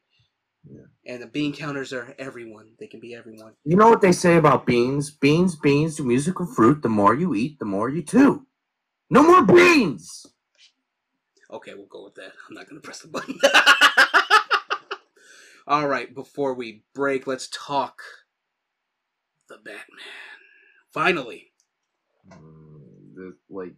[0.71, 0.83] Yeah.
[1.07, 2.73] And the bean counters are everyone.
[2.79, 3.55] They can be everyone.
[3.65, 5.11] You know what they say about beans?
[5.11, 6.83] Beans, beans, the musical fruit.
[6.83, 8.47] The more you eat, the more you chew.
[9.11, 10.27] No more beans.
[11.51, 12.33] Okay, we'll go with that.
[12.49, 13.39] I'm not gonna press the button.
[15.67, 18.03] All right, before we break, let's talk
[19.49, 19.99] the Batman.
[20.93, 21.53] Finally.
[22.29, 23.75] Mm, the- like,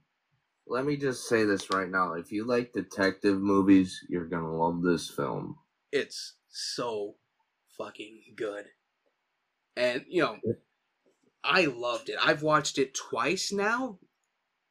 [0.67, 2.15] let me just say this right now.
[2.15, 5.59] If you like detective movies, you're gonna love this film.
[5.93, 7.17] It's so
[7.77, 8.67] fucking good.
[9.77, 10.39] And, you know,
[11.43, 12.17] I loved it.
[12.21, 13.99] I've watched it twice now.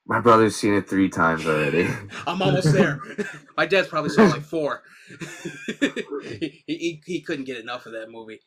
[0.05, 1.87] My brother's seen it three times already.
[2.27, 2.99] I'm almost there.
[3.57, 4.83] My dad's probably saw like four.
[5.79, 8.41] he, he, he couldn't get enough of that movie.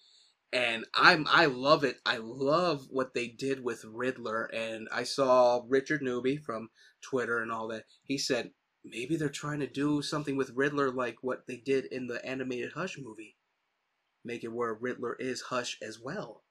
[0.53, 1.97] And I'm I love it.
[2.05, 4.45] I love what they did with Riddler.
[4.45, 6.69] And I saw Richard Newby from
[7.03, 7.85] Twitter and all that.
[8.03, 8.51] He said
[8.85, 12.73] maybe they're trying to do something with Riddler like what they did in the animated
[12.75, 13.37] Hush movie.
[14.25, 16.43] Make it where Riddler is Hush as well.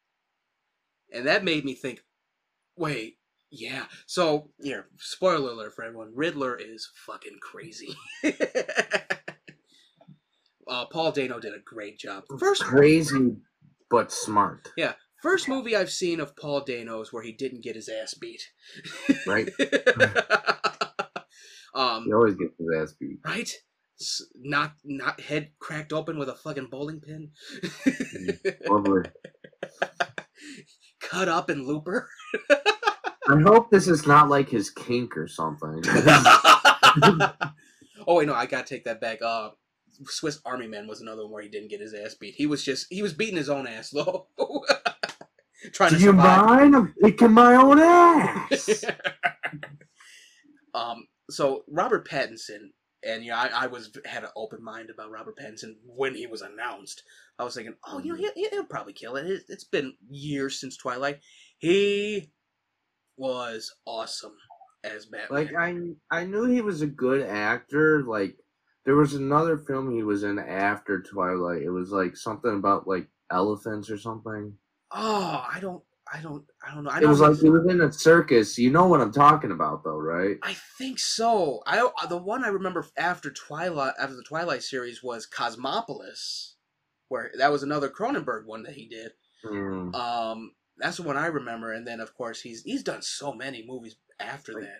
[1.14, 2.02] And that made me think,
[2.76, 3.18] wait,
[3.52, 3.86] yeah.
[4.08, 6.12] So, here, spoiler alert for everyone.
[6.16, 7.96] Riddler is fucking crazy.
[10.68, 12.24] uh, Paul Dano did a great job.
[12.40, 13.36] First, Crazy,
[13.90, 14.70] but smart.
[14.78, 18.42] yeah, first movie I've seen of Paul Dano's where he didn't get his ass beat.
[19.28, 19.50] Right?
[21.76, 23.20] um, He always gets his ass beat.
[23.26, 23.50] right?
[24.00, 27.32] S- Not, not head cracked open with a fucking bowling pin.
[28.68, 29.06] Over.
[31.02, 32.10] Cut up in Looper.
[33.28, 35.82] I hope this is not like his kink or something.
[38.08, 39.22] oh wait, no, I gotta take that back.
[39.22, 39.50] Uh,
[40.06, 42.36] Swiss Army Man was another one where he didn't get his ass beat.
[42.36, 44.28] He was just he was beating his own ass though.
[45.74, 46.46] Trying Do to you survive.
[46.46, 46.76] mind?
[46.76, 48.86] I'm kicking my own ass.
[50.76, 52.70] um, so Robert Pattinson,
[53.04, 56.28] and you know, I, I was had an open mind about Robert Pattinson when he
[56.28, 57.02] was announced.
[57.40, 59.26] I was thinking, oh, you know, he, he'll probably kill it.
[59.26, 59.44] it.
[59.50, 61.20] It's been years since Twilight.
[61.58, 62.32] He
[63.18, 64.36] was awesome
[64.84, 65.28] as Batman.
[65.30, 68.04] like I, I knew he was a good actor.
[68.04, 68.38] Like
[68.86, 71.64] there was another film he was in after Twilight.
[71.64, 74.54] It was like something about like elephants or something.
[74.92, 75.84] oh, I don't,
[76.14, 76.92] I don't, I don't know.
[76.92, 78.58] I It was like he was in a circus.
[78.60, 80.38] You know what I'm talking about, though, right?
[80.44, 81.64] I think so.
[81.66, 86.56] I the one I remember after Twilight after the Twilight series was Cosmopolis,
[87.10, 89.12] where that was another Cronenberg one that he did.
[89.44, 89.96] Mm.
[89.96, 93.66] Um, that's the one I remember, and then of course he's he's done so many
[93.68, 94.62] movies after oh.
[94.62, 94.80] that.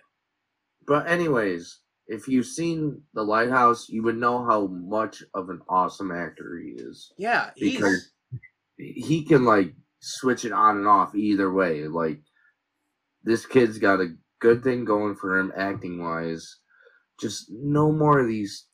[0.86, 6.12] But anyways, if you've seen The Lighthouse, you would know how much of an awesome
[6.12, 8.12] actor he is Yeah, because
[8.76, 11.88] he can like switch it on and off either way.
[11.88, 12.20] Like
[13.24, 16.58] this kid's got a good thing going for him acting wise.
[17.20, 18.66] Just no more of these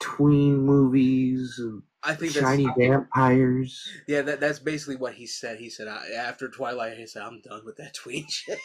[0.00, 1.60] tween movies.
[2.08, 3.86] I think that's, Shiny vampires.
[4.06, 5.58] Yeah, that that's basically what he said.
[5.58, 8.58] He said I, after Twilight, he said I'm done with that tween shit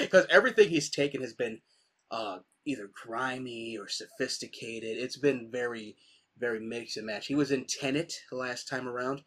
[0.00, 1.60] because everything he's taken has been
[2.10, 4.96] uh, either grimy or sophisticated.
[4.98, 5.96] It's been very,
[6.38, 7.28] very mix and match.
[7.28, 9.22] He was in Tenet the last time around.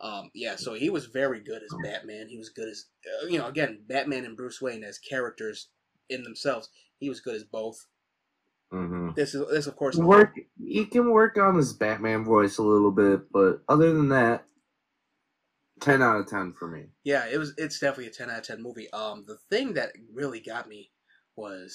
[0.00, 2.28] Um, yeah, so he was very good as Batman.
[2.28, 5.70] He was good as uh, you know again Batman and Bruce Wayne as characters
[6.08, 6.68] in themselves.
[7.00, 7.84] He was good as both.
[8.72, 9.10] Mm-hmm.
[9.16, 10.34] This is this of course Work.
[10.62, 14.44] He can work on his Batman voice a little bit, but other than that,
[15.80, 16.86] ten out of ten for me.
[17.04, 17.54] Yeah, it was.
[17.56, 18.90] It's definitely a ten out of ten movie.
[18.92, 20.90] Um, the thing that really got me
[21.36, 21.74] was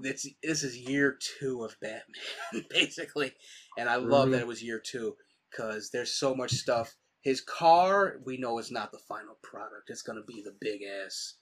[0.00, 0.26] this.
[0.44, 3.32] This is year two of Batman, basically,
[3.76, 4.32] and I love Mhm.
[4.32, 5.16] that it was year two
[5.50, 6.94] because there's so much stuff.
[7.22, 9.90] His car, we know, is not the final product.
[9.90, 11.34] It's gonna be the big ass,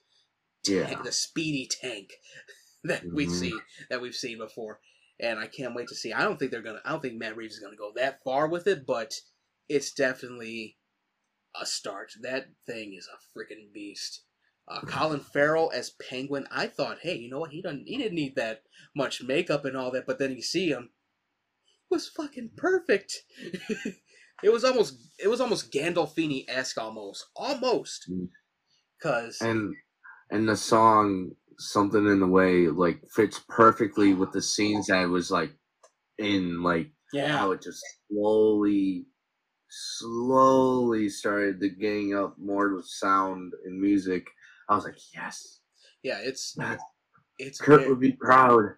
[0.67, 1.01] Yeah.
[1.03, 2.13] the speedy tank
[2.83, 3.39] that we Mhm.
[3.39, 3.59] see
[3.89, 4.79] that we've seen before,
[5.19, 6.13] and I can't wait to see.
[6.13, 6.81] I don't think they're gonna.
[6.85, 9.13] I don't think Matt Reeves is gonna go that far with it, but
[9.69, 10.77] it's definitely
[11.59, 12.13] a start.
[12.21, 14.23] That thing is a freaking beast.
[14.67, 16.47] Uh, Colin Farrell as Penguin.
[16.49, 17.51] I thought, hey, you know what?
[17.51, 17.87] He doesn't.
[17.87, 18.63] He didn't need that
[18.95, 20.05] much makeup and all that.
[20.05, 20.91] But then you see him,
[21.89, 23.23] was fucking perfect.
[24.43, 24.97] it was almost.
[25.19, 28.09] It was almost Gandolfini esque, almost, almost.
[28.09, 28.29] Mm.
[29.01, 29.75] Cause and
[30.29, 31.31] and the song
[31.61, 35.51] something in the way like fits perfectly with the scenes that it was like
[36.17, 39.05] in like yeah, how it just slowly
[39.69, 44.27] slowly started to gang up more with sound and music
[44.67, 45.59] i was like yes
[46.03, 46.57] yeah, it's
[47.37, 48.71] it's kurt would be proud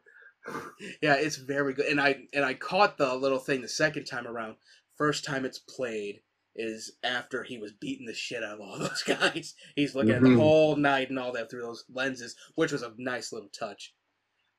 [1.01, 1.85] yeah, it's very good.
[1.85, 4.55] And I and I caught the little thing the second time around.
[4.97, 6.21] First time it's played
[6.55, 9.55] is after he was beating the shit out of all those guys.
[9.75, 12.93] He's looking at the whole night and all that through those lenses, which was a
[12.97, 13.93] nice little touch.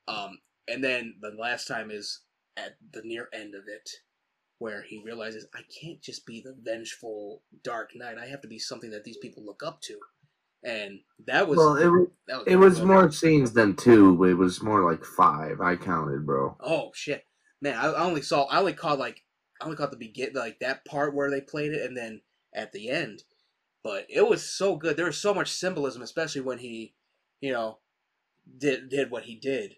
[0.08, 0.38] Um,
[0.68, 2.20] and then the last time is
[2.56, 3.88] at the near end of it,
[4.58, 8.18] where he realizes I can't just be the vengeful Dark Knight.
[8.18, 9.98] I have to be something that these people look up to.
[10.64, 14.32] And that was well it, wa- that was it was more scenes than two it
[14.32, 17.26] was more like five i counted bro Oh shit,
[17.60, 17.76] man!
[17.76, 19.22] I, I only saw, I only caught like,
[19.64, 22.20] I only caught the begin, like that part where they played it, and then
[22.52, 23.24] at the end.
[23.82, 24.96] But it was so good.
[24.96, 26.94] There was so much symbolism, especially when he,
[27.40, 27.78] you know,
[28.58, 29.76] did did what he did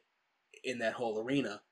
[0.65, 1.63] in that whole arena,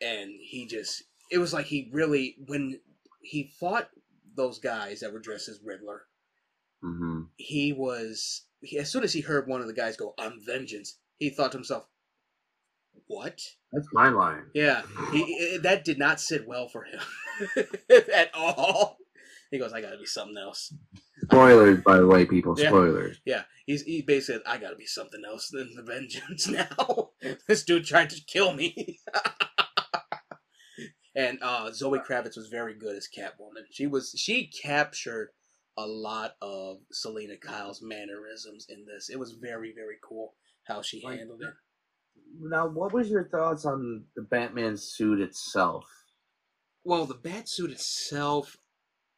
[0.00, 2.80] and he just, it was like he really when
[3.22, 3.88] he fought
[4.36, 6.02] those guys that were dressed as Riddler.
[6.82, 10.38] hmm He was he, as soon as he heard one of the guys go, "I'm
[10.44, 11.88] vengeance," he thought to himself,
[13.06, 13.40] "What?"
[13.72, 17.00] that's my line Yeah, he, that did not sit well for him
[18.14, 18.98] at all.
[19.50, 20.72] He goes, "I got to be something else."
[21.22, 22.68] spoilers by the way people Yeah.
[22.68, 27.10] spoilers Yeah, he's he basically, "I got to be something else than the vengeance now."
[27.46, 28.98] this dude tried to kill me.
[31.14, 33.64] and uh, Zoe Kravitz was very good as Catwoman.
[33.70, 35.30] She was she captured
[35.76, 39.08] a lot of Selina Kyle's mannerisms in this.
[39.10, 40.34] It was very very cool
[40.64, 41.54] how she handled it.
[42.40, 45.86] Now what was your thoughts on the batman suit itself
[46.84, 48.56] Well, the bat suit itself,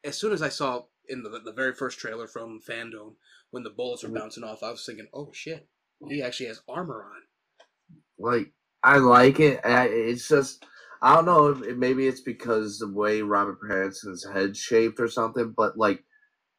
[0.03, 3.15] as soon as I saw in the the very first trailer from FanDome
[3.51, 4.19] when the bullets were mm-hmm.
[4.19, 5.67] bouncing off, I was thinking, "Oh shit,
[6.09, 7.21] he actually has armor on."
[8.17, 8.53] like
[8.83, 9.61] I like it.
[9.65, 10.65] I, it's just
[11.01, 11.49] I don't know.
[11.49, 16.03] if- Maybe it's because the way Robert Pattinson's head shaped or something, but like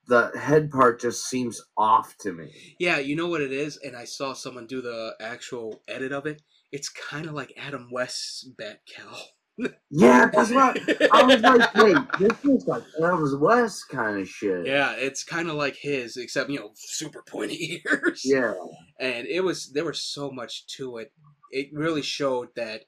[0.07, 2.75] the head part just seems off to me.
[2.79, 6.27] Yeah, you know what it is, and I saw someone do the actual edit of
[6.27, 6.43] it.
[6.73, 9.21] It's kind of like Adam West's Batcowl.
[9.89, 10.77] Yeah, that's what
[11.13, 11.75] I was like.
[11.77, 14.67] Wait, this is like Elvis West kind of shit.
[14.67, 18.23] Yeah, it's kind of like his, except you know, super pointy ears.
[18.25, 18.55] yeah.
[18.99, 21.13] and it was there was so much to it.
[21.53, 22.83] It really showed that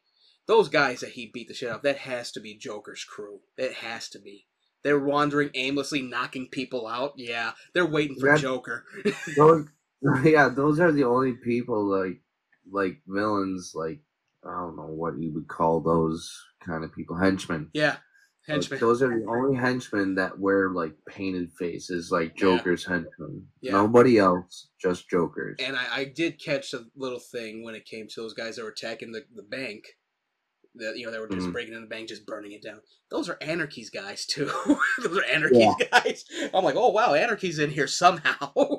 [0.49, 3.41] those guys that he beat the shit out of, that has to be Joker's crew.
[3.57, 4.47] It has to be.
[4.85, 7.15] They're wandering aimlessly, knocking people out.
[7.17, 8.85] Yeah, they're waiting for That- Joker.
[9.37, 9.67] Those,
[10.25, 12.21] yeah, those are the only people like
[12.71, 13.73] like villains.
[13.75, 14.01] Like
[14.45, 16.31] I don't know what you would call those
[16.65, 17.71] kind of people, henchmen.
[17.73, 17.97] yeah,
[18.47, 18.79] henchmen.
[18.79, 22.57] Those are the only henchmen that wear like painted faces, like Yeah.
[22.57, 23.47] Joker's henchmen.
[23.61, 23.73] Yeah.
[23.73, 25.57] Nobody else, just Joker's.
[25.59, 28.63] And I, I did catch a little thing when it came to those guys that
[28.63, 29.85] were attacking the, the bank.
[30.79, 31.53] That you know they were just Mhm.
[31.53, 32.81] breaking in the bank, just burning it down.
[33.11, 34.51] Those are Anarchy's guys too.
[35.03, 36.25] those are Anarchy's guys.
[36.53, 38.53] I'm like, oh wow, anarchy's in here somehow.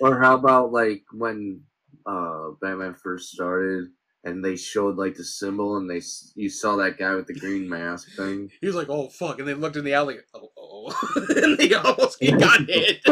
[0.00, 1.62] Or how about like when
[2.04, 3.86] uh Batman first started
[4.24, 6.02] and they showed like the symbol and they
[6.34, 8.50] you saw that guy with the green mask thing.
[8.60, 10.18] He was like, "Oh fuck!" and they looked in the alley.
[10.34, 13.02] Oh, oh, and they almost he got hit.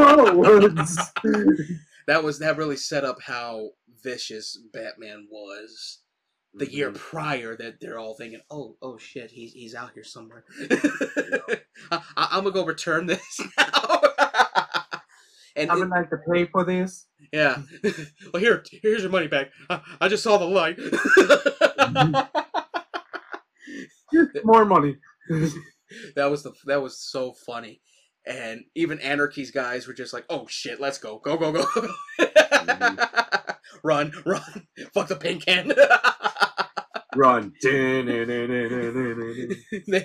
[2.08, 3.70] That was that really set up how
[4.02, 6.00] vicious Batman was,
[6.54, 6.96] the year Mhm.
[6.96, 10.44] prior that they're all thinking, "Oh, oh shit, he's he's out here somewhere."
[11.90, 12.00] I,
[12.32, 13.68] am gonna go return this now.
[15.56, 17.06] and I it- would like to pay for this.
[17.32, 17.62] yeah,
[18.32, 19.48] well here, here's your money back.
[19.70, 20.78] I, I just saw the light.
[24.44, 24.96] More money.
[26.16, 27.80] that was the that was so funny,
[28.24, 31.64] and even Anarchy's guys were just like, "Oh shit, let's go, go, go, go,
[32.20, 33.50] mm-hmm.
[33.82, 35.72] run, run, fuck the paint can."
[37.14, 37.52] Run.
[37.62, 38.02] they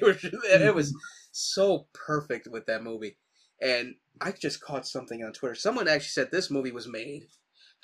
[0.01, 0.93] were it was
[1.31, 3.17] so perfect with that movie.
[3.61, 5.55] And i just caught something on twitter.
[5.55, 7.27] Someone actually said this movie was made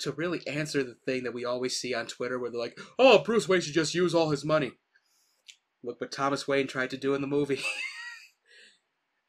[0.00, 3.20] to really answer the thing that we always see on twitter where they're like oh
[3.20, 4.72] bruce wayne should just use all his money.
[5.82, 7.62] Look what thomas wayne tried to do in the movie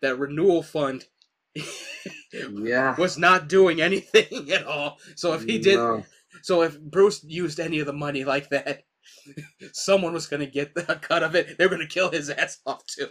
[0.06, 1.06] that renewal fund
[2.34, 2.96] yeah.
[3.00, 6.04] was not doing anything at all so if he did No.
[6.42, 8.84] so if Bruce used any of the money like that,
[9.74, 11.58] someone was gonna get the cut of it.
[11.58, 13.10] They're gonna kill his ass off too.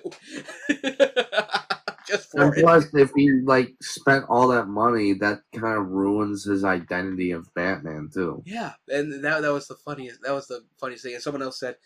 [2.07, 2.62] Just for And it.
[2.62, 7.49] plus, if he like spent all that money, that kind of ruins his identity of
[7.55, 8.43] Batman too.
[8.45, 10.21] Yeah, and that that was the funniest.
[10.23, 11.15] That was the funniest thing.
[11.15, 11.77] And someone else said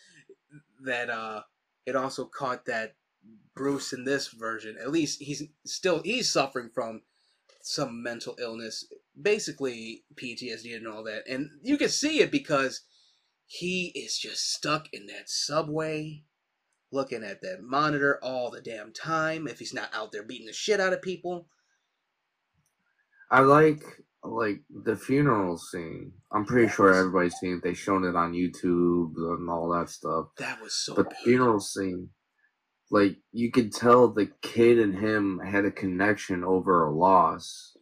[0.84, 1.42] that uh,
[1.86, 2.94] it also caught that
[3.58, 7.02] Bruce in this version, at least he's still he's suffering from
[7.60, 8.86] some mental illness,
[9.20, 12.82] basically PTSD and all that, and you can see it because
[13.46, 16.22] he is just stuck in that subway.
[16.90, 19.46] Looking at that monitor all the damn time.
[19.46, 21.46] If he's not out there beating the shit out of people,
[23.30, 23.82] I like
[24.22, 26.12] like the funeral scene.
[26.32, 27.62] I'm pretty sure everybody's seen it.
[27.62, 30.28] They shown it on YouTube and all that stuff.
[30.38, 32.08] that was so But the funeral scene,
[32.90, 37.76] like you could tell the kid and him had a connection over a loss.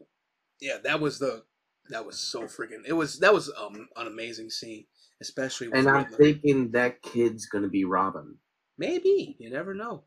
[0.61, 1.45] yeah, that was the
[1.89, 2.83] that was so freaking.
[2.87, 4.87] It was that was um an amazing scene,
[5.21, 6.19] especially with And I'm Riddler.
[6.19, 8.39] thinking that kid's gonna be Robin.
[8.79, 10.05] maybe you never know.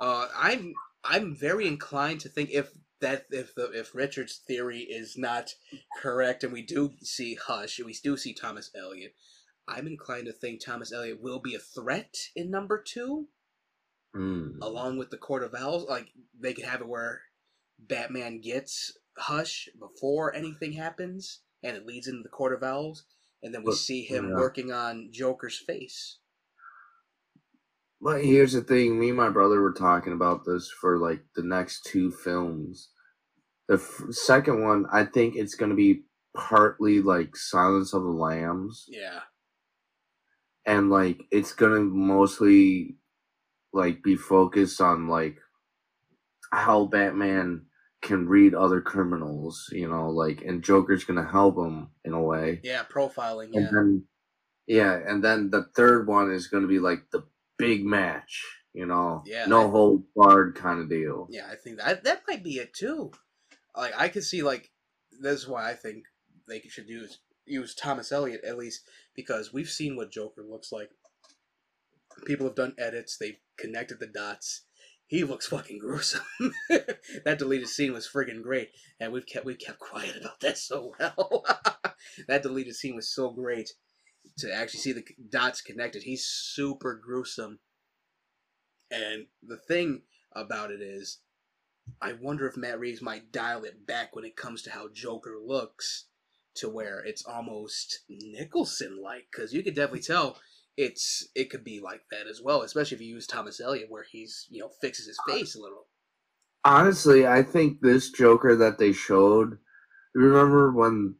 [0.00, 0.74] Uh, I'm
[1.04, 5.54] I'm very inclined to think if that if the if Richard's theory is not
[5.96, 9.14] correct and we do see Hush and we do see Thomas Elliot,
[9.68, 13.28] I'm inclined to think Thomas Elliot will be a threat in number two.
[14.16, 14.58] Mm.
[14.62, 16.08] along with the Court of Owls, like
[16.38, 17.22] they could have it where
[17.78, 23.04] Batman gets Hush before anything happens, and it leads into the Court of Owls,
[23.42, 24.34] and then we But- see him yeah.
[24.36, 26.18] working on Joker's face.
[28.00, 31.42] But here's the thing: me and my brother were talking about this for like the
[31.42, 32.90] next two films.
[33.68, 36.04] The f- second one, I think it's gonna be
[36.34, 39.20] partly like Silence of the Lambs, Yeah,
[40.64, 42.96] and like it's gonna mostly
[43.72, 45.38] like be focused on like
[46.52, 47.66] how Batman
[48.02, 52.60] can read other criminals, you know, like and Joker's gonna help him in a way.
[52.64, 53.50] yeah, profiling.
[53.54, 54.04] And Yeah, then
[54.66, 57.24] yeah, and then the third one is gonna be like the
[57.58, 59.22] big match, you know.
[59.26, 61.26] Yeah, No I- hold barred kind of deal.
[61.30, 63.12] yeah, I think that that might be it too.
[63.76, 64.70] Like I could see like
[65.20, 66.04] this is why I think
[66.48, 70.90] they should use use Thomas Elliot at least because we've seen what Joker looks like.
[72.26, 74.62] People have done edits, they've connected the dots.
[75.06, 76.22] He looks fucking gruesome.
[76.68, 78.70] that deleted scene was friggin' great,
[79.00, 81.44] and we've kept we kept quiet about that so well.
[82.28, 83.72] that deleted scene was so great
[84.38, 86.04] to actually see the dots connected.
[86.04, 87.58] He's super gruesome,
[88.90, 91.18] and the thing about it is,
[92.00, 95.36] I wonder if Matt Reeves might dial it back when it comes to how Joker
[95.44, 96.06] looks
[96.54, 100.38] to where it's almost Nicholson like because you could definitely tell
[100.76, 104.04] it's it could be like that as well, especially if you use Thomas Elliot where
[104.10, 105.86] he's you know fixes his face a little.
[106.64, 109.58] Honestly, I think this Joker that they showed.
[110.14, 111.16] Remember when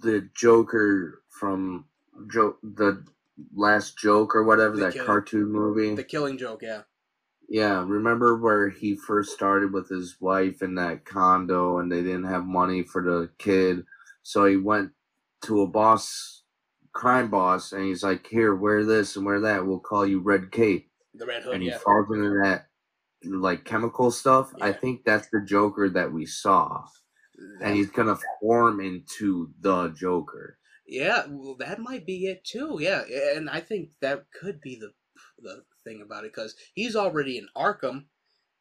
[0.00, 1.86] the Joker from
[2.30, 3.04] jo- the
[3.54, 5.94] last joke or whatever The that cartoon movie?
[5.94, 6.82] The Killing Joke, yeah,
[7.48, 12.24] Yeah, remember where he first started with his wife in that condo and they didn't
[12.24, 13.84] have money for the kid.
[14.22, 14.92] So he went
[15.42, 16.42] to a boss,
[16.96, 19.66] crime boss, and he's like, Here, wear this and wear that.
[19.66, 20.90] We'll call you Red Cape.
[21.14, 22.68] the Red Hood, And he yeah, falls into that,
[23.24, 24.52] like, chemical stuff.
[24.60, 26.84] I think that's the Joker that we saw.
[27.60, 30.58] And he's going to form into the Joker.
[30.86, 32.78] Yeah, well, that might be it too.
[32.80, 33.02] Yeah,
[33.36, 34.92] and I think that could be the
[35.38, 38.06] the thing about it because he's already in Arkham.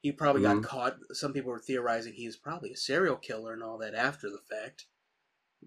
[0.02, 0.62] He probably Mhm.
[0.62, 0.98] got caught.
[1.14, 4.88] Some people were theorizing he's probably a serial killer and all that after the fact.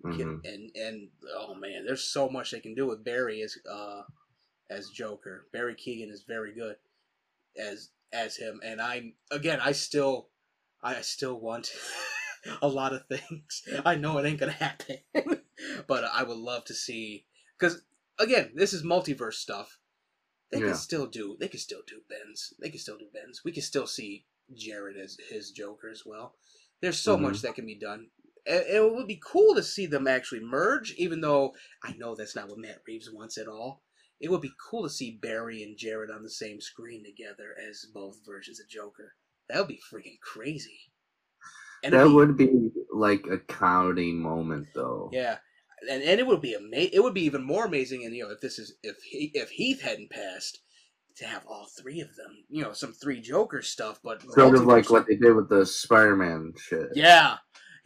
[0.04, 0.44] Mhm.
[0.44, 4.02] And and oh man, there's so much they can do with Barry as uh
[4.70, 5.46] as Joker.
[5.52, 6.76] Barry Keoghan is very good
[7.56, 10.28] as as him, and I again I still
[10.82, 11.72] I still want
[12.62, 13.62] a lot of things.
[13.84, 14.98] I know it ain't gonna happen,
[15.86, 17.26] but I would love to see
[17.58, 17.82] because
[18.18, 19.78] again, this is multiverse stuff.
[20.50, 20.66] They Yeah.
[20.66, 21.36] can still do.
[21.38, 22.54] They can still do Ben's.
[22.58, 23.44] They can still do Ben's.
[23.44, 26.36] We can still see Jared as his Joker as well.
[26.80, 27.22] There's so Mhm.
[27.22, 28.10] much that can be done.
[28.46, 32.48] It would be cool to see them actually merge, even though I know that's not
[32.48, 33.82] what Matt Reeves wants at all.
[34.20, 37.86] It would be cool to see Barry and Jared on the same screen together as
[37.94, 39.14] both versions of Joker.
[39.48, 40.90] That would be freaking crazy.
[41.84, 45.10] And that be- would be like a comedy moment, though.
[45.12, 45.38] yeah,
[45.88, 48.30] and and it would be ama- It would be even more amazing, and you know,
[48.30, 50.58] if this is if he, if Heath hadn't passed,
[51.18, 54.64] to have all three of them, you know, some three Joker stuff, but Sort of
[54.64, 56.90] like what they did with the Spider-Man shit.
[56.94, 57.36] Yeah,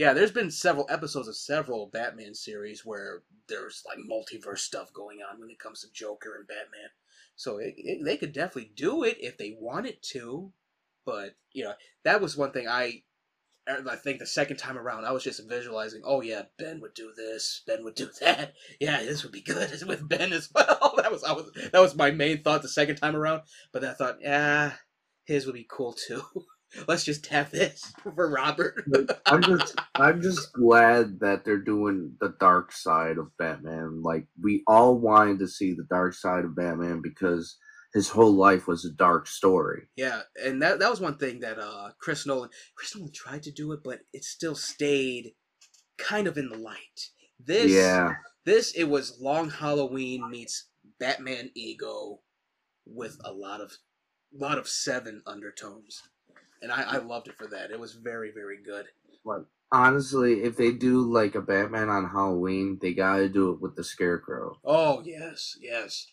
[0.03, 0.13] yeah.
[0.13, 5.39] There's been several episodes of several Batman series where there's like multiverse stuff going on
[5.39, 6.91] when it comes to Joker and Batman.
[7.37, 10.53] So it, it, they could definitely do it if they wanted to,
[11.07, 11.75] but you know,
[12.05, 13.03] that was one thing I.
[13.69, 16.03] Er, I think the second time around, I was just visualizing.
[16.05, 17.63] Oh yeah, Ben would do this.
[17.65, 18.55] Ben would do that.
[18.81, 20.95] Yeah, this would be good with Ben as well.
[20.97, 23.43] That was I was that was my main thought the second time around.
[23.73, 24.73] But then I thought, yeah,
[25.27, 26.23] his would be cool too.
[26.89, 28.85] Let's just have this for Robert.
[29.27, 34.03] I'm just I'm just glad that they're doing the dark side of Batman.
[34.03, 37.57] Like we all wanted to see the dark side of Batman because
[37.95, 39.83] his whole life was a dark story.
[39.97, 43.53] Yeah, and that that was one thing that uh Chris Nolan Chris Nolan tried to
[43.53, 45.33] do it, but it still stayed
[45.99, 47.11] kind of in the light.
[47.39, 48.15] This Yeah.
[48.45, 50.69] this it was Long Halloween meets
[50.99, 52.21] Batman ego
[52.87, 53.73] with a lot of
[54.33, 56.01] lot of seven undertones.
[56.63, 57.71] And I, I loved it for that.
[57.71, 58.87] It was very, very good.
[59.25, 63.77] Like honestly, if they do like a Batman on Halloween, they gotta do it with
[63.77, 64.59] the Scarecrow.
[64.65, 66.07] Oh yes, yes.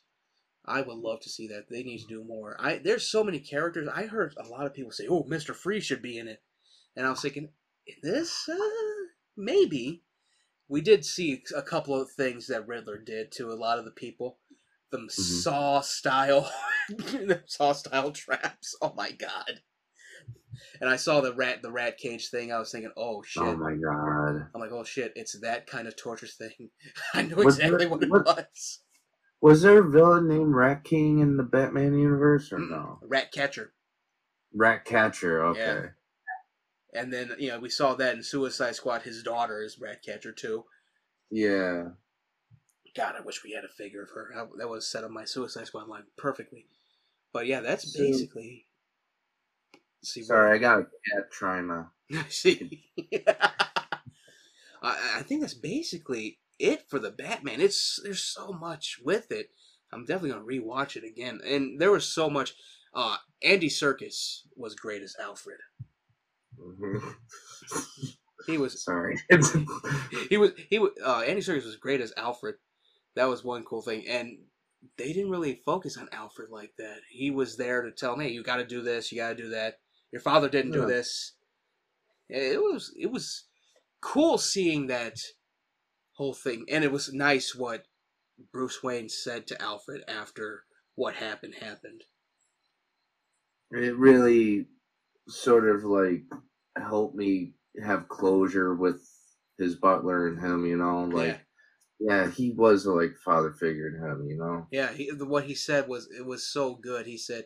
[0.65, 1.69] I would love to see that.
[1.69, 2.55] They need to do more.
[2.59, 3.87] I there's so many characters.
[3.87, 6.41] I heard a lot of people say, "Oh, Mister Freeze should be in it,"
[6.95, 7.49] and I was thinking,
[7.87, 8.55] in this, uh,
[9.35, 10.03] maybe.
[10.67, 13.91] We did see a couple of things that Riddler did to a lot of the
[13.91, 14.37] people.
[14.91, 16.51] The saw style,
[16.89, 18.75] the saw style traps.
[18.79, 19.61] Oh my god!
[20.81, 22.51] And I saw the rat, the rat cage thing.
[22.51, 23.43] I was thinking, oh, oh shit.
[23.43, 24.47] Oh my god.
[24.53, 25.13] I'm like, oh shit!
[25.15, 26.69] It's that kind of torture thing.
[27.13, 28.79] I knew Was exactly there- what it was.
[29.41, 32.99] Was there a villain named Rat King in the Batman universe or no?
[33.01, 33.71] Rat catcher.
[34.53, 35.59] Rat Catcher, okay.
[36.93, 37.01] Yeah.
[37.01, 39.03] And then you know we saw that in Suicide Squad.
[39.03, 40.65] His daughter is Rat Catcher too.
[41.31, 41.89] Yeah.
[42.97, 44.31] God, I wish we had a figure of her.
[44.35, 46.65] I, that was set up my Suicide Squad line perfectly.
[47.31, 48.65] But yeah, that's So- basically.
[50.03, 51.87] See, Sorry, I got a cat trying to.
[52.29, 52.85] see.
[53.27, 57.61] I, I think that's basically it for the Batman.
[57.61, 59.49] It's there's so much with it.
[59.91, 61.41] I'm definitely gonna rewatch it again.
[61.45, 62.53] And there was so much.
[62.93, 65.59] Uh, Andy Serkis was great as Alfred.
[68.47, 69.19] He was Sorry.
[70.29, 72.55] he was he was uh, Andy Serkis was great as Alfred.
[73.15, 74.37] That was one cool thing, and
[74.97, 76.99] they didn't really focus on Alfred like that.
[77.09, 79.35] He was there to tell him, "Hey, you got to do this, you got to
[79.43, 79.79] do that.
[80.11, 81.33] Your father didn't do this."
[82.29, 83.45] It was it was
[84.01, 85.17] cool seeing that
[86.13, 87.85] whole thing, and it was nice what
[88.51, 90.63] Bruce Wayne said to Alfred after
[90.95, 92.03] what happened happened.
[93.71, 94.67] it really
[95.27, 96.23] sort of like
[96.77, 97.53] helped me
[97.83, 99.01] have closure with
[99.57, 101.45] his butler and him, you know, like
[101.99, 104.67] yeah, he was a like father figure to him, you know.
[104.71, 107.05] Yeah, he, the, what he said was it was so good.
[107.05, 107.45] He said,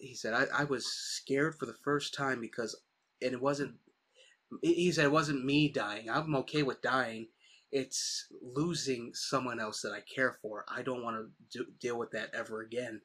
[0.00, 2.74] he said I, I was scared for the first time because,
[3.22, 3.74] and it wasn't.
[4.62, 6.08] he- said it wasn't me dying.
[6.10, 7.28] I'm okay with dying.
[7.72, 10.64] It's losing someone else that I care for.
[10.68, 11.16] I don't want
[11.52, 13.02] to do, deal with that ever again.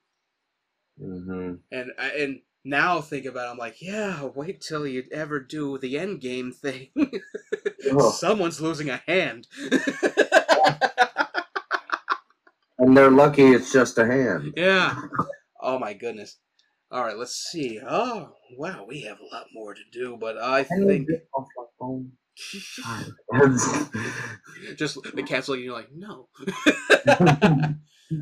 [1.02, 1.56] Mm-hmm.
[1.72, 4.24] And I- and now think about, it, I'm like, yeah.
[4.24, 6.90] Wait till you ever do the end game thing.
[7.92, 8.10] Oh.
[8.18, 9.48] Someone's losing a hand.
[12.78, 14.54] And they're lucky it's just a hand.
[14.58, 15.00] Yeah.
[15.62, 16.38] Oh my goodness.
[16.91, 17.80] All right, let's see.
[17.86, 21.10] Oh wow, we have a lot more to do, but I think
[24.76, 25.66] just the cat's looking.
[25.66, 26.28] You're like, no.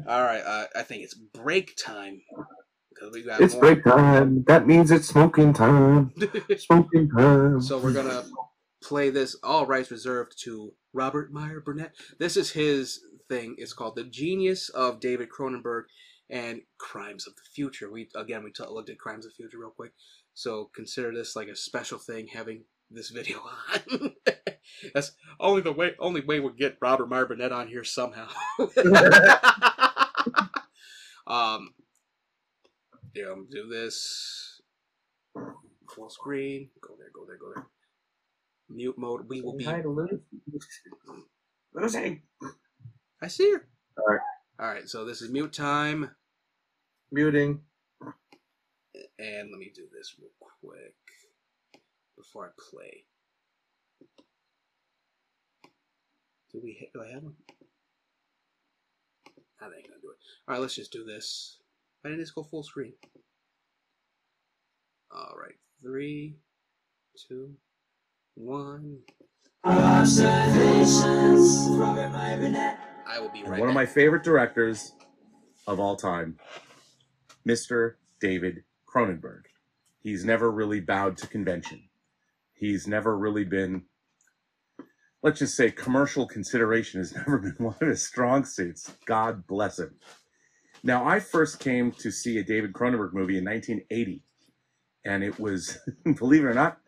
[0.07, 2.21] All right, uh, I think it's break time
[2.89, 3.61] because we got it's more.
[3.61, 4.43] break time.
[4.47, 6.13] That means it's smoking time.
[6.57, 7.61] Smoking time.
[7.61, 8.23] So we're gonna
[8.81, 9.35] play this.
[9.43, 11.93] All rights reserved to Robert Meyer Burnett.
[12.17, 13.55] This is his thing.
[13.57, 15.83] It's called "The Genius of David Cronenberg"
[16.33, 19.59] and "Crimes of the Future." We again we t- looked at "Crimes of the Future"
[19.59, 19.93] real quick.
[20.33, 23.39] So consider this like a special thing having this video
[23.91, 24.15] on.
[24.93, 25.91] That's only the way.
[25.99, 28.27] Only way we'll get Robert Burnett on here somehow.
[31.27, 31.73] um.
[33.13, 34.61] Yeah, I'm gonna do this.
[35.95, 36.69] Full screen.
[36.81, 37.11] Go there.
[37.13, 37.37] Go there.
[37.37, 37.67] Go there.
[38.69, 39.29] Mute mode.
[39.29, 39.67] We will be.
[41.75, 42.23] Lucy.
[43.21, 43.67] I see her.
[43.99, 44.21] All right.
[44.59, 46.11] All right, so this is mute time,
[47.13, 47.61] Muting.
[49.19, 50.31] and let me do this real
[50.61, 50.95] quick
[52.17, 53.03] before I play.
[56.51, 56.75] Do we?
[56.79, 57.35] ha- Do I have one?
[59.59, 60.17] That ain't gonna do it.
[60.47, 61.59] All right, let's just do this.
[62.01, 62.93] Why didn't this go full screen?
[65.11, 66.37] All right, three,
[67.29, 67.53] two,
[68.33, 68.97] one.
[69.63, 72.79] Observations, Robert Meyer Burnett.
[73.07, 74.93] I will be And right one of my favorite directors
[75.67, 76.39] of all time,
[77.47, 77.95] Mr.
[78.19, 79.43] David Cronenberg.
[79.99, 81.89] He's never really bowed to convention.
[82.53, 83.83] He's never really been,
[85.21, 88.91] let's just say, commercial consideration has never been one of his strong suits.
[89.05, 89.95] God bless him.
[90.83, 94.23] Now, I first came to see a David Cronenberg movie in 1980,
[95.05, 95.77] and it was,
[96.17, 96.79] believe it or not,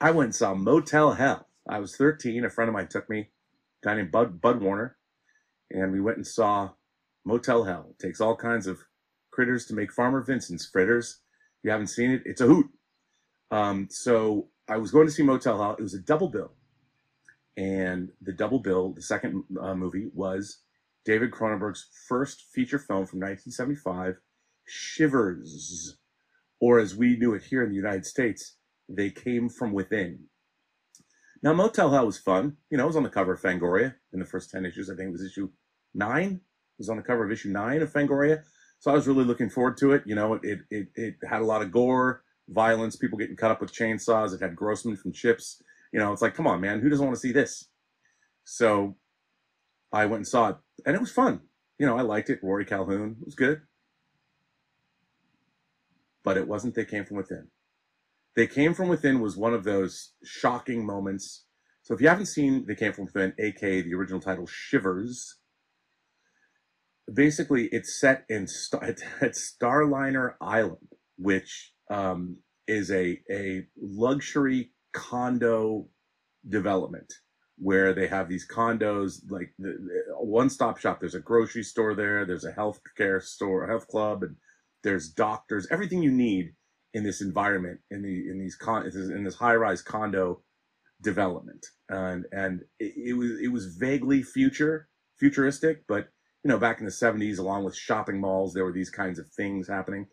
[0.00, 1.48] I went and saw Motel Hell.
[1.68, 2.44] I was 13.
[2.44, 3.20] A friend of mine took me,
[3.82, 4.96] a guy named Bud, Bud Warner,
[5.70, 6.70] and we went and saw
[7.24, 7.88] Motel Hell.
[7.90, 8.80] It takes all kinds of
[9.30, 11.20] critters to make Farmer Vincent's fritters.
[11.58, 12.66] If you haven't seen it, it's a hoot.
[13.50, 15.76] Um, so I was going to see Motel Hell.
[15.78, 16.52] It was a double bill.
[17.56, 20.62] And the double bill, the second uh, movie, was
[21.04, 24.16] David Cronenberg's first feature film from 1975,
[24.66, 25.96] Shivers,
[26.60, 28.56] or as we knew it here in the United States,
[28.88, 30.26] They Came From Within.
[31.42, 32.56] Now, Motel Hell was fun.
[32.70, 34.90] You know, it was on the cover of Fangoria in the first 10 issues.
[34.90, 35.50] I think it was issue
[35.94, 36.32] nine.
[36.32, 38.42] It was on the cover of issue nine of Fangoria.
[38.80, 40.02] So I was really looking forward to it.
[40.06, 43.60] You know, it, it, it, had a lot of gore, violence, people getting cut up
[43.60, 44.34] with chainsaws.
[44.34, 45.62] It had Grossman from Chips.
[45.92, 47.66] You know, it's like, come on, man, who doesn't want to see this?
[48.44, 48.96] So
[49.92, 51.42] I went and saw it, and it was fun.
[51.78, 52.40] You know, I liked it.
[52.42, 53.60] Rory Calhoun was good.
[56.24, 57.48] But it wasn't They Came From Within.
[58.34, 61.44] They Came From Within was one of those shocking moments.
[61.82, 65.36] So if you haven't seen They Came From Within, aka the original title Shivers,
[67.12, 68.82] basically it's set in Star,
[69.22, 70.88] Starliner Island,
[71.18, 72.38] which um,
[72.68, 75.88] is a, a luxury condo
[76.48, 77.12] development
[77.58, 81.00] where they have these condos like the, the one-stop shop.
[81.00, 84.36] There's a grocery store there there's a health care store a health club and
[84.82, 86.54] there's doctors everything you need
[86.94, 90.42] in this environment in the in these con in this high-rise condo
[91.02, 91.66] development.
[91.88, 94.88] And and it, it was it was vaguely future
[95.18, 96.08] futuristic but
[96.44, 99.28] you know back in the 70s along with shopping malls there were these kinds of
[99.28, 100.06] things happening.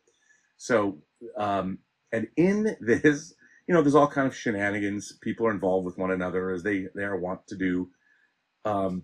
[0.58, 0.99] So
[1.38, 1.80] um
[2.12, 3.34] and in this
[3.68, 5.18] you know there's all kind of shenanigans.
[5.22, 7.90] People are involved with one another as they they are wont to do.
[8.66, 9.04] Um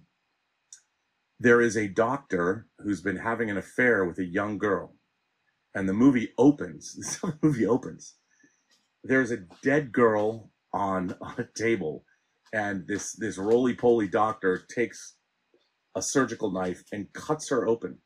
[1.40, 4.96] there is a doctor who's been having an affair with a young girl
[5.76, 8.16] and the movie opens this the movie opens.
[9.04, 12.06] There's a dead girl on on a table
[12.54, 15.16] and this this roly-poly doctor takes
[15.96, 18.00] a surgical knife and cuts her open.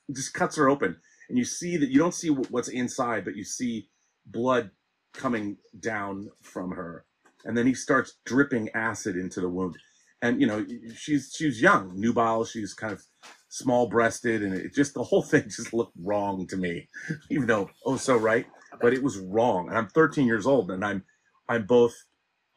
[0.14, 0.96] Just cuts her open.
[1.28, 3.88] And you see that you don't see what's inside but you see
[4.26, 4.70] blood
[5.14, 7.04] coming down from her.
[7.44, 9.76] And then he starts dripping acid into the wound.
[10.22, 10.66] And you know
[10.96, 12.44] she's she's young nubile.
[12.44, 13.02] She's kind of
[13.50, 16.86] small breasted and it just the whole thing just looked wrong to me
[17.30, 18.46] even though oh so right.
[18.80, 19.68] But it was wrong.
[19.68, 21.04] And i'm 13 years old and i'm
[21.48, 21.94] i'm both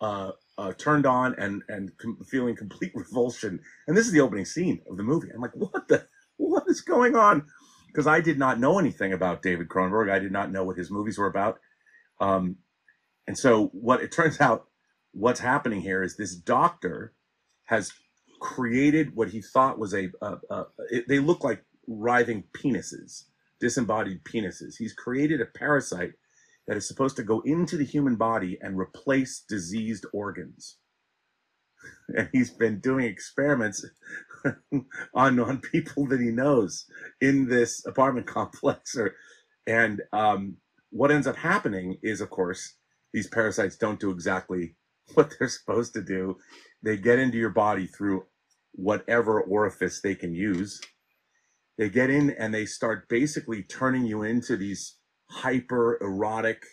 [0.02, 0.32] uh,
[0.62, 3.60] uh turned on and and com- feeling complete revulsion.
[3.88, 5.30] And this is the opening scene of the movie.
[5.34, 6.06] I'm like what the
[6.38, 7.46] what is going on?
[7.88, 10.12] Because i did not know anything about david cronenberg.
[10.12, 11.60] I did not know what his movies were about.
[12.20, 12.58] Um
[13.28, 14.68] and so what it turns out
[15.14, 17.14] what's happening here is this doctor
[17.66, 17.92] has
[18.42, 20.10] created what he thought was a,
[20.90, 23.26] it, they look like writhing penises
[23.62, 24.76] disembodied penises.
[24.78, 26.14] He's created a parasite
[26.68, 30.78] that is supposed to go into the human body and replace diseased organs.
[32.18, 33.86] And he's been doing experiments
[35.16, 36.86] on on people that he knows
[37.22, 38.96] in this apartment complex.
[38.98, 39.16] Or
[39.68, 40.58] and um
[40.92, 42.76] what ends up happening is of course
[43.14, 44.76] these parasites don't do exactly
[45.16, 46.38] what they're supposed to do.
[46.84, 48.26] They get into your body through
[48.74, 50.82] whatever orifice they can use.
[51.78, 54.98] They get in and they start basically turning you into these
[55.32, 56.64] hyper erotic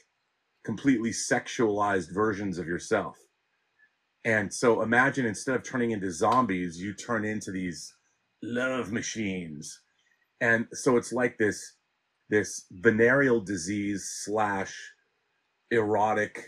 [0.64, 3.16] completely sexualized versions of yourself.
[4.24, 7.94] And so imagine instead of turning into zombies you turn into these
[8.43, 9.80] love machines.
[10.40, 11.76] And so it's like this
[12.30, 14.74] this venereal disease slash
[15.70, 16.44] erotic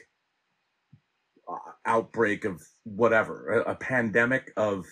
[1.51, 4.85] uh, outbreak of whatever a, a pandemic of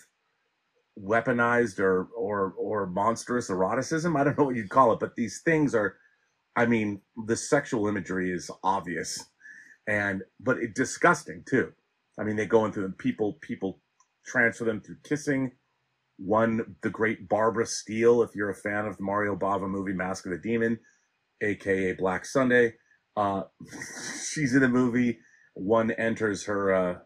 [0.99, 4.15] weaponized or or or monstrous eroticism.
[4.17, 5.97] I don't know what you'd call it but these things are
[6.59, 9.25] i mean the sexual imagery is obvious
[9.87, 11.73] and but it disgusting too
[12.19, 13.81] i mean they go into them people people
[14.25, 15.51] transfer them through kissing
[16.17, 20.25] One, the great Barbara Steele, if you're a fan of the Mario Bava movie Mask
[20.25, 20.79] of the Demon,
[21.41, 22.75] aka Black Sunday.
[23.17, 23.43] Uh,
[24.31, 25.19] she's in the movie.
[25.55, 26.99] One enters her uh,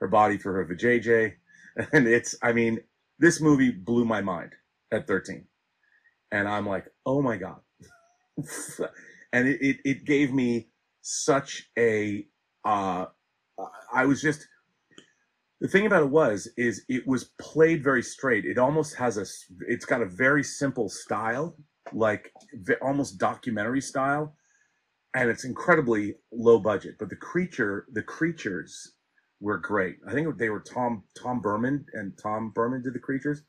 [0.00, 1.34] her body for her vajayjay,
[1.92, 2.80] and it's I mean
[3.20, 4.52] this movie blew my mind
[4.92, 5.46] at 13,
[6.32, 7.60] and I'm like, oh my god,
[9.32, 10.68] and it, it it gave me
[11.02, 12.26] such a
[12.64, 13.06] uh,
[13.92, 14.46] I was just
[15.60, 18.46] the thing about it was is it was played very straight.
[18.46, 19.22] It almost has a,
[19.68, 21.56] it's got a very simple style
[21.94, 22.32] like
[22.82, 24.36] almost documentary style
[25.14, 26.96] and it's incredibly low budget.
[26.98, 28.94] But the creature the creatures
[29.40, 29.96] were great.
[30.08, 33.42] I think they were tom tom berman and tom berman did the creatures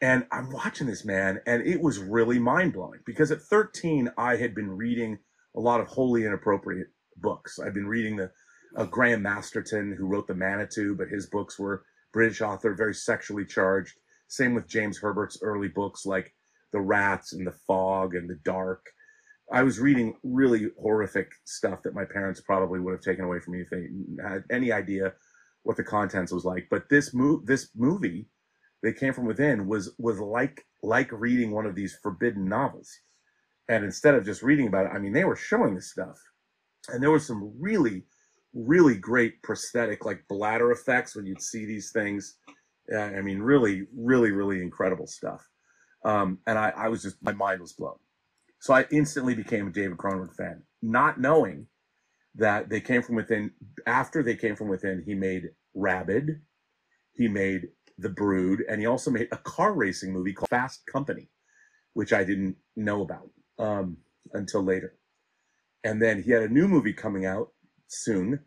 [0.00, 4.54] and i'm watching this man and it was really mind-blowing because at 13 i had
[4.54, 5.18] been reading
[5.56, 8.30] a lot of wholly inappropriate books i've been reading the
[8.76, 13.44] uh, Graham Masterton, who wrote The Manitou, but his books were British author, very sexually
[13.44, 13.94] charged.
[14.28, 16.34] Same with James Herbert's early books like
[16.72, 18.86] The Rats and The Fog and The Dark.
[19.52, 23.54] I was reading really horrific stuff that my parents probably would have taken away from
[23.54, 23.88] me if they
[24.22, 25.12] had any idea
[25.64, 26.68] what the contents was like.
[26.70, 28.28] But this move, this movie,
[28.82, 32.90] they came from within, was was like like reading one of these forbidden novels.
[33.68, 36.18] And instead of just reading about it, I mean, they were showing this stuff,
[36.88, 38.04] and there was some really
[38.52, 42.36] really great prosthetic like bladder effects when you'd see these things.
[42.96, 45.46] I mean really really really incredible stuff.
[46.04, 47.98] Um, and I, I was just my mind was blown.
[48.60, 51.66] So i instantly became a david cronenberg fan not knowing
[52.34, 53.50] that they came from within
[53.86, 56.40] after they came from within he made rabid.
[57.12, 57.68] He made
[58.00, 61.28] the brood and he also made a car racing movie called fast company
[61.94, 63.96] which i didn't know about um,
[64.32, 64.94] until later
[65.84, 67.48] and then he had a new movie coming out
[67.88, 68.40] soon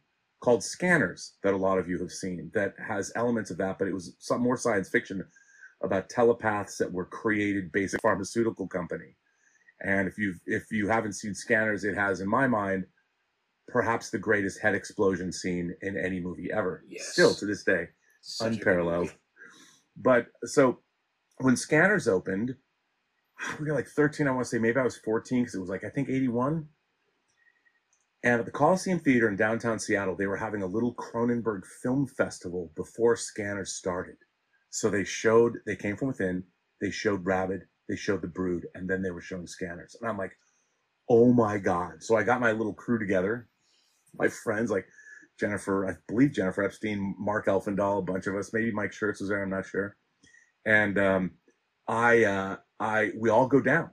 [0.44, 3.88] called Scanners that a lot of you have seen that has elements of that, but
[3.88, 5.24] it was some more science fiction
[5.82, 9.16] about telepaths that were created basic pharmaceutical company.
[9.82, 12.86] And if you if you haven't seen Scanners, it has in my mind
[13.70, 16.84] perhaps the greatest head explosion scene in any movie ever.
[16.88, 17.08] Yes.
[17.08, 17.88] Still to this day,
[18.22, 19.14] Such unparalleled.
[19.96, 20.80] But so
[21.38, 22.56] when Scanners opened,
[23.60, 25.70] we got like 13, I want to say maybe I was 14 because it was
[25.70, 26.68] like I think 81.
[28.24, 32.08] And at the Coliseum Theater in downtown Seattle, they were having a little Cronenberg film
[32.08, 34.16] festival before Scanners started.
[34.70, 36.44] So they showed, they came from within,
[36.80, 39.98] they showed Rabid, they showed The Brood, and then they were showing Scanners.
[40.00, 40.32] And I'm like,
[41.10, 42.02] oh my God.
[42.02, 43.50] So I got my little crew together,
[44.18, 44.86] my friends like
[45.40, 49.30] Jennifer, I believe Jennifer Epstein, Mark Elfendahl, a bunch of us, maybe Mike Schertz was
[49.30, 49.96] there, I'm not sure.
[50.66, 51.32] And um,
[51.88, 53.90] I, uh, I, we all go down.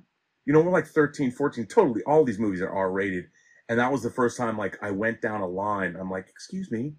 [0.47, 3.27] You know, we're like 13, 14, totally, all these movies are R rated.
[3.69, 5.97] And that was the first time like I went down a line.
[5.99, 6.95] I'm like, excuse me,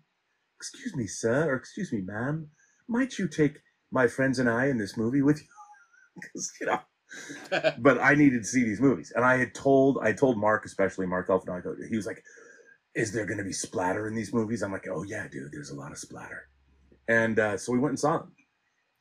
[0.57, 2.47] excuse me, sir, or excuse me, ma'am,
[2.87, 3.59] might you take
[3.91, 5.47] my friends and I in this movie with you?
[6.13, 6.79] Because you know,
[7.79, 11.05] but I needed to see these movies, and I had told I told Mark, especially
[11.05, 12.21] Mark Elfendahl, he was like,
[12.95, 15.71] "Is there going to be splatter in these movies?" I'm like, "Oh yeah, dude, there's
[15.71, 16.49] a lot of splatter,"
[17.07, 18.35] and uh, so we went and saw them,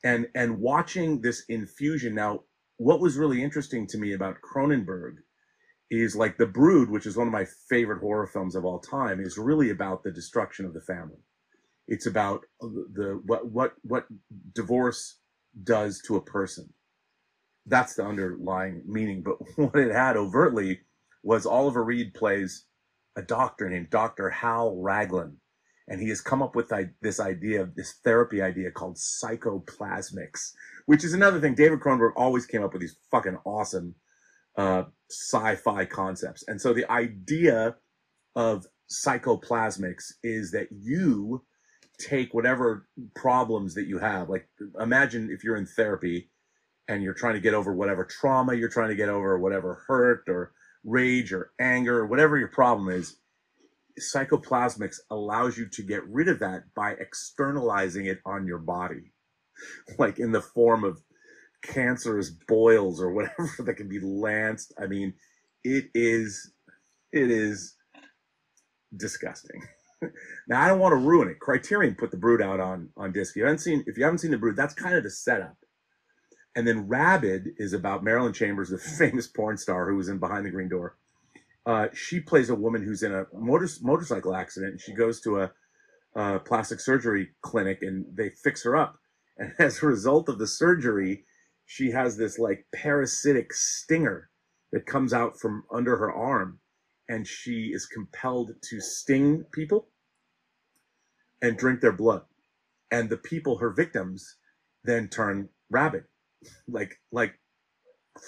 [0.05, 2.15] and and watching this infusion.
[2.15, 2.45] Now,
[2.77, 5.17] what was really interesting to me about Cronenberg
[5.91, 9.21] is like The Brood, which is one of my favorite horror films of all time,
[9.21, 11.19] is really about the destruction of the family.
[11.89, 14.07] It's about the, the what what what
[14.55, 15.19] divorce
[15.65, 16.73] does to a person.
[17.67, 19.23] That's the underlying meaning.
[19.23, 20.81] But what it had overtly
[21.23, 22.65] was Oliver Reed plays
[23.17, 24.31] a doctor named Dr.
[24.31, 25.39] Hal Raglan.
[25.89, 26.73] And he has come up with
[27.03, 30.53] this idea, this therapy idea called psychoplasmics,
[30.87, 31.57] which is another thing.
[31.57, 33.97] David Cronenberg always came up with these fucking awesome
[34.57, 36.45] uh, sci-fi concepts.
[36.47, 37.77] And so the idea
[38.37, 41.45] of psychoplasmics is that you
[41.99, 44.49] take whatever problems that you have, like
[44.81, 46.31] imagine if you're in therapy
[46.89, 49.85] and you're trying to get over whatever trauma you're trying to get over, or whatever
[49.87, 50.53] hurt or
[50.85, 53.17] rage or anger or whatever your problem is.
[54.01, 59.13] Psychoplasmics allows you to get rid of that by externalizing it on your body,
[59.99, 61.03] like in the form of
[61.63, 64.73] cancerous boils or whatever that can be lanced.
[64.81, 65.15] I mean,
[65.65, 66.53] it is,
[67.13, 67.75] it is
[68.97, 69.63] disgusting.
[70.49, 71.41] now I don't want to ruin it.
[71.41, 73.33] Criterion put the Brood out on on disc.
[73.33, 75.57] If you haven't seen, if you haven't seen the Brood, that's kind of the setup.
[76.61, 80.45] And then Rabid is about Marilyn Chambers, the famous porn star who was in Behind
[80.45, 80.95] the Green Door.
[81.65, 85.41] Uh, she plays a woman who's in a motor, motorcycle accident, and she goes to
[85.41, 85.53] a,
[86.15, 88.99] a plastic surgery clinic, and they fix her up.
[89.39, 91.25] And as a result of the surgery,
[91.65, 94.29] she has this like parasitic stinger
[94.71, 96.61] that comes out from under her arm
[97.09, 99.89] and she is compelled to sting people
[101.41, 102.23] and drink their blood
[102.91, 104.37] and the people her victims
[104.85, 106.05] then turn rabid,
[106.69, 107.35] like like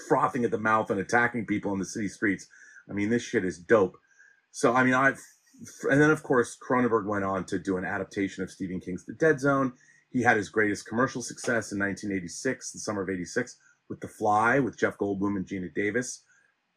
[0.08, 2.46] frothing at the mouth and attacking people in the city streets.
[2.88, 3.96] I mean, this shit is dope.
[4.50, 5.14] So I mean, I
[5.90, 9.14] and then of course Cronenberg went on to do an adaptation of Stephen King's The
[9.14, 9.72] Dead Zone.
[10.10, 13.56] He had his greatest commercial success in 1986, the summer of '86,
[13.88, 16.22] with The Fly with Jeff Goldblum and Geena Davis.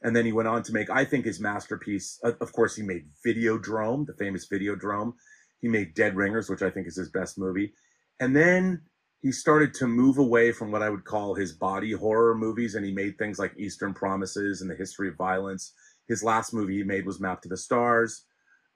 [0.02, 2.20] And then he went on to make, I think, his masterpiece.
[2.24, 5.14] Of of course, he made Videodrome, the famous Videodrome.
[5.62, 7.74] He made Dead Ringers, which I think is his best movie.
[8.20, 8.84] And then
[9.22, 12.86] he started to move away from what I would call his body horror movies, and
[12.86, 15.74] he made things like Eastern Promises and The History of Violence.
[16.08, 18.26] His last movie he made was Map to the Stars.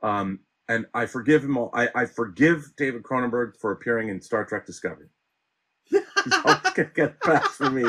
[0.01, 1.71] Um, and I forgive him all.
[1.73, 5.07] I, I forgive David Cronenberg for appearing in Star Trek Discovery.
[5.89, 7.83] He's always gonna get a pass for me.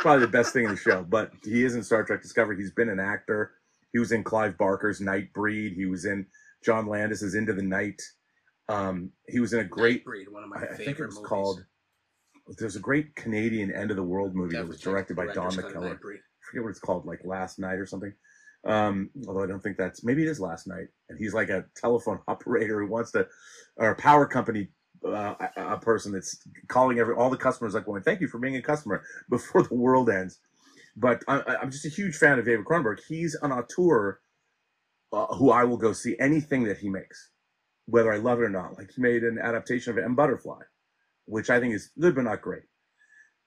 [0.00, 1.04] Probably the best thing in the show.
[1.08, 2.56] But he is in Star Trek Discovery.
[2.56, 3.52] He's been an actor.
[3.92, 5.74] He was in Clive Barker's Nightbreed.
[5.74, 6.26] He was in
[6.64, 8.00] John Landis's Into the Night.
[8.68, 10.04] Um, he was in a great.
[10.04, 11.28] Nightbreed, one of my I, I think it favorite was movies.
[11.28, 11.64] called.
[12.58, 15.90] There's a great Canadian end of the world movie that was directed by Don McKellar.
[16.42, 18.12] I forget what it's called, like Last Night or something.
[18.66, 21.64] Um, although I don't think that's maybe it is Last Night, and he's like a
[21.76, 23.26] telephone operator who wants to,
[23.76, 24.68] or a power company,
[25.06, 26.38] uh, a, person that's
[26.68, 29.74] calling every all the customers like going, "Thank you for being a customer" before the
[29.74, 30.38] world ends.
[30.96, 33.00] But I, I- I'm just a huge fan of David Cronenberg.
[33.06, 34.20] He's an auteur
[35.12, 37.30] uh, who I will go see anything that he makes,
[37.86, 38.78] whether I love it or not.
[38.78, 40.60] Like he made an adaptation of M Butterfly,
[41.26, 42.62] which I think is good but not great.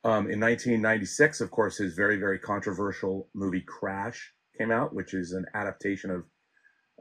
[0.03, 5.31] Um, in 1996, of course, his very, very controversial movie Crash came out, which is
[5.33, 6.23] an adaptation of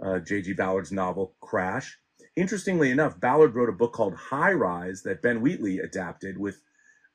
[0.04, 0.54] uh, J.G.
[0.54, 1.98] Ballard's novel Crash.
[2.34, 6.60] Interestingly enough, Ballard wrote a book called High Rise that Ben Wheatley adapted with,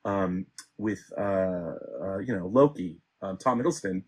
[0.05, 0.45] um,
[0.77, 1.73] with uh,
[2.03, 4.03] uh, you know Loki, um, Tom Hiddleston.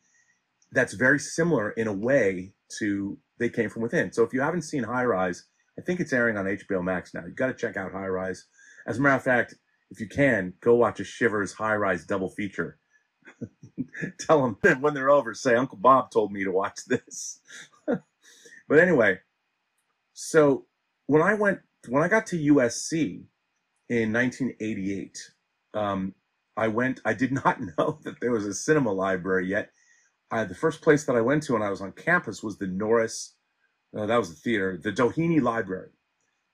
[0.71, 4.11] That's very similar in a way to They Came from Within.
[4.11, 5.45] So if you haven't seen High Rise,
[5.77, 7.25] I think it's airing on HBO Max now.
[7.25, 8.45] You've got to check out High Rise.
[8.88, 9.55] As a matter of fact,
[9.91, 12.80] if you can, go watch a Shivers High Rise double feature.
[14.19, 17.39] Tell them when they're over, say Uncle Bob told me to watch this.
[17.88, 19.19] but anyway,
[20.14, 20.65] so
[21.07, 23.23] when I went, when I got to USC
[23.89, 25.31] in 1988,
[25.73, 26.14] um,
[26.55, 27.01] I went.
[27.05, 29.72] I did not know that there was a cinema library yet.
[30.31, 32.68] I, the first place that I went to when I was on campus was the
[32.68, 33.35] Norris.
[33.95, 35.91] Uh, that was the theater, the Doheny Library,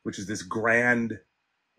[0.03, 1.19] which is this grand.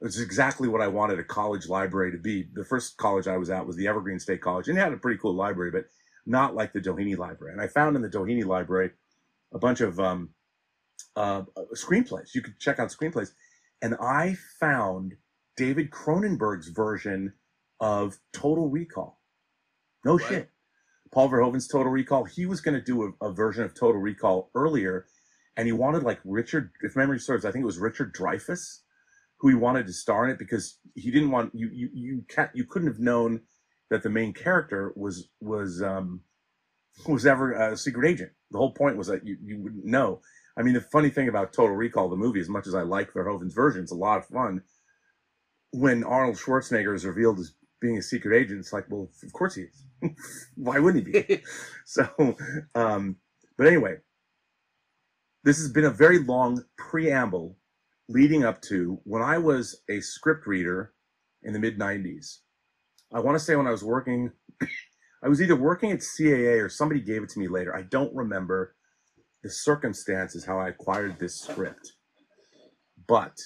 [0.03, 2.49] It's exactly what I wanted a college library to be.
[2.55, 4.99] The first college I was at was the Evergreen State College, and it had a
[4.99, 5.87] pretty cool library, but
[6.27, 7.53] not like the Doheny Library.
[7.53, 8.93] And I found in the Doheny Library
[9.53, 10.31] a bunch of um,
[11.17, 11.43] uh,
[11.75, 12.35] screenplays.
[12.35, 13.33] You could check out screenplays,
[13.83, 15.17] and I found
[15.57, 17.35] David Cronenberg's version
[17.81, 19.21] of Total Recall.
[20.05, 20.23] No What?
[20.23, 20.51] shit.
[21.13, 22.25] Paul Verhoeven's Total Recall.
[22.25, 25.07] He was going to do a, a version of Total Recall earlier,
[25.57, 28.81] and he wanted like Richard, if memory serves, I think it was Richard Dreyfuss,
[29.41, 32.51] who he wanted to star in it because he didn't want you you you can't
[32.55, 33.41] you couldn't have known
[33.91, 36.21] that the main character was was um
[37.09, 38.33] was ever a secret agent.
[38.51, 40.21] The whole point was that you you wouldn't know.
[40.57, 43.13] I mean, the funny thing about Total Recall, the movie, as much as I like
[43.13, 44.63] Verhoeven's version, it's a lot of fun.
[45.71, 49.55] When Arnold Schwarzenegger is revealed as being a secret agent, it's like, well, of course
[49.55, 49.85] he is.
[50.57, 51.43] Why wouldn't he be?
[51.87, 52.37] so,
[52.75, 53.17] um,
[53.57, 53.99] but anyway,
[55.45, 57.57] this has been a very long preamble
[58.11, 60.95] leading up to when I was a script reader
[61.45, 62.41] in the mid 90s.
[63.13, 64.33] I want to say when I was working,
[65.25, 67.75] I was either working at CAA or somebody gave it to me later.
[67.77, 68.77] I don't remember
[69.43, 71.95] the circumstances how I acquired this script.
[73.09, 73.39] But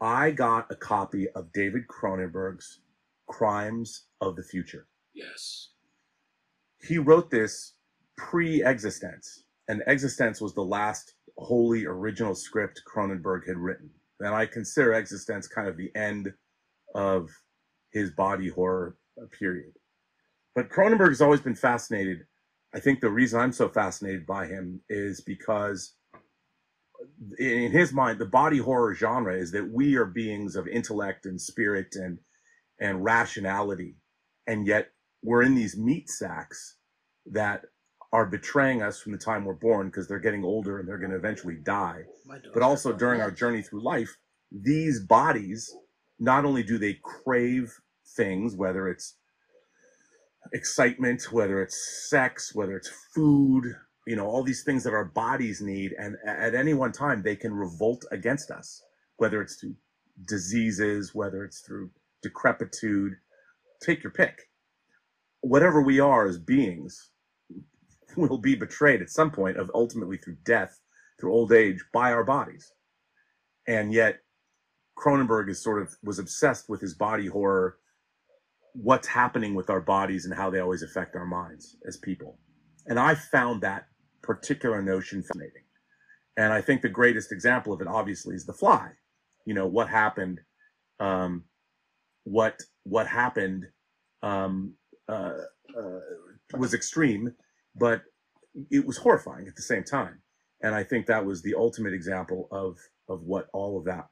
[0.00, 2.80] I got a copy of David Cronenberg's
[3.28, 5.70] Crimes of the Future Yes.
[6.82, 7.74] he wrote this
[8.16, 13.90] pre-eXistenZ and eXistenZ was the last wholly original script cronenberg had written
[14.20, 16.32] and i consider eXistenZ kind of the end
[16.94, 17.30] of
[17.92, 18.96] his body horror
[19.38, 19.72] period.
[20.54, 22.26] But cronenberg has always been fascinated.
[22.74, 25.94] I think the reason i'm so fascinated by him is because
[27.38, 31.40] in his mind the body horror genre is that we are beings of intellect and
[31.40, 32.18] spirit and
[32.80, 33.96] and rationality
[34.46, 34.88] and yet
[35.22, 36.76] we're in these meat sacks
[37.26, 37.64] that
[38.12, 41.10] are betraying us from the time we're born because they're getting older and they're going
[41.10, 42.02] to eventually die.
[42.54, 44.16] But also during our journey through life,
[44.52, 45.74] these bodies,
[46.18, 47.80] not only do they crave
[48.16, 49.16] things, whether it's
[50.52, 53.64] excitement, whether it's sex, whether it's food,
[54.06, 55.94] you know, all these things that our bodies need.
[55.98, 58.82] And at any one time, they can revolt against us,
[59.18, 59.76] whether it's through
[60.28, 61.90] diseases, whether it's through
[62.22, 63.16] decrepitude,
[63.82, 64.50] take your pick.
[65.42, 67.10] Whatever we are as beings
[68.28, 70.78] will be betrayed at some point of ultimately through death,
[71.20, 72.72] through old age by our bodies.
[73.66, 74.20] And yet
[74.98, 77.76] Cronenberg is sort of was obsessed with his body horror
[78.72, 82.38] what's happening with our bodies and how they always affect our minds as people.
[82.86, 83.86] And I found that
[84.22, 85.64] particular notion fascinating.
[86.36, 88.90] And I think the greatest example of it, obviously, is The Fly.
[89.44, 90.40] You know what happened,
[91.00, 91.44] um,
[92.24, 93.66] what what happened
[94.22, 94.74] um,
[95.08, 95.32] uh,
[95.76, 96.00] uh,
[96.56, 97.34] was extreme,
[97.78, 98.02] but
[98.70, 100.20] it was horrifying at the same time.
[100.62, 102.78] And I think that was the ultimate example of
[103.08, 104.08] of what all of that,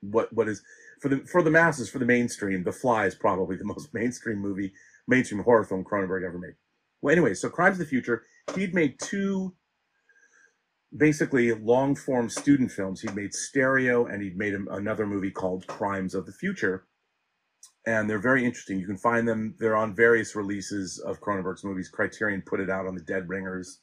[0.00, 0.62] what what is
[1.00, 2.64] for the for the masses, for the mainstream.
[2.64, 4.72] The Fly is probably the most mainstream movie,
[5.06, 6.54] mainstream horror film Cronenberg ever made.
[7.00, 8.24] Well, anyway, so Crimes of the Future,
[8.54, 9.54] he'd made two
[10.96, 13.00] basically long form student films.
[13.02, 16.87] He'd made Stereo and he'd made another movie called Crimes of the Future.
[17.88, 18.78] And they're very interesting.
[18.78, 21.88] You can find them, they're on various releases of Cronenberg's movies.
[21.88, 23.80] Criterion put it out on the Dead Ringers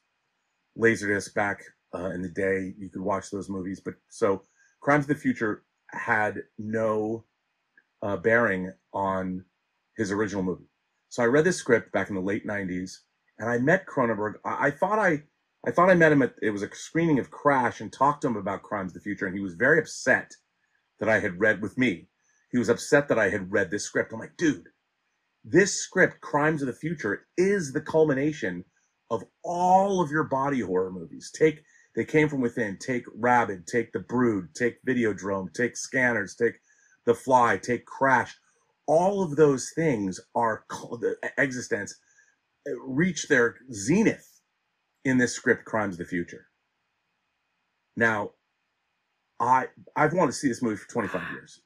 [0.78, 1.64] Laserdisc back
[1.96, 2.76] uh, in the day.
[2.78, 3.82] You could watch those movies.
[3.84, 4.44] But so
[4.80, 7.26] Crimes of the Future had no
[8.04, 9.44] uh, bearing on
[9.98, 10.70] his original movie.
[11.10, 13.00] So I read this script back in the late 90s
[13.40, 14.36] and I met Cronenberg.
[14.46, 15.24] I, I thought I
[15.68, 18.28] I thought I met him at it was a screening of Crash and talked to
[18.28, 20.32] him about Crimes of the Future, and he was very upset
[21.00, 22.08] that I had read with me.
[22.56, 24.14] He was upset that I had read this script.
[24.14, 24.70] I'm like, dude,
[25.44, 28.64] this script, Crimes of the Future, is the culmination
[29.12, 31.30] of all of your body horror movies.
[31.36, 31.64] Take
[31.98, 32.78] they came from within.
[32.78, 36.54] Take Rabid, take The Brood, take Videodrome, take Scanners, take
[37.06, 38.34] The Fly, take Crash.
[38.88, 41.94] All of those things are the existence
[42.70, 44.40] uh, reach their zenith
[45.04, 46.48] in this script, Crimes of the Future.
[47.98, 48.32] Now,
[49.42, 49.68] I
[49.98, 51.62] I've wanted to see this movie for 25 years,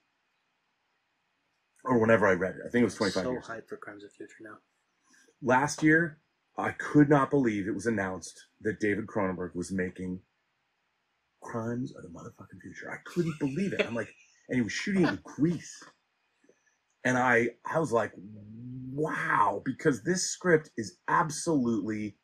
[1.90, 2.61] or whenever I read it.
[2.68, 3.45] I think it was 25 so years.
[3.48, 4.57] hyped for Crimes of Future now.
[5.44, 6.20] Last year,
[6.57, 10.22] I could not believe it was announced that David Cronenberg was making
[11.41, 12.91] Crimes of the motherfucking Future.
[12.91, 13.86] I couldn't believe it.
[13.86, 14.10] I'm like,
[14.49, 15.82] and he was shooting it in Greece,
[17.06, 18.14] and I I was like,
[18.94, 22.18] wow, because this script is absolutely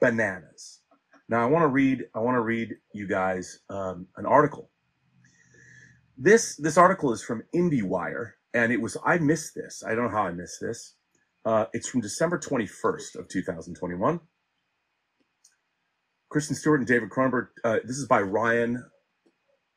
[0.00, 0.80] bananas.
[1.28, 4.70] Now I want to read I want to read you guys um, an article.
[6.18, 9.82] This this article is from IndieWire, and it was I missed this.
[9.86, 10.94] I don't know how I missed this.
[11.44, 14.20] Uh, it's from December 21st of 2021.
[16.30, 17.48] Kristen Stewart and David Cronenberg.
[17.62, 18.84] Uh, this is by Ryan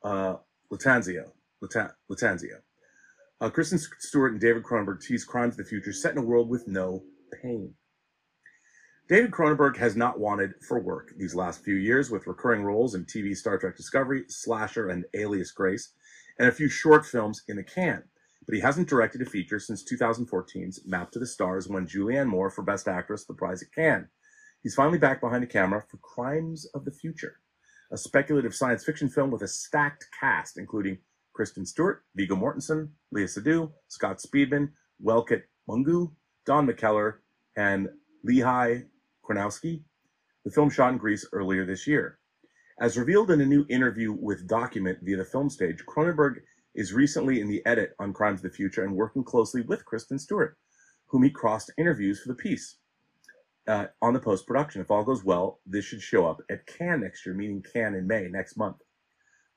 [0.04, 0.36] uh,
[0.72, 1.32] Lattanzio.
[1.62, 2.60] Latan- Lattanzio.
[3.40, 6.48] Uh, Kristen Stewart and David Cronenberg tease crimes of the future set in a world
[6.48, 7.02] with no
[7.42, 7.74] pain.
[9.08, 13.04] David Cronenberg has not wanted for work these last few years with recurring roles in
[13.06, 15.92] TV Star Trek Discovery, Slasher, and Alias Grace,
[16.38, 18.02] and a few short films in the can.
[18.48, 22.48] But he hasn't directed a feature since 2014's Map to the Stars won Julianne Moore
[22.48, 24.08] for Best Actress the prize at Cannes.
[24.62, 27.40] He's finally back behind the camera for Crimes of the Future,
[27.92, 30.96] a speculative science fiction film with a stacked cast, including
[31.34, 34.70] Kristen Stewart, Viggo Mortensen, Léa Seydoux, Scott Speedman,
[35.04, 36.10] Welket Bungué,
[36.46, 37.16] Don McKellar,
[37.58, 37.90] and
[38.26, 38.86] Lihi
[39.28, 39.82] Kornowski.
[40.46, 42.18] The film shot in Greece earlier this year.
[42.80, 46.36] As revealed in a new interview with Document via the film stage, Cronenberg
[46.78, 50.18] is recently in the edit on Crimes of the Future and working closely with Kristen
[50.18, 50.56] Stewart,
[51.08, 52.78] whom he crossed interviews for the piece.
[53.68, 54.80] Uh, on the post production.
[54.80, 58.06] If all goes well, this should show up at Cannes next year, meaning Cannes in
[58.06, 58.78] May next month.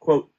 [0.02, 0.32] Quote,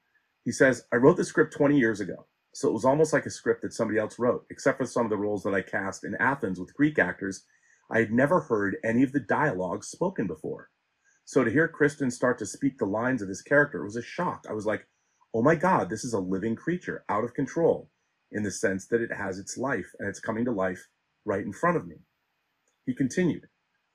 [0.45, 3.31] he says, I wrote the script 20 years ago, so it was almost like a
[3.31, 6.15] script that somebody else wrote, except for some of the roles that I cast in
[6.19, 7.45] Athens with Greek actors
[7.91, 10.69] I had never heard any of the dialogue spoken before.
[11.25, 14.45] So to hear Kristen start to speak the lines of this character was a shock.
[14.49, 14.87] I was like,
[15.33, 17.89] oh my God, this is a living creature, out of control,
[18.31, 20.87] in the sense that it has its life and it's coming to life
[21.25, 21.97] right in front of me.
[22.85, 23.47] He continued,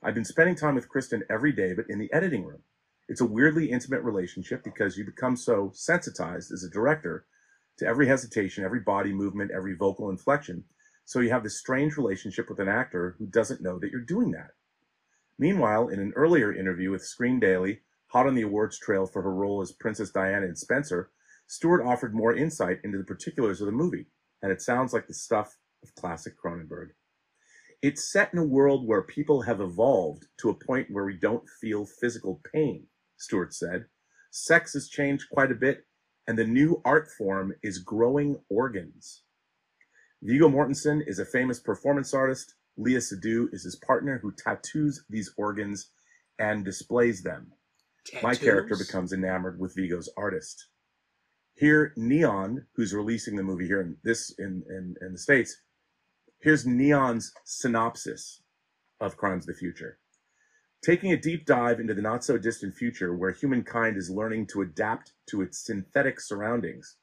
[0.03, 2.63] I've been spending time with Kristen every day, but in the editing room.
[3.09, 7.25] It's a weirdly intimate relationship because you become so sensitized as a director
[7.79, 10.65] to every hesitation, every body movement, every vocal inflection
[11.09, 14.33] so you have this strange relationship with an actor who doesn't know that you're doing
[14.33, 14.51] that.
[15.39, 19.33] Meanwhile, in an earlier interview with Screen Daily, hot on the awards trail for her
[19.35, 21.09] role as Princess Diana in Spencer,
[21.49, 24.07] Stewart offered more insight into the particulars of the movie,
[24.43, 26.91] and it sounds like the stuff of classic Cronenberg.
[27.81, 31.49] It's set in a world where people have evolved to a point where we don't
[31.61, 33.87] feel physical pain, Stewart said.
[34.31, 35.87] Sex has changed quite a bit,
[36.27, 39.23] and the new art form is growing organs.
[40.23, 42.57] Viggo Mortensen is a famous performance artist.
[42.79, 45.91] Léa Seydoux is his partner who tattoos these organs
[46.39, 47.53] and displays them.
[48.23, 50.67] My character becomes enamored with Viggo's artist.
[51.59, 55.63] Here, Neon, who's releasing the movie here in this in, in, in the States,
[56.41, 58.43] here's Neon's synopsis
[59.01, 59.99] of Crimes of the Future.
[60.85, 64.63] Taking a deep dive into the not so distant future where humankind is learning to
[64.63, 66.97] adapt to its synthetic surroundings,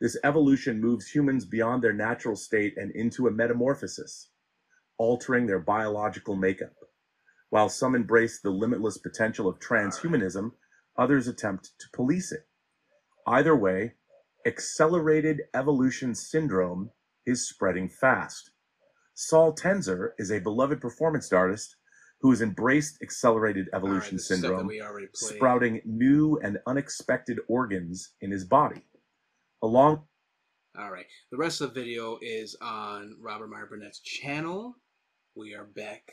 [0.00, 4.28] This evolution moves humans beyond their natural state and into a metamorphosis,
[4.98, 6.74] altering their biological makeup.
[7.50, 10.52] While some embrace the limitless potential of transhumanism,
[10.98, 12.46] others attempt to police it.
[13.26, 13.92] Either way,
[14.46, 16.90] accelerated evolution syndrome
[17.26, 18.50] is spreading fast.
[19.14, 21.76] Saul Tenser is a beloved performance artist
[22.20, 25.36] who has embraced accelerated evolution this is stuff that syndrome, we already played.
[25.36, 28.82] sprouting new and unexpected organs in his body.
[29.62, 30.04] Along
[30.78, 31.06] All right.
[31.30, 34.74] The rest of the video is on Robert Meyer Burnett's channel.
[35.36, 36.10] We are back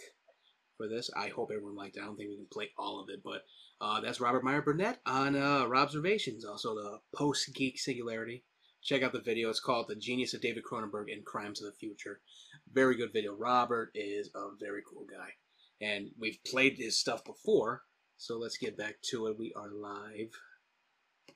[0.77, 1.09] for this.
[1.15, 2.01] I hope everyone liked it.
[2.01, 3.43] I don't think we can play all of it, but
[3.81, 8.43] uh, that's Robert Meyer Burnett on uh, Observations, also the Post Geek Singularity.
[8.81, 9.49] Check out the video.
[9.49, 12.21] It's called The Genius of David Cronenberg and Crimes of the Future.
[12.71, 13.33] Very good video.
[13.33, 15.29] Robert is a very cool guy.
[15.81, 17.83] And we've played his stuff before,
[18.17, 19.39] so let's get back to it.
[19.39, 20.31] We are live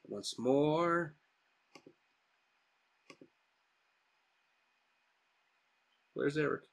[0.06, 1.16] once more.
[6.14, 6.64] Where's Eric?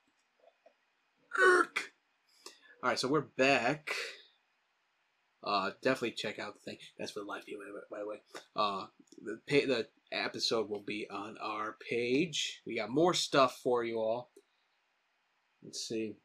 [1.40, 1.92] Eric!
[2.82, 3.94] Alright, so we're back.
[5.42, 6.78] Uh, definitely check out the thing.
[6.98, 7.60] That's for the live view,
[7.90, 8.16] by the way.
[8.54, 8.86] Uh,
[9.22, 12.60] the the episode will be on our page.
[12.66, 14.30] We got more stuff for you all.
[15.62, 16.16] Let's see.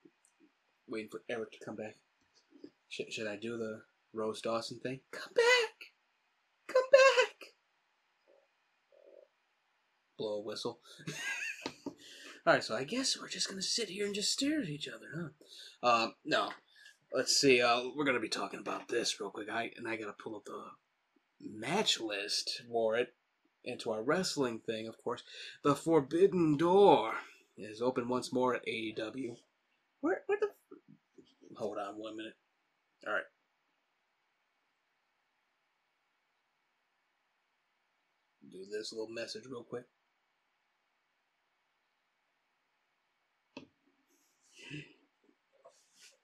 [0.87, 1.95] Waiting for Eric to come back.
[2.89, 3.81] Should, should I do the
[4.13, 4.99] Rose Dawson thing?
[5.11, 5.93] Come back!
[6.67, 7.53] Come back!
[10.17, 10.79] Blow a whistle.
[12.47, 15.31] Alright, so I guess we're just gonna sit here and just stare at each other,
[15.83, 16.03] huh?
[16.03, 16.49] Um, no.
[17.15, 19.49] Let's see, uh, we're gonna be talking about this real quick.
[19.49, 20.71] I and I gotta pull up the
[21.39, 23.13] match list for it
[23.63, 25.23] into our wrestling thing, of course.
[25.63, 27.13] The Forbidden Door
[27.55, 29.37] is open once more at AEW.
[30.01, 30.49] Where where the
[31.55, 32.35] hold on one minute.
[33.07, 33.23] Alright.
[38.51, 39.85] Do this little message real quick.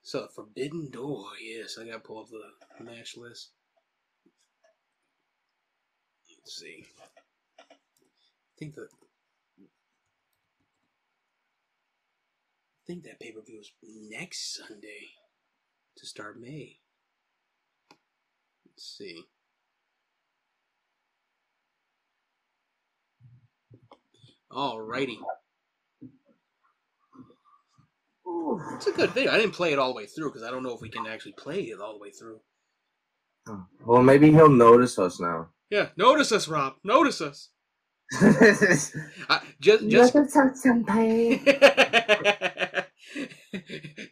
[0.02, 3.50] So, Forbidden Door, yes, I gotta pull up the match list.
[6.28, 6.84] Let's see.
[7.60, 7.74] I
[8.58, 8.88] think the.
[12.82, 13.70] I think that pay per view is
[14.10, 15.10] next Sunday
[15.96, 16.80] to start May.
[18.66, 19.22] Let's see.
[24.50, 25.16] Alrighty.
[28.26, 29.32] It's a good video.
[29.32, 31.06] I didn't play it all the way through because I don't know if we can
[31.06, 32.40] actually play it all the way through.
[33.46, 33.60] Hmm.
[33.84, 35.48] Well, maybe he'll notice us now.
[35.70, 36.74] Yeah, notice us, Rob.
[36.84, 37.48] Notice us.
[38.12, 40.14] I, just, just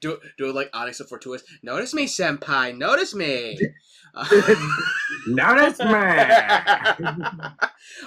[0.01, 1.47] do it, do it like Onyx of Fortuitous.
[1.63, 2.77] Notice me, senpai.
[2.77, 3.59] Notice me.
[5.27, 5.87] Notice me.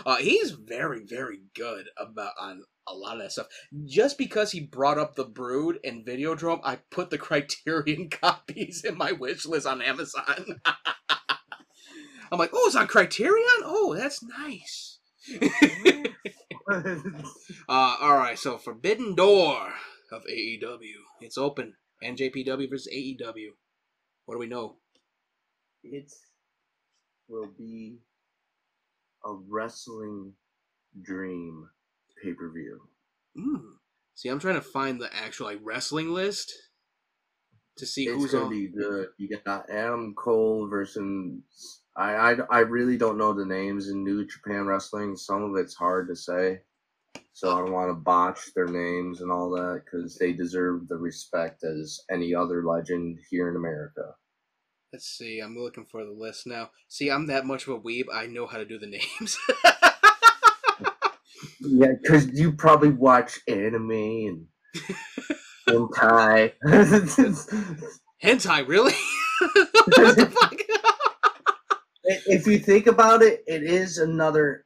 [0.05, 3.47] uh, he's very, very good about on a lot of that stuff.
[3.85, 8.97] Just because he brought up the Brood and Videodrome, I put the Criterion copies in
[8.97, 10.61] my wish list on Amazon.
[12.31, 13.61] I'm like, oh, it's on Criterion.
[13.63, 14.99] Oh, that's nice.
[16.69, 16.79] uh,
[17.69, 19.73] all right, so Forbidden Door
[20.11, 20.79] of AEW.
[21.21, 21.75] It's open.
[22.03, 23.49] NJPW versus AEW.
[24.25, 24.77] What do we know?
[25.83, 26.11] It
[27.27, 27.99] will be
[29.25, 30.33] a wrestling
[31.01, 31.69] dream
[32.21, 32.81] pay per view.
[33.37, 33.61] Mm.
[34.15, 36.53] See, I'm trying to find the actual like wrestling list
[37.77, 38.51] to see It's who's gonna on.
[38.51, 39.09] be good.
[39.17, 41.01] You got Adam Cole versus.
[41.95, 45.15] I, I I really don't know the names in New Japan Wrestling.
[45.15, 46.61] Some of it's hard to say,
[47.33, 50.97] so I don't want to botch their names and all that because they deserve the
[50.97, 54.15] respect as any other legend here in America.
[54.91, 55.39] Let's see.
[55.39, 56.69] I'm looking for the list now.
[56.87, 58.05] See, I'm that much of a weeb.
[58.13, 59.37] I know how to do the names.
[61.59, 64.47] Yeah, because you probably watch anime and
[65.67, 66.53] hentai.
[68.23, 68.93] Hentai, really?
[72.03, 74.65] if you think about it, it is another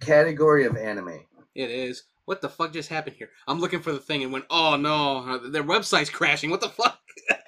[0.00, 1.20] category of anime.
[1.54, 2.04] It is.
[2.26, 3.30] What the fuck just happened here?
[3.46, 6.50] I'm looking for the thing and went, oh no, uh, their website's crashing.
[6.50, 6.98] What the fuck?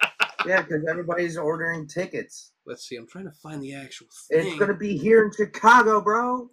[0.45, 2.53] Yeah, because everybody's ordering tickets.
[2.65, 2.95] Let's see.
[2.95, 4.47] I'm trying to find the actual thing.
[4.47, 6.43] It's gonna be here in Chicago, bro.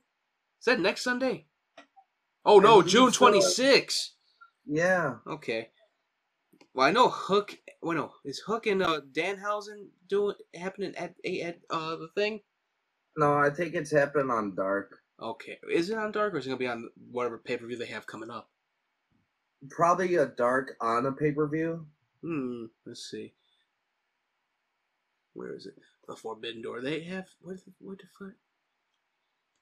[0.61, 1.47] Is that next Sunday?
[2.45, 3.19] Oh no, June so.
[3.19, 4.15] 26.
[4.67, 5.15] Yeah.
[5.29, 5.69] Okay.
[6.75, 7.57] Well, I know Hook.
[7.81, 12.41] Well, no, is Hook and uh, Danhausen doing happening at at uh the thing?
[13.17, 14.99] No, I think it's happening on Dark.
[15.21, 17.77] Okay, is it on Dark or is it gonna be on whatever pay per view
[17.77, 18.51] they have coming up?
[19.71, 21.87] Probably a Dark on a pay per view.
[22.23, 22.67] Hmm.
[22.85, 23.33] Let's see.
[25.33, 25.75] Where is it?
[26.07, 26.83] The Forbidden Door.
[26.83, 27.57] They have what?
[27.65, 28.35] the- What the fuck?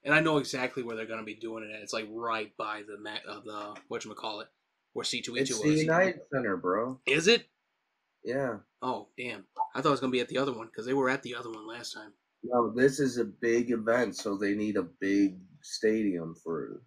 [0.06, 1.72] and I know exactly where they're gonna be doing it.
[1.74, 1.80] at.
[1.82, 4.48] It's like right by the ma- uh, the what you call it,
[4.92, 5.68] where C2E2 It's the.
[5.70, 7.00] United Center, bro.
[7.06, 7.48] Is it?
[8.24, 8.58] Yeah.
[8.82, 9.46] Oh damn!
[9.74, 11.34] I thought it was gonna be at the other one because they were at the
[11.36, 12.12] other one last time.
[12.44, 16.80] No, this is a big event, so they need a big stadium for it.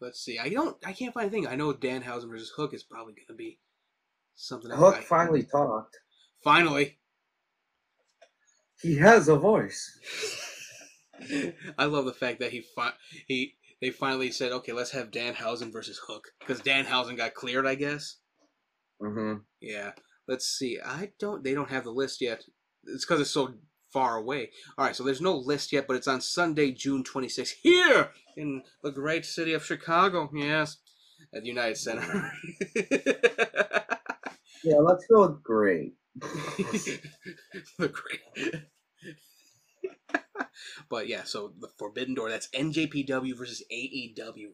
[0.00, 0.38] Let's see.
[0.38, 0.76] I don't.
[0.84, 1.46] I can't find a thing.
[1.46, 3.60] I know Danhausen versus Hook is probably gonna be
[4.34, 4.70] something.
[4.70, 5.96] Hook I- finally talked.
[6.42, 6.98] finally.
[8.80, 9.96] He has a voice.
[11.78, 12.94] I love the fact that he fi-
[13.28, 17.76] he they finally said, okay, let's have Danhausen versus Hook because Danhausen got cleared, I
[17.76, 18.16] guess.
[19.00, 19.40] Mm-hmm.
[19.60, 19.92] Yeah.
[20.26, 20.78] Let's see.
[20.84, 21.44] I don't.
[21.44, 22.42] They don't have the list yet.
[22.86, 23.54] It's because it's so
[23.92, 24.50] far away.
[24.76, 24.96] All right.
[24.96, 29.24] So there's no list yet, but it's on Sunday, June 26th, here in the great
[29.24, 30.30] city of Chicago.
[30.34, 30.78] Yes,
[31.34, 32.32] at the United Center.
[34.64, 35.94] Yeah, let's go with great.
[36.20, 37.00] the
[37.78, 38.20] great.
[40.88, 42.30] but yeah, so the Forbidden Door.
[42.30, 44.52] That's NJPW versus AEW.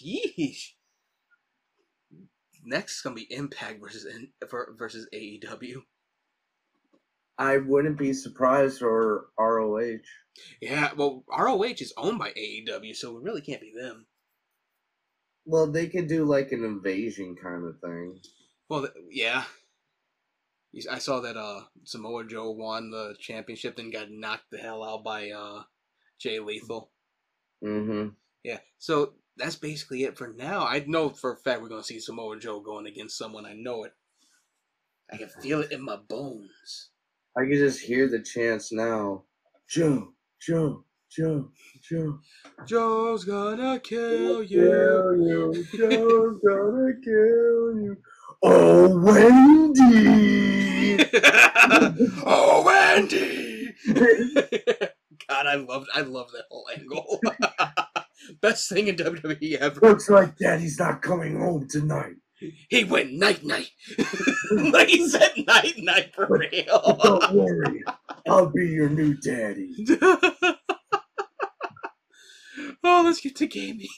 [0.00, 0.74] Yeesh.
[2.64, 4.06] Next is gonna be Impact versus
[4.76, 5.82] versus AEW.
[7.38, 9.98] I wouldn't be surprised or ROH.
[10.60, 14.06] Yeah, well, ROH is owned by AEW, so it really can't be them.
[15.44, 18.20] Well, they could do like an invasion kind of thing.
[18.68, 19.44] Well, th- yeah.
[20.90, 25.02] I saw that uh Samoa Joe won the championship, then got knocked the hell out
[25.02, 25.62] by uh
[26.18, 26.90] Jay Lethal.
[27.64, 28.08] Mm-hmm.
[28.44, 30.66] Yeah, so that's basically it for now.
[30.66, 33.46] I know for a fact we're gonna see Samoa Joe going against someone.
[33.46, 33.94] I know it.
[35.10, 36.90] I can feel it in my bones.
[37.38, 39.22] I can just hear the chants now.
[39.68, 40.08] Joe,
[40.40, 41.48] Joe, Joe,
[41.88, 42.18] Joe.
[42.66, 45.64] Joe's gonna kill Kill you.
[45.72, 47.96] Joe's gonna kill you.
[48.42, 49.78] Oh, Wendy!
[52.26, 53.72] oh, Wendy!
[55.28, 57.20] God, I loved, I love that whole angle.
[58.40, 59.80] Best thing in WWE ever.
[59.80, 62.16] Looks like Daddy's not coming home tonight.
[62.68, 63.70] He went night night.
[64.50, 66.96] like he said night night for real.
[67.02, 67.82] Don't worry,
[68.28, 69.74] I'll be your new daddy.
[72.84, 73.88] oh, let's get to gaming.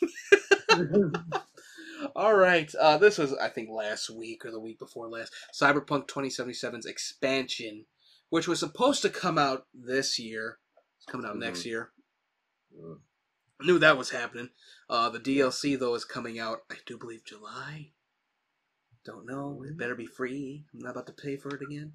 [2.16, 5.32] All right, uh, this was I think last week or the week before last.
[5.58, 7.84] Cyberpunk 2077's expansion,
[8.30, 10.58] which was supposed to come out this year,
[10.96, 11.66] it's coming out next Mhm.
[11.66, 11.90] year.
[12.74, 13.00] Mm.
[13.62, 14.48] Knew that was happening.
[14.88, 16.60] Uh, the DLC though is coming out.
[16.70, 17.92] I do believe July.
[19.04, 19.64] Don't know.
[19.66, 20.64] It better be free.
[20.74, 21.92] I'm not about to pay for it again.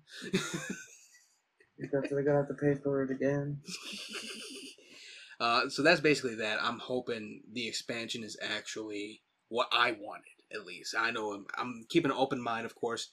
[1.77, 3.61] You're definitely gonna have to pay for it again.
[5.39, 6.63] Uh, so that's basically that.
[6.63, 10.95] I'm hoping the expansion is actually what I wanted, at least.
[10.97, 13.09] I know I'm, I'm keeping an open mind, of course,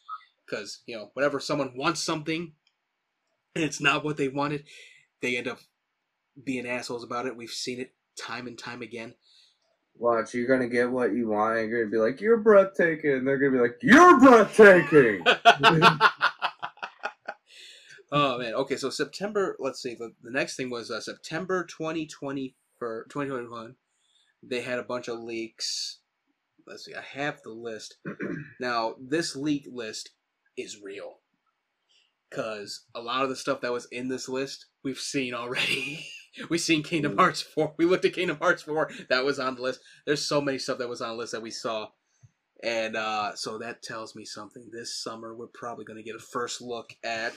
[0.47, 2.53] because, you know, whenever someone wants something
[3.55, 4.65] and it's not what they wanted,
[5.21, 5.59] they end up
[6.43, 7.37] being assholes about it.
[7.37, 9.15] We've seen it time and time again.
[9.97, 11.59] Watch, you're gonna get what you want.
[11.59, 15.25] And you're gonna be like, "You're breathtaking." And they're gonna be like, "You're breathtaking."
[18.13, 18.55] oh man.
[18.55, 19.57] Okay, so September.
[19.59, 19.95] Let's see.
[19.95, 23.77] The, the next thing was uh, September 2020 for 2021.
[24.43, 25.99] They had a bunch of leaks.
[26.67, 26.95] Let's see.
[26.95, 27.97] I have the list.
[28.61, 30.11] now this leak list
[30.57, 31.19] is real
[32.33, 36.07] because a lot of the stuff that was in this list we've seen already.
[36.49, 37.75] we've seen Kingdom Hearts 4.
[37.77, 38.91] We looked at Kingdom Hearts 4.
[39.09, 39.81] That was on the list.
[40.07, 41.89] There's so many stuff that was on the list that we saw.
[42.63, 44.71] And uh, so that tells me something.
[44.73, 47.35] This summer, we're probably going to get a first look at.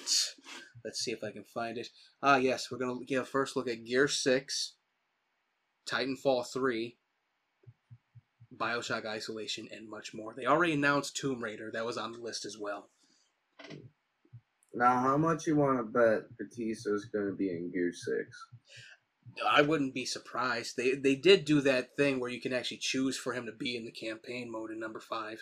[0.83, 1.87] Let's see if I can find it.
[2.21, 4.73] Ah, yes, we're going to get a first look at Gear 6,
[5.89, 6.95] Titanfall 3,
[8.55, 10.35] Bioshock Isolation, and much more.
[10.35, 11.71] They already announced Tomb Raider.
[11.73, 12.89] That was on the list as well.
[14.75, 18.27] Now, how much you want to bet Batista's gonna be in Gear Six?
[19.49, 20.75] I wouldn't be surprised.
[20.77, 23.77] They they did do that thing where you can actually choose for him to be
[23.77, 25.41] in the campaign mode in number five.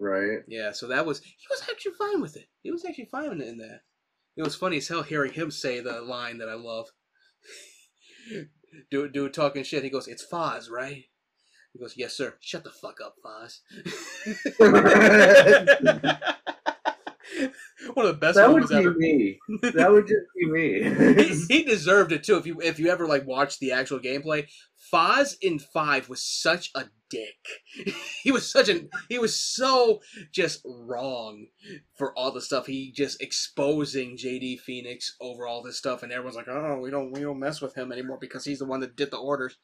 [0.00, 0.40] Right?
[0.48, 2.48] Yeah, so that was he was actually fine with it.
[2.62, 3.82] He was actually fine in, in that.
[4.36, 6.88] It was funny as hell hearing him say the line that I love.
[8.90, 9.84] dude, do talking shit.
[9.84, 11.04] He goes, "It's Fahz, right?"
[11.72, 13.60] He goes, "Yes, sir." Shut the fuck up, Fahz.
[17.94, 18.94] One of the best that would be ever.
[18.94, 19.38] me.
[19.74, 21.24] That would just be me.
[21.24, 22.36] he, he deserved it too.
[22.36, 24.46] If you if you ever like watch the actual gameplay,
[24.92, 27.36] Fahz in five was such a dick.
[28.22, 30.00] he was such an he was so
[30.32, 31.46] just wrong
[31.96, 32.66] for all the stuff.
[32.66, 37.12] He just exposing JD Fenix over all this stuff, and everyone's like, "Oh, we don't
[37.12, 39.56] we don't mess with him anymore because he's the one that did the orders."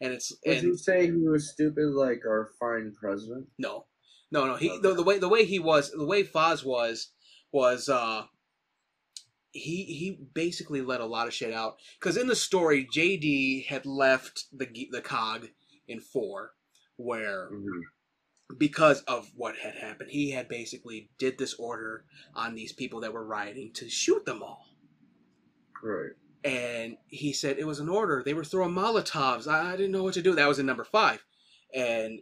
[0.00, 3.46] And it's Did and he say he was stupid like our fine president?
[3.58, 3.86] no,
[4.32, 4.56] no, no.
[4.56, 7.10] He the, the way the way he was the way Fahz was
[7.52, 8.24] was uh
[9.52, 13.86] he he basically let a lot of shit out because in the story, JD had
[13.86, 15.48] left the the cog
[15.86, 16.52] in four,
[16.96, 17.50] where
[18.58, 22.04] because of what had happened, he had basically did this order
[22.34, 24.66] on these people that were rioting to shoot them all.
[25.82, 26.12] Right.
[26.44, 28.22] and he said it was an order.
[28.24, 29.48] They were throwing Molotovs.
[29.48, 30.34] I, I didn't know what to do.
[30.34, 31.24] That was in number five,
[31.74, 32.20] and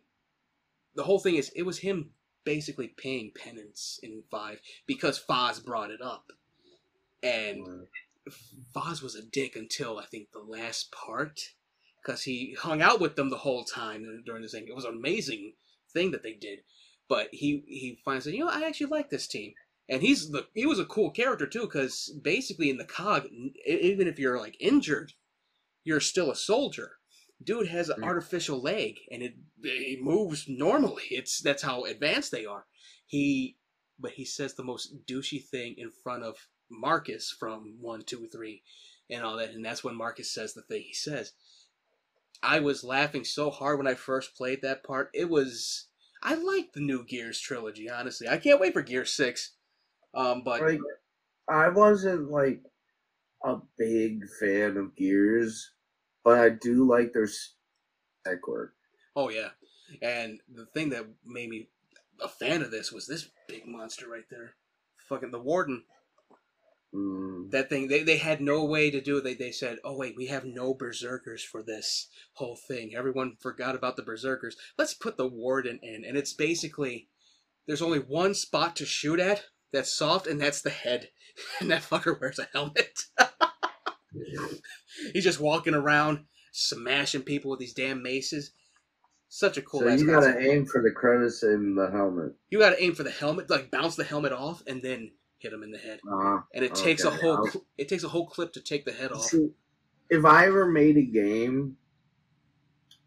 [0.95, 2.11] the whole thing is it was him
[2.45, 6.33] basically paying penance in five because Fahz brought it up,
[7.23, 7.87] and
[8.75, 11.41] Fahz was a dick until I think the last part
[12.03, 14.67] because he hung out with them the whole time during this thing.
[14.67, 15.55] It was an amazing
[15.93, 16.61] thing that they did,
[17.09, 19.55] but he he finally said, you know, I actually like this team.
[19.89, 23.27] And he's the he was a cool character too, because basically in the cog,
[23.67, 25.13] even if you're like injured,
[25.85, 27.00] you're still a soldier.
[27.43, 31.05] Dude has an artificial leg, and it it moves normally.
[31.11, 32.67] It's that's how advanced they are.
[33.07, 33.57] He,
[33.99, 36.37] but he says the most douchey thing in front of
[36.71, 38.63] Marcus from one, two, three,
[39.09, 41.33] and all that, and that's when Marcus says the thing he says.
[42.43, 45.11] I was laughing so hard when I first played that part.
[45.13, 45.89] It was
[46.23, 48.29] I like the new Gears trilogy, honestly.
[48.29, 49.53] I can't wait for Gear Six.
[50.15, 50.81] Um, but Like,
[51.49, 52.63] I wasn't like
[53.45, 55.71] a big fan of Gears,
[56.25, 58.75] but I do like their spec work.
[59.17, 59.51] oh yeah,
[60.03, 61.69] and the thing that made me
[62.23, 64.55] a fan of this was this big monster right there,
[65.09, 65.85] fucking the Warden.
[66.95, 69.25] Mm, That thing they, they had no way to do it.
[69.25, 72.95] They they said, oh wait, we have no berserkers for this whole thing.
[72.95, 74.57] Everyone forgot about the berserkers.
[74.77, 77.09] Let's put the Warden in, and it's basically
[77.67, 81.11] there's only one spot to shoot at that's soft, and that's the head.
[81.61, 83.05] And that fucker wears a helmet.
[85.13, 88.53] He's just walking around smashing people with these damn maces.
[89.29, 89.81] Such a cool.
[89.81, 90.45] so you gotta concept.
[90.45, 92.33] aim for the crevice in the helmet.
[92.51, 95.63] You gotta aim for the helmet, like bounce the helmet off, and then hit him
[95.63, 96.01] in the head.
[96.11, 97.37] Uh, And it takes a whole.
[97.49, 99.23] I'll- It takes a whole clip to take the head off.
[99.27, 99.51] See,
[100.11, 101.77] if I ever made a game,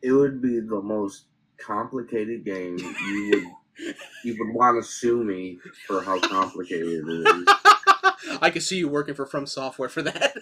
[0.01, 1.25] it would be the most
[1.59, 2.77] complicated game.
[2.77, 3.43] You would
[4.23, 7.47] you would want to sue me for how complicated it is.
[8.41, 10.34] I could see you working for From Software for that.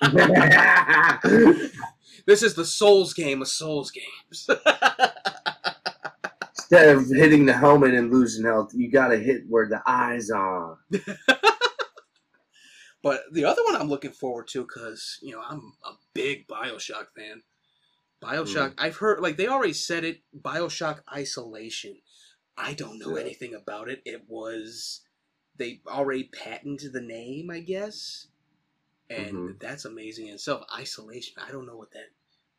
[2.26, 4.48] this is the Souls game of Souls games.
[6.56, 10.78] Instead of hitting the helmet and losing health, you gotta hit where the eyes are.
[13.02, 17.06] but the other one I'm looking forward to because you know I'm a big Bioshock
[17.16, 17.42] fan.
[18.22, 18.74] Bioshock, mm.
[18.78, 20.22] I've heard like they already said it.
[20.36, 21.98] Bioshock Isolation.
[22.56, 23.22] I don't know Yeah.
[23.22, 24.02] anything about it.
[24.04, 25.02] It was
[25.56, 28.26] they already patented the name, I guess,
[29.10, 29.60] and Mhm.
[29.60, 30.64] that's amazing in itself.
[30.74, 31.34] Isolation.
[31.38, 32.06] I don't know what that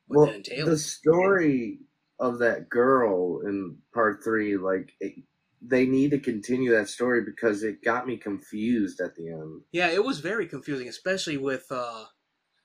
[0.07, 0.69] what Well, that entails.
[0.69, 1.79] the story
[2.19, 5.23] of that girl in part three, like it,
[5.61, 9.61] they need to continue that story because it got me confused at the end.
[9.71, 12.05] Yeah, it was very confusing, especially with uh,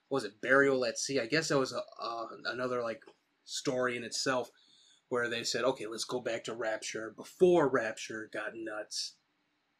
[0.09, 1.21] what was it Burial at Sea?
[1.21, 3.03] I guess that was a uh, another like
[3.45, 4.51] story in itself,
[5.09, 9.17] where they said, okay, let's go back to Rapture before Rapture got nuts.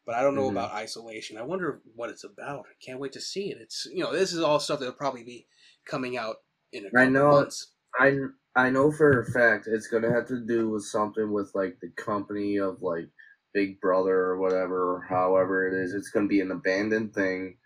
[0.05, 0.51] But I don't know Mhm.
[0.51, 1.37] about Isolation.
[1.37, 2.65] I wonder what it's about.
[2.69, 3.57] I can't wait to see it.
[3.61, 5.47] It's you know this is all stuff that'll probably be
[5.85, 6.37] coming out
[6.71, 7.31] in a couple I know.
[7.31, 7.73] months.
[7.99, 8.17] I
[8.55, 11.89] I know for a fact it's gonna have to do with something with like the
[11.91, 13.09] company of like
[13.53, 15.93] Big Brother or whatever, or however it is.
[15.93, 17.57] It's gonna be an abandoned thing,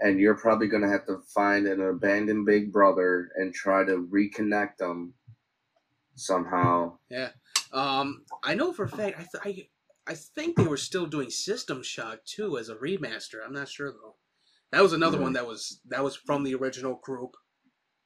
[0.00, 4.78] and you're probably gonna have to find an abandoned Big Brother and try to reconnect
[4.78, 5.14] them
[6.14, 6.98] somehow.
[7.10, 7.30] Yeah.
[7.72, 9.18] Um, I know for a fact.
[9.18, 9.66] I, th-
[10.06, 13.36] I think they were still doing System Shock too as a remaster.
[13.44, 14.16] I'm not sure though.
[14.72, 15.22] That was another Mhm.
[15.22, 17.36] one that was that was from the original group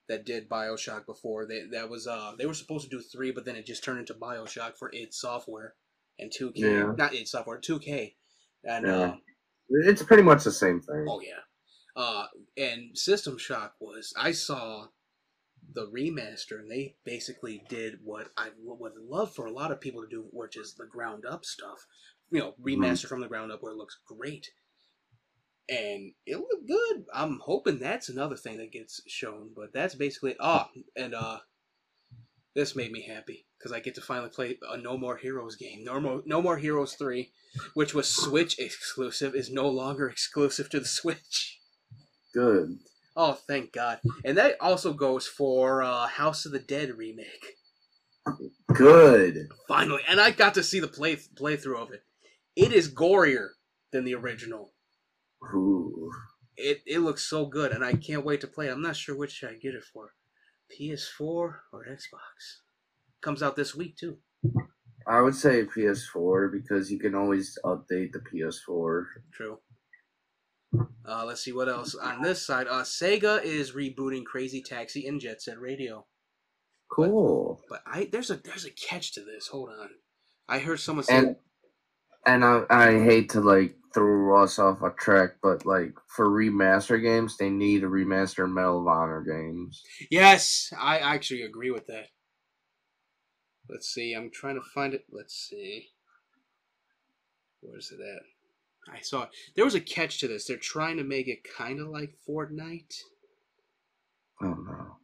[0.09, 1.47] that did Bioshock before.
[1.47, 4.01] They that was uh they were supposed to do three, but then it just turned
[4.01, 5.75] into Bioshock for id Software
[6.19, 6.53] and 2K.
[6.61, 6.93] Yeah.
[6.97, 8.17] Not id Software, 2K.
[8.65, 8.93] And Yeah.
[9.13, 9.17] uh,
[9.69, 11.07] It's pretty much the same thing.
[11.09, 11.41] Oh yeah.
[11.97, 14.89] Uh, and System Shock was I saw
[15.77, 20.03] the remaster, and they basically did what I would love for a lot of people
[20.03, 21.87] to do, which is the ground up stuff.
[22.31, 24.51] You know, remaster from the ground up where it looks great,
[25.69, 27.05] and it looked good.
[27.15, 31.41] I'm hoping that's another thing that gets shown, but that's basically ah, and uh,
[32.55, 35.85] this made me happy because I get to finally play a No More Heroes game.
[35.85, 37.33] No More, no More Heroes three,
[37.75, 41.61] which was Switch exclusive, is no longer exclusive to the Switch.
[42.33, 42.79] Good.
[43.17, 44.01] Oh, thank God!
[44.25, 47.57] And that also goes for uh, House of the Dead remake.
[48.75, 49.49] Good.
[49.69, 52.03] Finally, and I got to see the play playthrough of it.
[52.55, 53.51] It is gorier
[53.93, 54.73] than the original.
[55.55, 56.11] Ooh.
[56.57, 58.69] It it looks so good, and I can't wait to play.
[58.69, 58.73] it.
[58.73, 60.15] I'm not sure which I get it for,
[60.73, 62.61] PS4 or Xbox.
[63.21, 64.19] Comes out this week too.
[65.09, 69.05] I would say PS4 because you can always update the PS4.
[69.33, 69.59] True.
[71.09, 72.67] Uh, let's see what else on this side.
[72.67, 76.07] Uh, Sega is rebooting Crazy Taxi and Jet Set Radio.
[76.91, 77.61] Cool.
[77.69, 79.49] But I there's a there's a catch to this.
[79.49, 79.89] Hold on.
[80.49, 81.37] I heard someone say And
[82.27, 87.01] and I I hate to like throw us off a track, but like for remaster
[87.01, 89.83] games, they need to remaster Medal of Honor games.
[90.11, 90.73] yes.
[90.79, 92.07] I actually agree with that.
[93.69, 94.13] Let's see.
[94.15, 95.05] I'm trying to find it.
[95.11, 95.89] Let's see.
[97.61, 98.23] Where's it at?
[98.93, 99.31] I saw it.
[99.55, 100.47] There was a catch to this.
[100.47, 102.95] They're trying to make it kind of like Fortnite.
[104.43, 104.97] Oh no.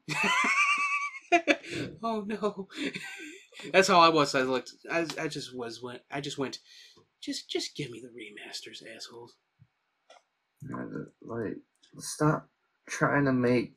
[2.03, 2.69] oh no.
[3.73, 4.35] That's how I was.
[4.35, 4.73] I looked.
[4.91, 6.03] I, I just was went.
[6.11, 6.59] I just went.
[7.23, 9.35] Just just give me the remasters, assholes.
[11.23, 11.57] Like,
[11.99, 12.49] stop
[12.89, 13.75] trying to make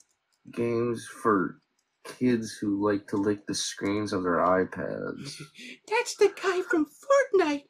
[0.52, 1.60] games for
[2.06, 5.34] kids who like to lick the screens of their iPads.
[5.88, 7.66] That's the guy from Fortnite.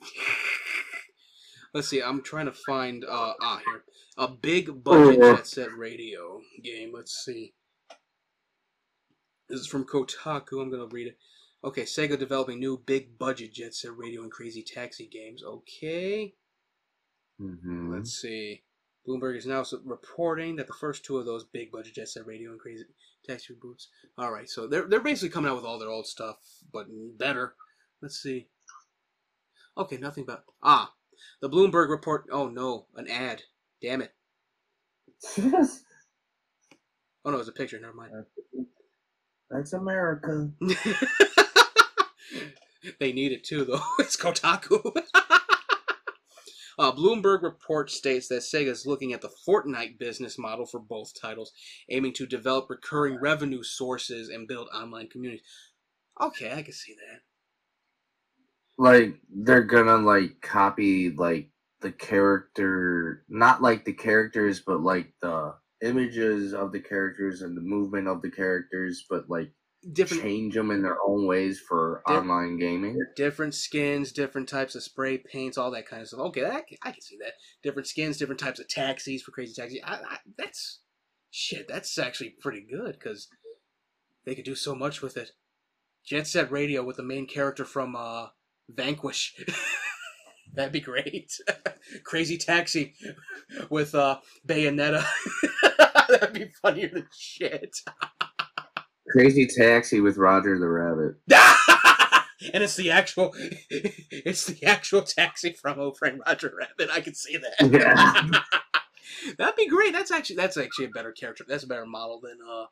[1.74, 2.02] Let's see.
[2.02, 3.04] I'm trying to find.
[3.04, 3.84] Uh, ah, here.
[4.18, 5.36] A big budget Oh.
[5.36, 6.92] Jet Set Radio game.
[6.92, 7.54] Let's see.
[9.48, 10.60] This is from Kotaku.
[10.60, 11.18] I'm gonna read it.
[11.62, 15.42] Okay, Sega developing new big budget Jet Set Radio and Crazy Taxi games.
[15.42, 16.34] Okay.
[17.40, 17.94] Mm-hmm.
[17.94, 18.62] Let's see.
[19.06, 22.50] Bloomberg is now reporting that the first two of those big budget Jet Set Radio
[22.50, 22.84] and Crazy
[23.26, 23.86] Taxi reboots.
[24.18, 26.36] All right, so they're they're basically coming out with all their old stuff,
[26.72, 26.86] but
[27.18, 27.54] better.
[28.02, 28.48] Let's see.
[29.76, 30.92] Okay, nothing but ah,
[31.40, 32.26] the Bloomberg report.
[32.30, 33.42] Oh no, an ad.
[33.80, 34.12] Damn it.
[37.24, 37.78] Oh no, it's a picture.
[37.78, 38.12] Never mind.
[39.50, 40.50] That's America.
[43.00, 43.82] they need it too, though.
[43.98, 44.80] It's Kotaku.
[46.78, 51.20] uh, Bloomberg report states that Sega is looking at the Fortnite business model for both
[51.20, 51.52] titles,
[51.90, 55.44] aiming to develop recurring revenue sources and build online communities.
[56.20, 57.20] Okay, I can see that.
[58.80, 61.50] Like they're gonna like copy like
[61.82, 67.60] the character not like the characters but like the images of the characters and the
[67.60, 69.52] movement of the characters but like
[69.92, 74.82] Different change them in their own ways for online gaming different skins, different types of
[74.82, 76.20] spray paints, all that kind of stuff.
[76.20, 77.32] Okay, that, I can see that.
[77.62, 79.82] Different skins, different types of taxis for Crazy Taxi.
[79.82, 80.80] I, I, that's
[81.30, 81.66] shit.
[81.66, 83.28] That's actually pretty good because
[84.26, 85.32] they could do so much with it.
[86.04, 88.26] Jet Set Radio with the main character from uh,
[88.74, 89.34] Vanquish.
[90.54, 91.32] That'd be great.
[92.04, 92.94] Crazy Taxi
[93.70, 95.04] with uh, Bayonetta.
[96.08, 97.76] That'd be funnier than shit.
[99.12, 101.14] crazy taxi with roger the rabbit
[102.52, 103.32] and it's the actual,
[103.70, 106.90] it's the actual taxi from Who Framed Roger Rabbit.
[106.92, 107.70] I can see that.
[107.70, 108.40] Yeah.
[109.36, 109.92] That'd be great.
[109.92, 111.44] That's actually that's actually a better character.
[111.46, 112.66] That's a better model than uh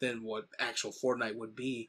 [0.00, 1.88] than what actual Fortnite would be.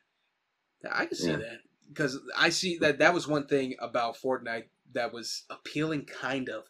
[0.92, 1.38] I can see Yeah.
[1.38, 6.50] that because I see that that was one thing about Fortnite that was appealing, kind
[6.50, 6.66] of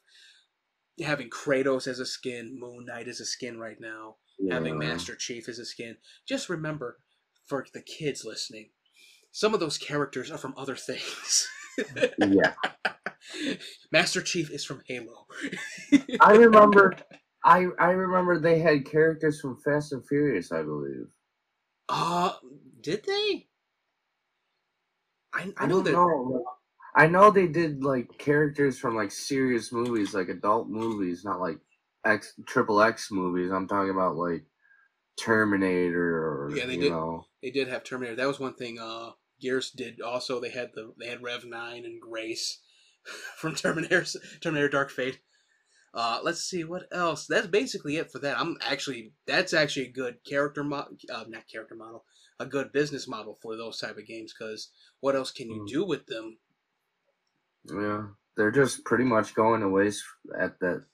[1.04, 4.16] having Kratos as a skin, Moon Knight as a skin right now,
[4.52, 5.98] having Master Chief as a skin.
[6.28, 6.98] Just remember,
[7.46, 8.70] for the kids listening,
[9.32, 11.48] some of those characters are from other things.
[12.20, 12.54] yeah
[13.92, 15.28] Master Chief is from Halo.
[16.22, 16.96] i remember
[17.46, 21.06] i i remember they had characters from fast and furious i believe
[21.88, 22.34] Uh,
[22.82, 23.48] did they?
[25.34, 25.92] I, I know don't that.
[25.94, 26.46] know.
[26.96, 31.60] I know they did like characters from like serious movies, like adult movies, not like
[32.06, 33.52] X triple X movies.
[33.52, 34.46] I'm talking about like
[35.20, 36.92] Terminator or Yeah, they did.
[36.92, 37.26] know.
[37.44, 38.16] They did have Terminator.
[38.16, 38.80] That was one thing.
[38.80, 40.40] Uh, Gears did also.
[40.40, 42.62] They had the they had Rev Nine and Grace
[43.38, 44.06] from Terminator
[44.42, 45.20] Terminator Dark Fate.
[45.94, 47.26] Uh, let's see what else.
[47.28, 48.40] That's basically it for that.
[48.40, 52.06] I'm actually that's actually a good character model, uh, not character model,
[52.40, 54.34] a good business model for those type of games.
[54.38, 55.68] Because what else can you Mm.
[55.68, 56.38] do with them?
[57.66, 60.04] Yeah, they're just pretty much going to waste
[60.40, 60.86] at that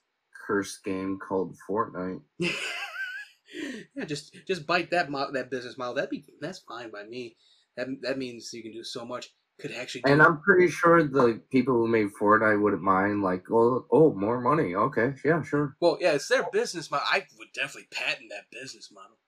[0.48, 2.22] cursed game called Fortnite.
[2.40, 5.95] yeah, just just bite that mo- that business model.
[5.95, 7.38] That'd be that's fine by me.
[7.78, 9.30] That that means you can do so much.
[9.60, 13.86] Could actually And I'm pretty sure the people who made Fortnite wouldn't mind, like, oh,
[13.91, 14.74] oh, more money.
[14.74, 15.78] Okay, yeah, sure.
[15.80, 17.06] Well, yeah, it's their business model.
[17.10, 19.20] I would definitely patent that business model.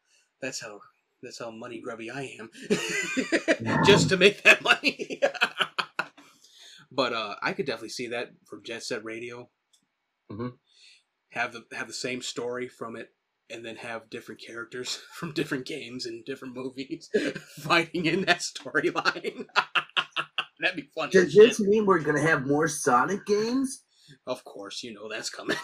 [0.41, 0.79] That's how
[1.21, 2.49] that's how money grubby I am.
[3.85, 5.21] Just to make that money.
[6.91, 9.49] but uh, I could definitely see that from Jet Set Radio.
[10.31, 10.53] Mhm.
[11.29, 13.09] Have the have the same story from it,
[13.49, 17.09] and then have different characters from different games and different movies
[17.59, 19.45] fighting in that storyline.
[20.59, 21.11] That'd be funny.
[21.11, 23.83] Does this mean we're gonna have more Sonic games?
[24.27, 25.57] Of course, you know that's coming.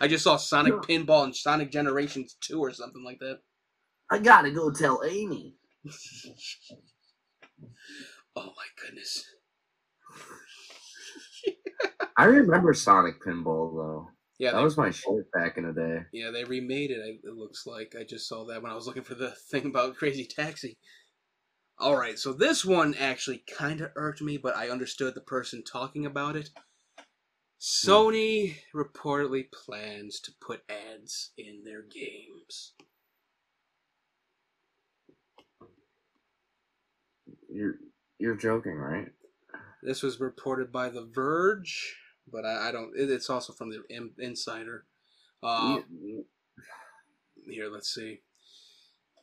[0.00, 3.40] I just saw Sonic Pinball and Sonic Generations 2 or something like that.
[4.10, 5.56] I gotta go tell Amy.
[8.36, 9.24] Oh my goodness.
[12.16, 14.08] I remember Sonic Pinball though.
[14.38, 15.98] Yeah, that they- was my shit back in the day.
[16.12, 17.20] Yeah, they remade it.
[17.24, 19.96] It looks like I just saw that when I was looking for the thing about
[19.96, 20.78] Crazy Taxi.
[21.78, 25.62] All right, so this one actually kind of irked me, but I understood the person
[25.64, 26.50] talking about it.
[26.96, 27.02] Hmm.
[27.60, 32.74] Sony reportedly plans to put ads in their games.
[37.52, 37.74] You're
[38.18, 39.08] you're joking, right?
[39.82, 41.96] This was reported by The Verge,
[42.30, 42.92] but I, I don't.
[42.96, 44.84] It, it's also from the In- Insider.
[45.42, 45.80] Uh,
[47.48, 48.20] here, let's see.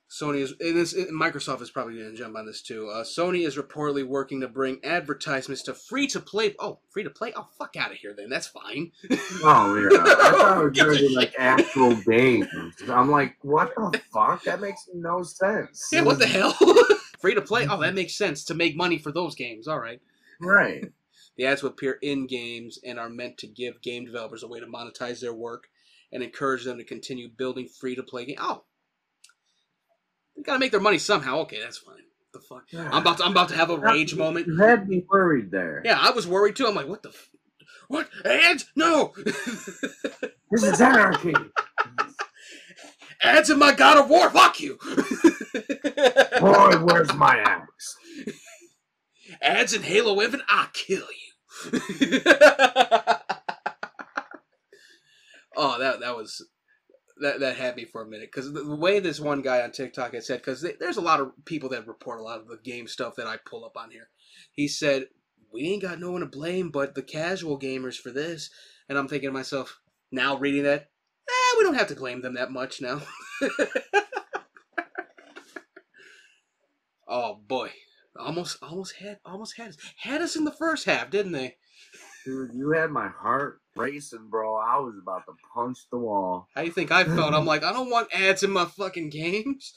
[0.09, 2.87] Sony is this, Microsoft is probably going to jump on this too.
[2.89, 6.55] Uh, Sony is reportedly working to bring advertisements to free to play.
[6.59, 7.33] Oh, free to play.
[7.35, 8.29] Oh, fuck out of here then.
[8.29, 8.91] That's fine.
[9.43, 12.47] Oh yeah, I thought it was gonna be like actual games.
[12.89, 14.43] I'm like, what the fuck?
[14.45, 15.89] That makes no sense.
[15.91, 16.55] Yeah, what the hell?
[17.19, 17.64] Free to play.
[17.64, 17.95] Oh, that mm-hmm.
[17.95, 19.68] makes sense to make money for those games.
[19.68, 20.02] All right.
[20.39, 20.91] Right.
[21.38, 24.60] The ads will appear in games and are meant to give game developers a way
[24.60, 25.68] to monetize their work
[26.11, 28.39] and encourage them to continue building free to play games.
[28.41, 28.64] Oh,
[30.35, 31.39] they gotta make their money somehow.
[31.39, 31.95] Okay, that's fine.
[32.34, 32.65] The fuck?
[32.73, 34.48] I'm about to, I'm about to have a rage moment.
[34.48, 35.81] You had me worried there.
[35.85, 36.68] Yeah, I was worried too.
[36.68, 37.10] I'm like, what the?
[37.10, 37.30] F-
[37.88, 38.65] what ads?
[38.76, 39.14] No.
[40.49, 41.34] This is anarchy.
[43.22, 44.30] Ads in my God of War.
[44.30, 44.77] Fuck you.
[46.39, 47.98] Boy, where's my axe?
[49.41, 50.45] ads in Halo Infinite.
[50.49, 51.27] I'll kill you.
[55.56, 56.45] oh, that that was
[57.19, 59.72] that that had me for a minute because the, the way this one guy on
[59.72, 62.57] TikTok had said because there's a lot of people that report a lot of the
[62.64, 64.10] game stuff that I pull up on here.
[64.52, 65.06] He said
[65.52, 68.49] we ain't got no one to blame but the casual gamers for this,
[68.88, 69.80] and I'm thinking to myself
[70.11, 70.89] now reading that,
[71.57, 73.01] we don't have to blame them that much now.
[77.07, 77.71] oh boy,
[78.17, 81.55] almost almost had almost had us had us in the first half, didn't they?
[82.25, 84.55] Dude, you had my heart racing, bro.
[84.55, 86.49] I was about to punch the wall.
[86.55, 87.34] How you think I felt?
[87.34, 89.73] I'm like, I don't want ads in my fucking games.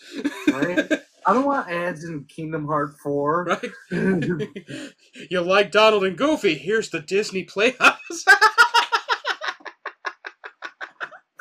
[0.49, 0.91] Right?
[1.27, 3.45] I don't want ads in Kingdom Hearts 4.
[3.45, 3.71] Right?
[5.31, 6.55] you like Donald and Goofy?
[6.55, 8.25] Here's the Disney Playhouse.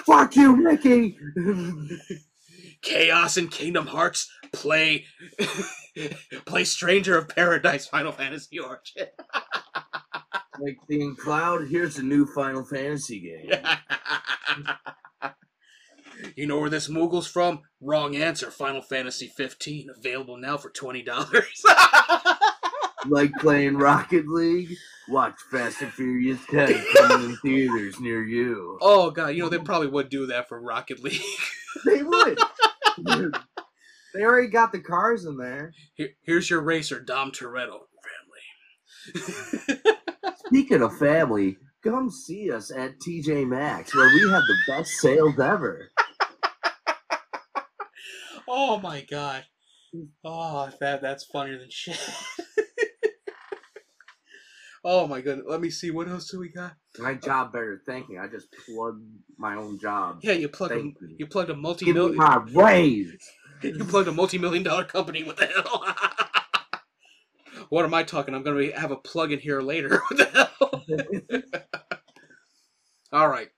[0.10, 1.16] Fuck you, Mickey!
[2.82, 4.28] Chaos in Kingdom Hearts.
[4.52, 5.06] Play,
[6.46, 9.06] play Stranger of Paradise, Final Fantasy Origin.
[10.60, 13.52] like being Cloud, here's a new Final Fantasy game.
[16.36, 17.62] You know where this Moogle's from?
[17.80, 18.52] Wrong answer.
[18.52, 21.64] Final Fantasy 15, available now for twenty dollars.
[23.08, 24.76] like playing Rocket League?
[25.08, 28.78] Watch Fast and Furious 10 coming in theaters near you.
[28.82, 31.22] oh god, you know they probably would do that for Rocket League.
[31.86, 32.40] They would.
[33.04, 33.38] Dude,
[34.14, 35.74] they already got the cars in there.
[35.94, 37.80] Here, here's your racer, Dom Toretto.
[39.14, 39.82] Family.
[40.48, 45.40] Speaking of family, come see us at TJ Maxx where we have the best sales
[45.40, 45.90] ever.
[48.52, 49.46] Oh my god.
[50.26, 52.00] Oh, that that's funnier than shit.
[54.84, 55.46] Oh my goodness.
[55.48, 55.92] Let me see.
[55.92, 56.74] What else do we got?
[56.98, 58.18] My uh, job better thank me.
[58.18, 59.04] I just plugged
[59.38, 60.20] my own job.
[60.22, 60.94] Yeah, you plug a, you.
[61.18, 63.30] you plugged a Give me multi-million my raise.
[63.62, 65.24] you plugged a multi-million dollar company.
[65.24, 65.86] What the hell?
[67.70, 68.34] what am I talking?
[68.34, 70.02] I'm gonna be, have a plug in here later.
[70.10, 71.60] What the hell?
[73.12, 73.50] All right.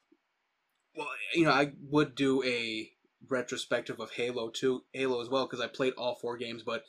[0.96, 2.90] Well, you know, I would do a
[3.30, 6.84] retrospective of Halo 2, Halo as well, because I played all four games, but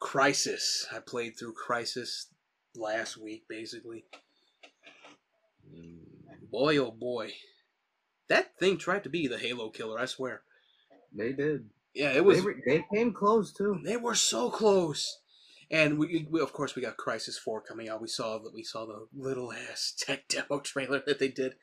[0.00, 0.84] Crysis.
[0.92, 2.26] I played through Crysis
[2.76, 4.04] last week, basically.
[6.50, 7.32] Boy, oh boy.
[8.28, 10.42] That thing tried to be the Halo killer, I swear.
[11.12, 11.68] They did.
[11.94, 12.38] Yeah, it was.
[12.38, 13.80] They, were- they came close too.
[13.84, 15.20] They were so close.
[15.70, 18.02] And we, we, of course, we got Crysis Four coming out.
[18.02, 21.54] We saw that we saw the little ass tech demo trailer that they did.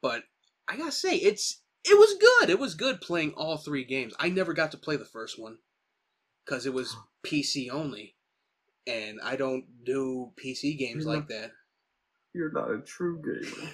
[0.00, 0.24] But
[0.68, 2.50] I gotta say, it's it was good.
[2.50, 4.14] It was good playing all three games.
[4.18, 5.58] I never got to play the first one
[6.44, 8.14] because it was PC only,
[8.86, 11.52] and I don't do PC games You're like that.
[12.34, 13.70] You're not a true gamer.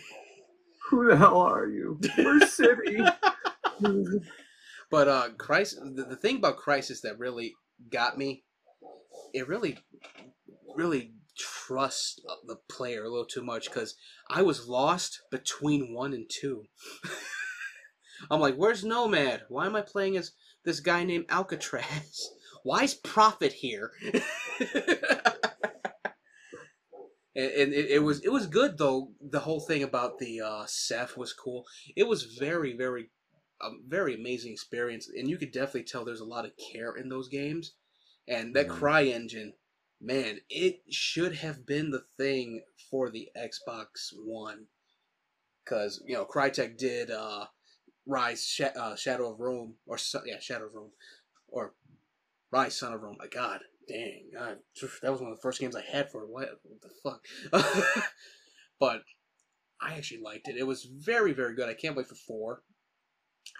[0.91, 2.01] Who the hell are you?
[2.17, 3.01] We're City.
[4.91, 5.97] But uh, Crysis.
[5.97, 7.55] The, the thing about Crysis that really
[7.91, 8.45] got me,
[9.35, 9.79] it really,
[10.75, 13.95] really trusts the player a little too much because
[14.31, 16.65] I was lost between one and two.
[18.31, 19.43] I'm like, where's Nomad?
[19.49, 20.33] Why am I playing as
[20.65, 22.31] this guy named Alcatraz?
[22.65, 23.93] Why's Prophet here?
[24.13, 24.23] and,
[27.35, 29.13] and it, it was it was good though.
[29.21, 31.65] The whole thing about the uh, Ceph was cool.
[31.97, 33.11] It was very very
[33.61, 37.09] a very amazing experience, and you could definitely tell there's a lot of care in
[37.09, 37.73] those games.
[38.29, 38.79] And that Mhm.
[38.79, 39.53] CryEngine
[40.01, 44.67] man, it should have been the thing for the Xbox One.
[45.65, 47.47] Because, you know, Crytek did uh,
[48.09, 50.93] Ryse Sh- uh, Shadow of Rome, or yeah, Shadow of Rome,
[51.49, 51.75] or
[52.53, 53.17] Ryse Son of Rome.
[53.19, 54.59] My God, dang, God,
[55.03, 58.05] that was one of the first games I had for what, what the fuck.
[58.81, 59.03] but
[59.81, 60.57] I actually liked it.
[60.57, 61.69] It was very, very good.
[61.69, 62.63] I can't wait for four.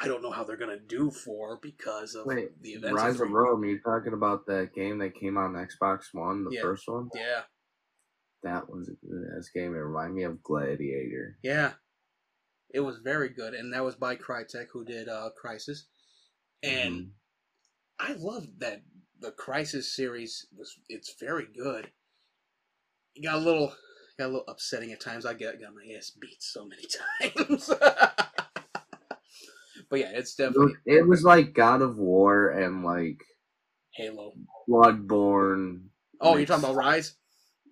[0.01, 3.01] I don't know how they're gonna do four because of Wait, the events.
[3.03, 3.31] Ryse of.
[3.31, 3.65] Rome.
[3.65, 6.63] You're talking about that game that came on Xbox One, the Yeah.
[6.63, 7.09] first one.
[7.15, 7.43] Yeah,
[8.43, 9.75] That was a good ass game.
[9.75, 11.39] It reminded me of Gladiator.
[11.43, 11.75] yeah,
[12.71, 15.85] it was very good, and that was by Crytek, who did uh, Crysis,
[16.63, 17.11] and Mhm.
[18.01, 18.83] I love that
[19.21, 20.77] the Crysis series was.
[20.89, 21.91] It's very good.
[23.15, 23.73] It got a little,
[24.19, 25.27] got a little upsetting at times.
[25.27, 26.83] I got got my ass beat so many
[27.47, 27.69] times.
[29.91, 33.21] but yeah, it's definitely It was like God of War and like
[33.95, 34.33] Halo.
[34.69, 35.87] Bloodborne.
[36.21, 37.13] Oh, you're talking about Ryse?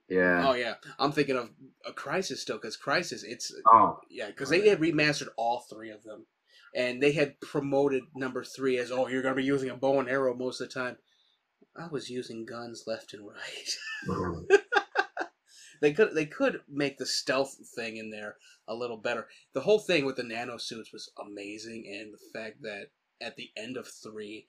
[0.09, 0.49] Yeah.
[0.49, 1.51] Oh yeah, I'm thinking of
[1.87, 3.23] a Crysis still because Crysis.
[3.25, 3.99] It's Oh.
[4.11, 6.27] yeah, because oh, they had remastered all three of them,
[6.75, 10.09] and they had promoted number three as oh you're gonna be using a bow and
[10.09, 10.97] arrow most of the time.
[11.77, 14.59] I was using guns left and right.
[15.81, 18.37] they could they could make the stealth thing in there
[18.69, 19.29] a little better.
[19.53, 23.51] The whole thing with the nano suits was amazing, and the fact that at the
[23.57, 24.47] end of three,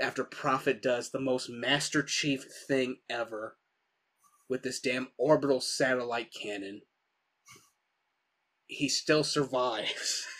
[0.00, 3.56] after Prophet does the most Master Chief thing ever
[4.48, 6.82] with this damn orbital satellite cannon,
[8.66, 10.26] he still survives.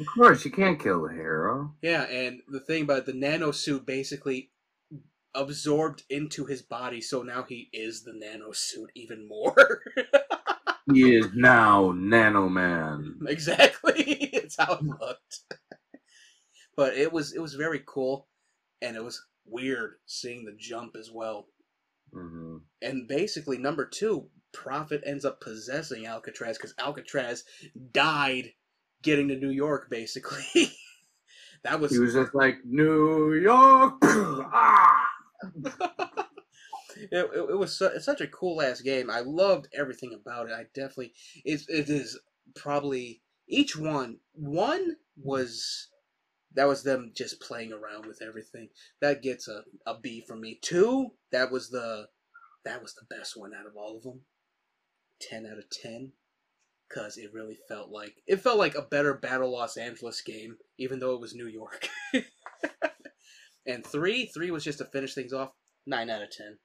[0.00, 1.74] Of course, you can't kill the hero.
[1.82, 4.50] yeah, and the thing about the nano suit basically
[5.34, 9.82] absorbed into his body, so now he is the nano suit even more.
[10.92, 13.20] He is now Nano Man.
[13.28, 13.94] exactly,
[14.32, 15.40] it's how it looked.
[16.76, 18.26] but it was it was very cool,
[18.82, 21.46] and it was weird seeing the jump as well.
[22.12, 27.44] hmm And basically, number two, Prophet ends up possessing Alcatraz because Alcatraz
[27.92, 28.52] died
[29.02, 29.88] getting to New York.
[29.90, 30.44] Basically,
[31.64, 33.94] that was He was just like New York.
[34.02, 35.06] ah!
[36.96, 39.10] it, it, it was su- such a cool ass game.
[39.10, 40.52] I loved everything about it.
[40.52, 41.14] I definitely
[41.44, 42.18] it, it is
[42.54, 45.88] probably each one one was
[46.54, 48.68] that was them just playing around with everything.
[49.00, 50.58] That gets a, a B from me.
[50.62, 52.08] Two, that was the
[52.64, 54.22] that was the best one out of all of them.
[55.20, 56.12] 10 out of 10
[56.90, 60.98] cuz it really felt like it felt like a better Battle Los Angeles game even
[60.98, 61.88] though it was New York.
[63.66, 65.52] and 3, 3 was just to finish things off.
[65.86, 66.58] 9 out of 10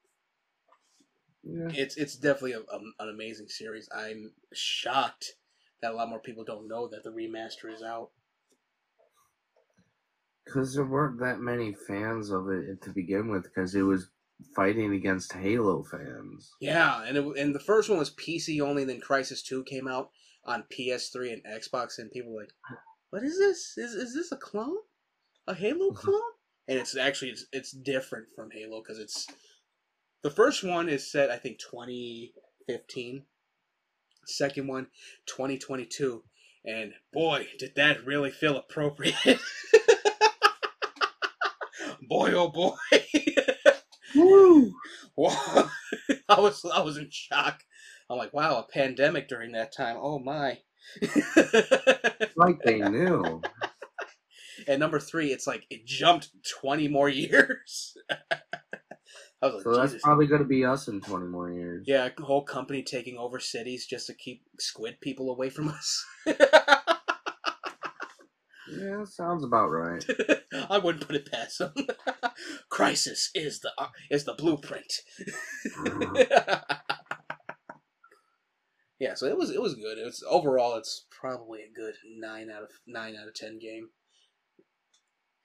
[1.44, 1.70] Yeah.
[1.74, 3.88] it's it's definitely a, a, an amazing series.
[3.96, 5.36] I'm shocked
[5.82, 8.12] that a lot more people don't know that the remaster is out.
[10.46, 14.10] Because there weren't that many fans of it to begin with, because it was
[14.56, 16.52] fighting against Halo fans.
[16.60, 18.86] Yeah, and it, and the first one was PC only.
[18.86, 20.10] Then Crysis Two came out
[20.46, 22.54] on PS3 and Xbox, and people were like,
[23.10, 23.78] "What is this?
[23.78, 24.78] Is is this a clone?
[25.48, 25.96] A Halo mm-hmm.
[25.96, 26.22] clone?"
[26.68, 29.28] and it's actually it's, it's different from Halo because it's
[30.24, 33.24] the first one is set I think 2015.
[34.28, 34.88] Second one
[35.28, 36.24] 2022,
[36.66, 39.14] and boy, did that really feel appropriate.
[42.10, 42.74] boy, oh boy.
[44.16, 44.74] Woo!
[46.30, 47.64] I was I was in shock.
[48.10, 49.98] I'm like, wow, a pandemic during that time.
[50.00, 50.60] Oh my.
[52.36, 53.42] Like they knew.
[54.68, 56.30] and number three, it's like it jumped
[56.62, 57.98] 20 more years.
[59.42, 60.04] I was like, So that's Jesus.
[60.04, 61.86] probably going to be us in 20 more years.
[61.88, 66.06] Yeah, a whole company taking over cities just to keep squid people away from us.
[68.68, 70.04] Yeah, sounds about right.
[70.70, 71.74] I wouldn't put it past them.
[72.72, 75.02] Crysis is the uh, is the blueprint.
[79.00, 79.98] yeah, so it was it was good.
[79.98, 83.90] It's overall it's probably a good nine out of nine out of ten game.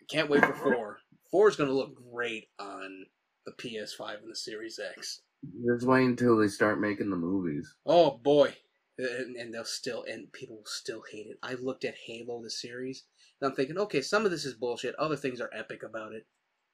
[0.08, 0.98] Can't wait for four.
[1.30, 3.06] Four is gonna look great on
[3.46, 5.22] the PS5 and the Series X.
[5.64, 7.74] Just wait until they start making the movies.
[7.86, 8.54] Oh boy,
[8.98, 11.38] and, and they'll still and people will still hate it.
[11.42, 13.04] I looked at Halo the series,
[13.40, 14.94] and I'm thinking, okay, some of this is bullshit.
[14.96, 16.26] Other things are epic about it.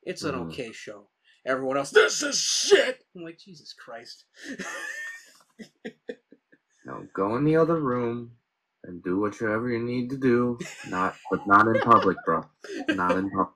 [0.06, 0.48] It's an Mhm.
[0.50, 1.10] okay show.
[1.46, 3.04] Everyone else, this is shit.
[3.16, 4.26] I'm like, Jesus Christ.
[6.86, 8.32] No, go in the other room
[8.84, 10.58] and do whatever you need to do.
[10.90, 12.44] Not, but not in public, bro.
[12.90, 13.54] Not in public.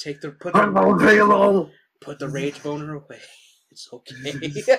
[0.00, 1.70] Take the put Hello, the Halo.
[2.00, 3.20] put the rage boner away.
[3.72, 4.14] It's okay.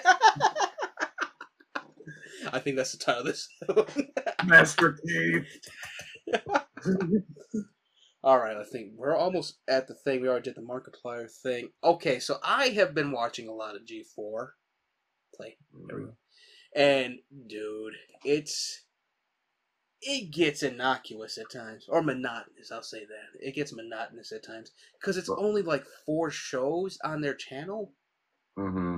[2.53, 3.49] I think that's the title of this.
[4.47, 5.45] Master Chief.
[8.23, 10.21] All right, I think we're almost at the thing.
[10.21, 11.69] We already did the Markiplier thing.
[11.83, 14.49] Okay, so I have been watching a lot of G4
[15.35, 15.57] play.
[15.87, 16.13] There we go.
[16.75, 18.83] And dude, it's
[20.01, 22.71] it gets innocuous at times or monotonous.
[22.71, 27.21] I'll say that it gets monotonous at times because it's only like four shows on
[27.21, 27.93] their channel.
[28.57, 28.97] Mm-hmm.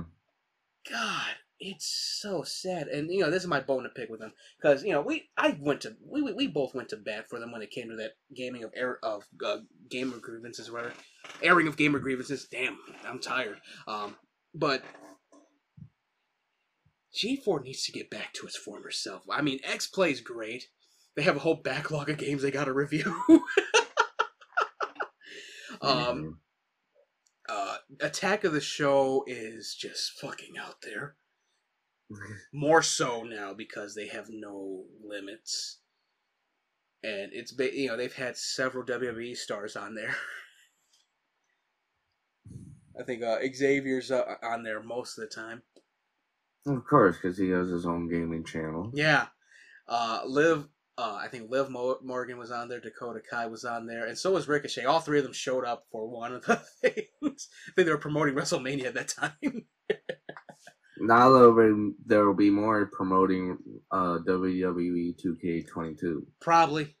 [0.90, 1.86] God, it's
[2.20, 2.88] so sad.
[2.88, 5.30] And you know, this is my bone to pick with them because you know we
[5.36, 7.88] I went to we, we we both went to bat for them when it came
[7.88, 9.58] to that gaming of air of uh,
[9.90, 10.94] gamer grievances, or whatever,
[11.42, 12.46] airing of gamer grievances.
[12.50, 12.76] Damn,
[13.06, 13.58] I'm tired.
[13.88, 14.16] Um,
[14.54, 14.82] but
[17.16, 19.22] G4 needs to get back to its former self.
[19.30, 20.68] I mean, X plays great.
[21.16, 23.22] They have a whole backlog of games they got to review.
[25.80, 26.40] um,
[27.48, 31.16] uh, Attack of the Show is just fucking out there.
[32.52, 35.78] More so now because they have no limits,
[37.02, 40.14] and it's ba- you know they've had several WWE stars on there.
[43.00, 45.62] I think uh, Xavier's uh, on there most of the time.
[46.66, 48.90] Of course, because he has his own gaming channel.
[48.94, 49.26] Yeah.
[49.86, 52.80] Uh, Liv, uh, I think Liv Mo- Morgan was on there.
[52.80, 54.84] Dakota Kai was on there, and so was Ricochet.
[54.84, 57.48] All three of them showed up for one of the things.
[57.68, 59.66] I think they were promoting WrestleMania at that time.
[60.98, 63.58] Now there will be, there will be more promoting
[63.90, 66.24] uh, WWE 2K22.
[66.40, 66.96] Probably.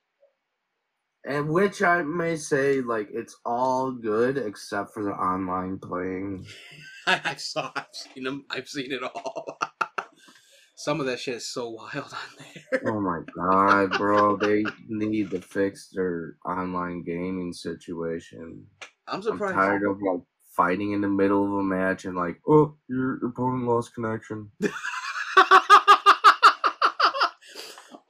[1.26, 6.44] And which I may say, like, it's all good except for the online playing.
[7.06, 7.70] I, saw.
[7.74, 8.44] I've seen them.
[8.50, 9.58] I've seen it all.
[10.76, 12.82] Some of that shit is so wild on there.
[12.86, 14.36] Oh my god, bro.
[14.36, 18.66] They need to fix their online gaming situation.
[19.06, 19.54] I'm surprised.
[19.54, 20.20] I'm tired of, like,
[20.56, 24.50] fighting in the middle of a match and, like, oh, your opponent lost connection.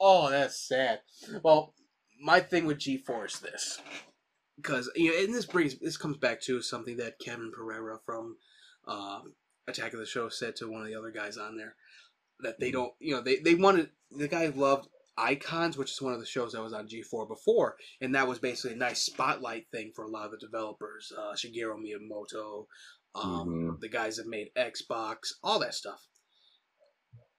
[0.01, 1.01] oh, that's sad.
[1.43, 1.75] Well,
[2.21, 3.81] my thing with G4 is this.
[4.57, 8.37] Because, you know, and this brings, this comes back to something that Kevin Pereira from
[8.87, 9.35] um,
[9.67, 11.75] Attack of the Show said to one of the other guys on there.
[12.41, 16.13] That they don't, you know, they, they wanted, the guy loved Icons, which is one
[16.13, 19.67] of the shows that was on G4 before, and that was basically a nice spotlight
[19.71, 21.13] thing for a lot of the developers.
[21.17, 22.67] Uh, Shigeru Miyamoto,
[23.15, 23.81] um, Mhm.
[23.81, 26.07] the guys that made Xbox, all that stuff.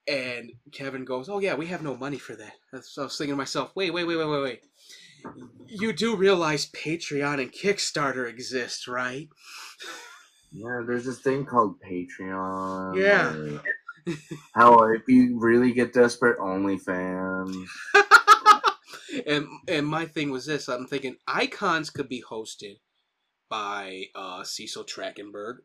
[0.07, 3.33] And Kevin goes, "Oh yeah, we have no money for that." So I was thinking
[3.33, 4.63] to myself, "Wait, wait, wait, wait, wait, wait.
[5.67, 9.27] You do realize Patreon and Kickstarter exist, right?"
[10.51, 12.97] Yeah, there's this thing called Patreon.
[13.01, 13.35] Yeah.
[13.35, 13.74] or-
[14.55, 17.65] Hell, if you really get desperate, OnlyFans.
[19.27, 22.77] and and my thing was this: I'm thinking icons could be hosted
[23.49, 25.57] by uh, Cecil Trachtenberg,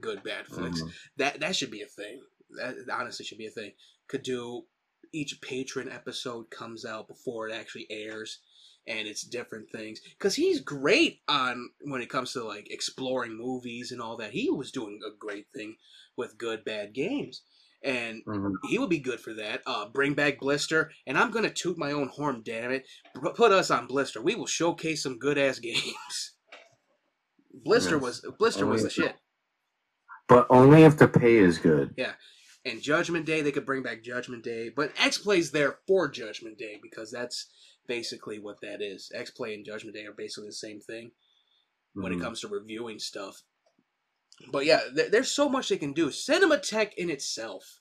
[0.00, 0.82] Good Bad Flicks.
[0.82, 0.92] Mhm.
[1.16, 2.22] That that should be a thing.
[2.50, 3.72] That honestly should be a thing.
[4.08, 4.64] Could do
[5.12, 8.38] each patron episode comes out before it actually airs,
[8.86, 10.00] and it's different things.
[10.18, 14.32] Cause he's great on when it comes to like exploring movies and all that.
[14.32, 15.76] He was doing a great thing
[16.16, 17.42] with Good Bad Games.
[17.84, 18.52] And Mhm.
[18.68, 19.62] he would be good for that.
[19.66, 22.42] Uh, bring back Blister, and I'm gonna toot my own horn.
[22.44, 22.86] Damn it!
[23.34, 24.22] Put us on Blister.
[24.22, 26.36] We will showcase some good ass games.
[27.52, 28.02] Blister Yes.
[28.02, 29.16] was Blister was the Only- shit.
[30.28, 31.94] But only if the pay is good.
[31.96, 32.14] Yeah.
[32.64, 36.58] And Judgment Day, they could bring back Judgment Day, but X Play's there for Judgment
[36.58, 37.50] Day because that's
[37.88, 39.10] basically what that is.
[39.12, 41.10] X Play and Judgment Day are basically the same thing
[41.94, 42.22] when it Mhm.
[42.22, 43.42] comes to reviewing stuff.
[44.50, 46.08] But yeah, there, there's so much they can do.
[46.08, 47.80] Cinematech in itself,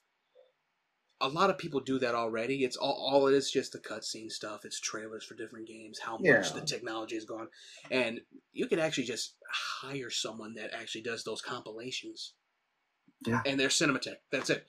[1.20, 2.64] a lot of people do that already.
[2.64, 4.66] It's all, all it is just the cutscene stuff.
[4.66, 6.42] It's trailers for different games, how much Yeah.
[6.54, 7.48] the technology has gone.
[7.90, 8.22] And
[8.54, 12.34] you could actually just hire someone that actually does those compilations.
[13.26, 13.42] Yeah.
[13.46, 14.16] And they're Cinematech.
[14.32, 14.66] That's it.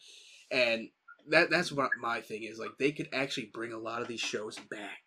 [0.50, 0.88] And
[1.28, 2.58] that that's what my thing is.
[2.58, 5.00] Like they could actually bring a lot of these shows back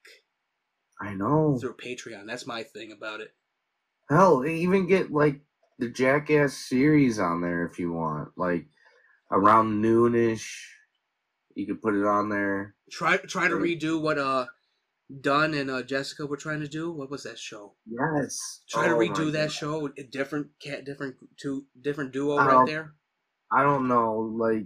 [0.99, 1.57] I know.
[1.59, 2.25] through Patreon.
[2.25, 3.33] That's my thing about it.
[4.09, 5.41] Hell, they even get like
[5.79, 8.29] the Jackass series on there if you want.
[8.37, 8.67] Like
[9.31, 10.49] around noonish,
[11.55, 12.75] you could put it on there.
[12.91, 14.47] Try try to redo what uh
[15.21, 16.91] Dunn and uh, Jessica were trying to do.
[16.91, 17.75] What was that show?
[17.85, 18.61] Yes.
[18.67, 19.51] Try to Oh my redo that God.
[19.51, 19.89] show.
[19.97, 22.93] A different cat, different two, different duo right there.
[23.51, 24.17] I don't know.
[24.35, 24.65] Like,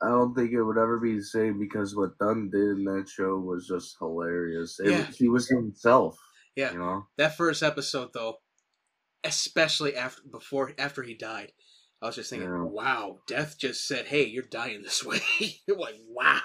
[0.00, 3.06] I don't think it would ever be the same because what Dunn did in that
[3.08, 4.80] show was just hilarious.
[4.80, 5.04] It, Yeah.
[5.14, 6.18] He was himself.
[6.54, 6.72] Yeah.
[6.72, 7.06] You know?
[7.18, 8.38] That first episode though,
[9.26, 11.52] especially after before after he died,
[12.02, 12.62] I was just thinking, Yeah.
[12.62, 15.20] wow, death just said, "Hey, you're dying this way."
[15.68, 16.40] like, wow.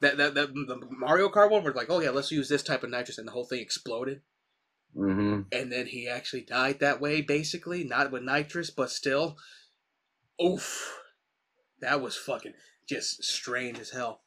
[0.00, 2.84] That, that that the Mario Kart one was like, oh yeah, let's use this type
[2.84, 4.20] of nitrous, and the whole thing exploded.
[4.96, 5.42] Mm-hmm.
[5.52, 9.36] and then he actually died that way basically not with nitrous but still
[10.42, 10.98] oof
[11.82, 12.54] that was fucking
[12.88, 14.22] just strange as hell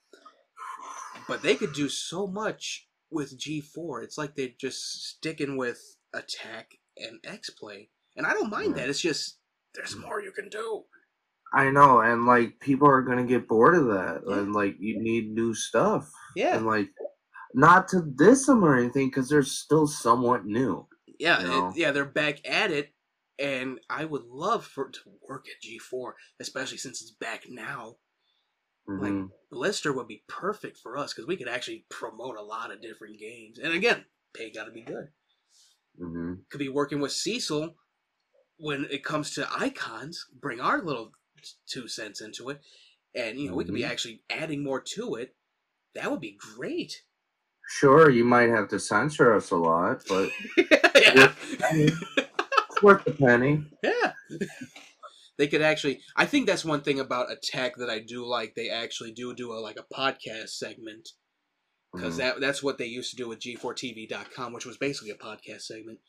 [1.27, 4.03] but they could do so much with G4.
[4.03, 7.89] It's like they're just sticking with attack and X play.
[8.15, 8.89] And I don't mind that.
[8.89, 9.37] It's just
[9.73, 10.83] there's more you can do.
[11.53, 15.31] I know, and like people are gonna get bored of that, and like you need
[15.31, 16.09] new stuff.
[16.35, 16.55] Yeah.
[16.57, 16.89] and like
[17.53, 20.87] not to diss them or anything, because they're still somewhat new.
[21.19, 22.93] Yeah, You it- yeah, they're back at it,
[23.37, 27.97] and I would love for to work at G4, especially since it's back now.
[28.87, 29.31] Like Mhm.
[29.51, 33.19] Blister would be perfect for us because we could actually promote a lot of different
[33.19, 33.59] games.
[33.59, 35.09] And again, pay got to be good.
[35.97, 37.75] Hmm Could be working with Cecil
[38.57, 40.25] when it comes to icons.
[40.39, 41.11] Bring our little
[41.67, 42.59] two cents into it,
[43.15, 43.89] and you know we could be Mhm.
[43.89, 45.35] actually adding more to it.
[45.95, 47.03] That would be great.
[47.67, 51.33] Sure, you might have to censor us a lot, but yeah.
[51.57, 53.63] it's worth the penny.
[53.81, 54.13] Yeah.
[55.37, 58.55] they could actually I think that's one thing about Attack that I do like.
[58.55, 61.09] They actually do do a like a podcast segment
[61.93, 62.17] because Mhm.
[62.19, 65.99] that that's what they used to do with G4TV.com, which was basically a podcast segment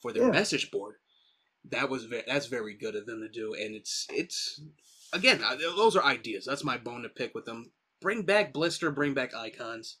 [0.00, 0.30] for their Yeah.
[0.30, 0.96] message board.
[1.64, 4.60] That was ve- that's very good of them to do, and it's it's
[5.12, 6.44] again those are ideas.
[6.46, 7.72] That's my bone to pick with them.
[8.00, 9.98] Bring back Blister, bring back icons.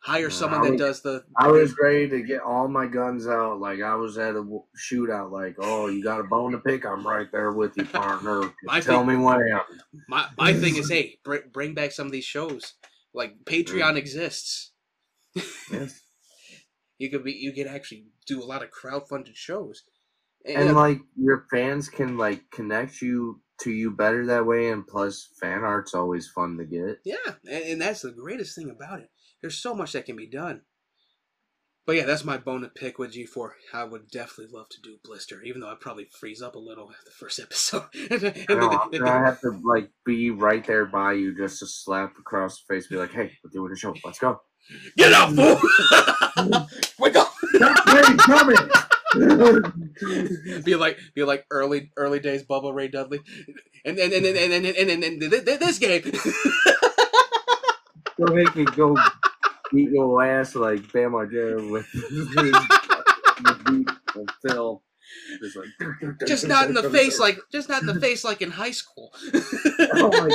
[0.00, 1.24] Hire someone that does the.
[1.36, 3.58] I was ready to get all my guns out.
[3.60, 4.42] Like I was at a
[4.76, 5.32] shootout.
[5.32, 6.84] Like, oh, you got a bone to pick?
[6.84, 8.52] I'm right there with you, partner.
[8.64, 9.82] My Tell thing- me what happened.
[10.08, 12.74] My my thing is, hey, bring bring back some of these shows.
[13.16, 13.98] Like Patreon Mm.
[13.98, 14.72] exists.
[15.72, 16.02] Yes.
[16.98, 19.82] You could be you could actually do a lot of crowdfunded shows.
[20.46, 24.86] and uh, like your fans can like connect you to you better that way and
[24.86, 29.00] plus fan art's always fun to get yeah, and, and that's the greatest thing about
[29.00, 29.10] it.
[29.42, 30.62] There's so much that can be done.
[31.86, 33.50] But yeah, that's my bone to pick with G4.
[33.72, 36.90] I would definitely love to do Blister, even though I'd probably freeze up a little
[37.04, 37.84] the first episode.
[38.10, 42.74] I'm gonna have to like be right there by you just to slap across the
[42.74, 44.40] face be like hey we're doing a show let's go
[44.96, 46.66] Get up, fool!
[46.98, 47.32] Wake up!
[48.16, 48.56] coming
[50.64, 53.20] be like be like early early days Bubba Ray Dudley,
[53.84, 56.02] and and and and and and, and, and, and, th- this game.
[58.18, 58.96] go make me go
[59.72, 61.86] beat your ass like Bam Margera with
[64.16, 64.82] with Phil
[65.42, 68.50] just like just not in the face like just not in the face like in
[68.50, 69.12] high school.
[69.34, 70.28] oh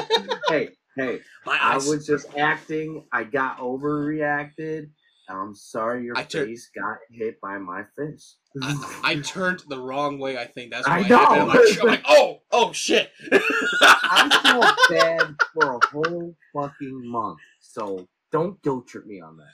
[0.49, 3.05] hey, hey, My I eyes- was just acting.
[3.11, 4.89] I got overreacted.
[5.29, 8.37] I'm sorry your I tur- face got hit by my fist.
[8.61, 10.37] I, I turned the wrong way.
[10.37, 11.23] I think that's why I know.
[11.23, 13.11] I like, I'm like, oh, oh shit.
[13.31, 17.37] I felt bad for a whole fucking month.
[17.61, 19.53] So don't guilt trip me on that.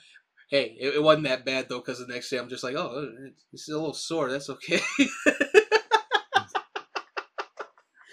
[0.50, 3.10] hey, it, it wasn't that bad though, because the next day I'm just like, oh,
[3.52, 4.30] it's, a little sore.
[4.30, 4.80] That's okay.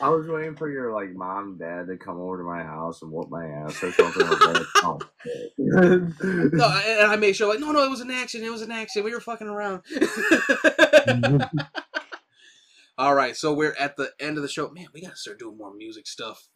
[0.02, 3.02] I was waiting for your like mom and dad to come over to my house
[3.02, 4.66] and whoop my ass or something like that.
[4.84, 6.54] Oh, shit.
[6.54, 8.48] no, I- and I made sure like, no, no, it was an accident.
[8.48, 9.06] It was an accident.
[9.06, 9.84] We were fucking around.
[12.98, 14.70] All right, so we're at the end of the show.
[14.70, 16.48] Man, we gotta start doing more music stuff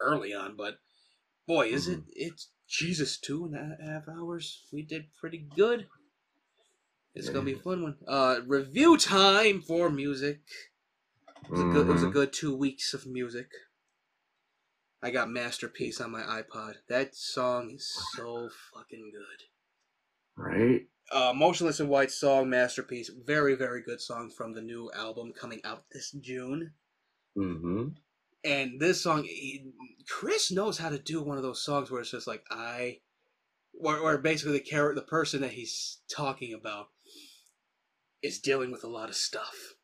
[0.00, 0.74] early on, but
[1.46, 2.10] boy, is it mm-hmm.
[2.14, 4.64] it's Jesus two and a half hours.
[4.72, 5.86] We did pretty good.
[7.14, 7.96] It's gonna be a fun one.
[8.06, 10.40] Uh, review time for music.
[11.44, 12.12] It was, a good, it was a Mhm.
[12.12, 13.50] good two weeks of music.
[15.00, 16.74] I got Masterpiece on my iPod.
[16.88, 19.44] That song is so fucking good.
[20.36, 20.88] Right?
[21.10, 23.08] Uh, Motionless in White song, Masterpiece.
[23.08, 26.74] Very, very good song from the new album coming out this June.
[27.36, 27.88] Mm-hmm.
[28.48, 29.62] And this song, he,
[30.08, 33.00] Chris knows how to do one of those songs where it's just like I,
[33.72, 36.86] where, where basically the character, the person that he's talking about,
[38.22, 39.74] is dealing with a lot of stuff.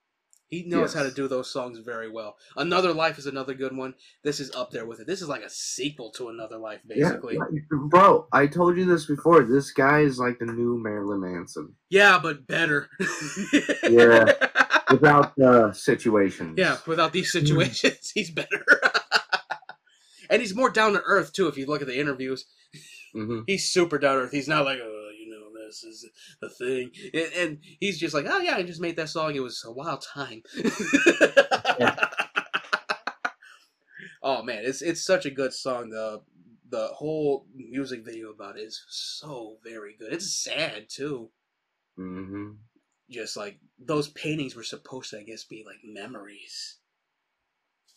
[0.48, 2.36] He knows how to do those songs very well.
[2.56, 3.94] Another Life is another good one.
[4.22, 5.06] This is up there with it.
[5.06, 7.34] This is like a sequel to Another Life, basically.
[7.34, 9.42] Yeah, bro, I told you this before.
[9.42, 11.74] This guy is like the new Marilyn Manson.
[11.90, 12.88] Yeah, but better.
[13.90, 14.32] Yeah.
[15.00, 16.54] Without the situations.
[16.58, 18.64] Yeah, without these situations, he's better.
[20.30, 21.48] and he's more down to earth too.
[21.48, 22.46] If you look at the interviews,
[23.12, 24.32] hmm he's super down to earth.
[24.32, 26.06] He's not like, oh, you know, this is
[26.40, 29.34] the thing, and, and he's just like, oh yeah, I just made that song.
[29.34, 30.42] It was a wild time.
[34.22, 35.90] oh man, it's it's such a good song.
[35.90, 36.22] The
[36.70, 40.12] the whole music video about it is so very good.
[40.12, 41.30] It's sad too.
[41.96, 42.50] hmm
[43.10, 46.78] Just like those paintings were supposed to, I guess, be like memories.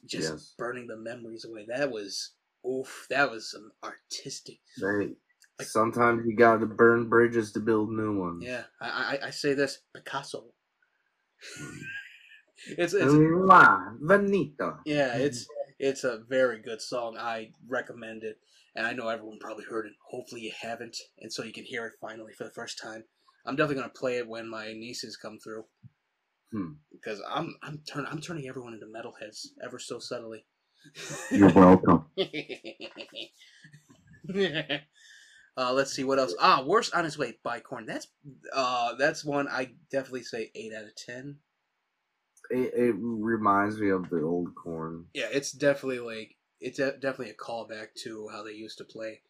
[0.05, 0.53] Just Yes.
[0.57, 1.65] burning the memories away.
[1.67, 2.31] That was
[2.67, 3.07] oof.
[3.09, 4.59] That was some artistic.
[4.77, 5.15] Hey,
[5.61, 8.43] sometimes you got to burn bridges to build new ones.
[8.43, 10.53] Yeah, I I, I say this Picasso.
[12.77, 14.79] it's it's La Vanita.
[14.85, 15.47] yeah, it's
[15.79, 17.17] it's a very good song.
[17.17, 18.39] I recommend it.
[18.75, 19.93] and I know everyone probably heard it.
[20.09, 23.03] Hopefully you haven't, and so you can hear it finally for the first time.
[23.47, 25.65] I'm definitely gonna play it when my nieces come through
[26.51, 26.73] Hmm.
[26.91, 30.45] because I'm I'm turn I'm turning everyone into metalheads ever so subtly.
[31.31, 32.05] You're welcome.
[35.57, 36.35] uh, let's see what else.
[36.39, 37.85] Ah, worst on its way by Korn.
[37.85, 38.07] That's
[38.53, 41.39] uh that's one I definitely say eight out of ten.
[42.49, 45.07] It, it reminds me of the old Korn.
[45.13, 49.21] Yeah, it's definitely like it's a, definitely a callback to how they used to play,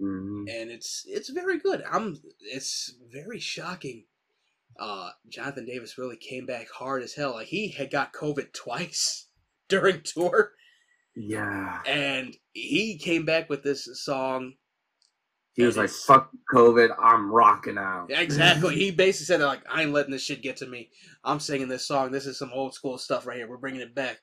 [0.00, 1.82] hmm and it's it's very good.
[1.90, 4.06] I'm it's very shocking.
[4.78, 7.34] Uh, Jonathan Davis really came back hard as hell.
[7.34, 9.28] Like he had got COVID twice
[9.68, 10.52] during tour,
[11.16, 11.80] Yeah.
[11.86, 14.54] and he came back with this song
[15.54, 18.74] He was like, "Fuck COVID, I'm rocking out." Yeah, exactly.
[18.76, 20.90] He basically said like, I ain't letting this shit get to me.
[21.24, 22.10] I'm singing this song.
[22.12, 23.48] This is some old school stuff right here.
[23.48, 24.20] We're bringing it back,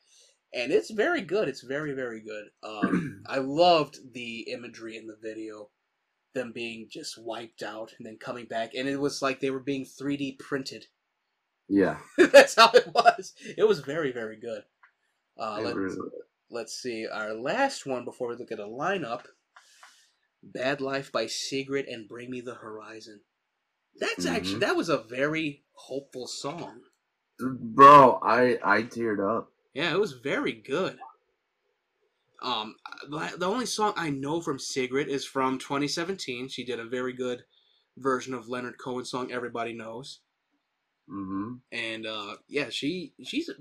[0.53, 1.47] and it's very good.
[1.47, 2.45] It's very very good.
[2.63, 5.69] Um, I loved the imagery in the video,
[6.33, 9.59] them being just wiped out and then coming back, and it was like they were
[9.59, 10.85] being 3D printed.
[11.69, 11.97] yeah.
[12.17, 13.33] That's how it was.
[13.57, 14.63] It was very very good.
[15.37, 16.09] Uh, let's, really-
[16.49, 19.23] let's see our last one before we look at a lineup.
[20.43, 23.21] Bad Life by Sigrid and Bring Me the Horizon.
[23.99, 24.59] That's actually Mhm.
[24.61, 26.81] that was a very hopeful song.
[27.39, 29.51] Bro, I I teared up.
[29.77, 30.97] Yeah, it was very good.
[32.41, 36.49] Um, the only song I know from Sigrid is from 2017.
[36.49, 37.43] She did a very good
[37.95, 40.21] version of Leonard Cohen's song "Everybody Knows,"
[41.07, 43.51] hmm and uh, yeah, she she's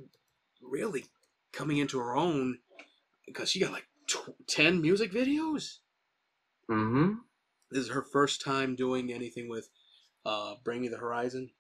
[0.62, 1.05] really
[1.53, 2.61] coming into her own
[3.27, 5.81] because she got like tw- ten music videos.
[6.70, 7.12] Mm-hmm.
[7.70, 9.69] This is her first time doing anything with
[10.25, 11.51] uh, "Bring Me the Horizon."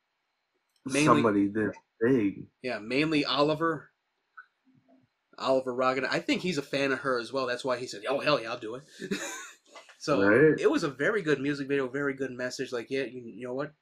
[0.88, 2.46] Somebody this big.
[2.62, 3.90] Yeah, mainly Oliver.
[5.38, 6.04] Oliver Rogan.
[6.04, 7.46] I think he's a fan of her as well.
[7.46, 8.84] That's why he said, "Oh hell yeah, I'll do it."
[9.98, 10.58] so Right.
[10.58, 12.72] it was a very good music video, very good message.
[12.72, 13.72] Like, yeah, you, you know what?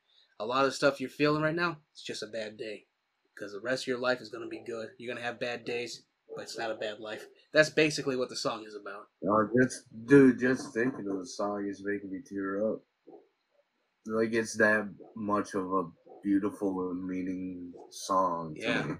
[0.41, 2.87] A lot of stuff you're feeling right now, it's just a bad day.
[3.35, 4.91] Because the rest of your life is gonna be good.
[4.99, 6.03] You're gonna have bad days,
[6.35, 7.27] but it's not a bad life.
[7.53, 9.07] That's basically what the song is about.
[9.29, 12.83] Oh, just dude, just thinking of the song is making me tear up.
[14.07, 15.85] Like it's that much of a
[16.23, 18.55] beautiful and meaning song.
[18.57, 18.83] to Yeah.
[18.83, 18.95] me.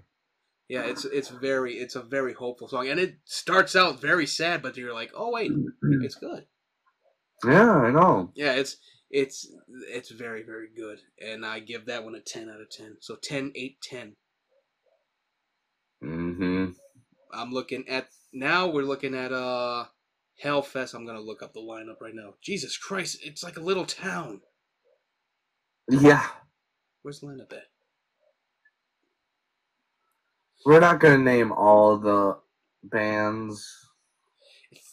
[0.67, 4.63] Yeah, it's it's very it's a very hopeful song, and it starts out very sad,
[4.63, 5.51] but you're like, oh wait,
[6.01, 6.45] it's good.
[7.45, 8.31] Yeah, I know.
[8.35, 8.77] Yeah, it's
[9.11, 9.47] it's
[9.89, 12.97] it's very very good, and I give that one a ten out of ten.
[12.99, 14.15] So 10, 8, 10.
[16.03, 16.65] Mm-hmm.
[17.33, 18.67] I'm looking at now.
[18.67, 19.85] We're looking at uh
[20.43, 20.95] Hellfest.
[20.95, 22.33] I'm gonna look up the lineup right now.
[22.41, 24.41] Jesus Christ, it's like a little town.
[25.89, 26.25] Yeah.
[27.03, 27.67] Where's the lineup at?
[30.65, 32.37] We're not gonna name all the
[32.83, 33.67] bands,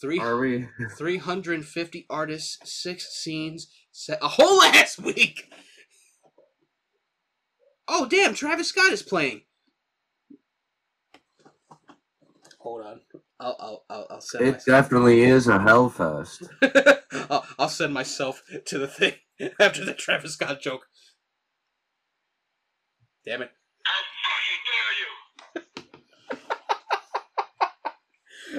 [0.01, 0.67] Three are we?
[0.97, 5.51] 350 artists, six scenes, se- a whole ass week.
[7.87, 9.43] Oh damn, Travis Scott is playing.
[12.59, 13.01] Hold on,
[13.39, 14.65] I'll I'll I'll, I'll send It myself.
[14.65, 16.49] definitely is a hellfest.
[17.31, 19.13] I'll, I'll send myself to the thing
[19.59, 20.87] after the Travis Scott joke.
[23.25, 23.51] Damn it.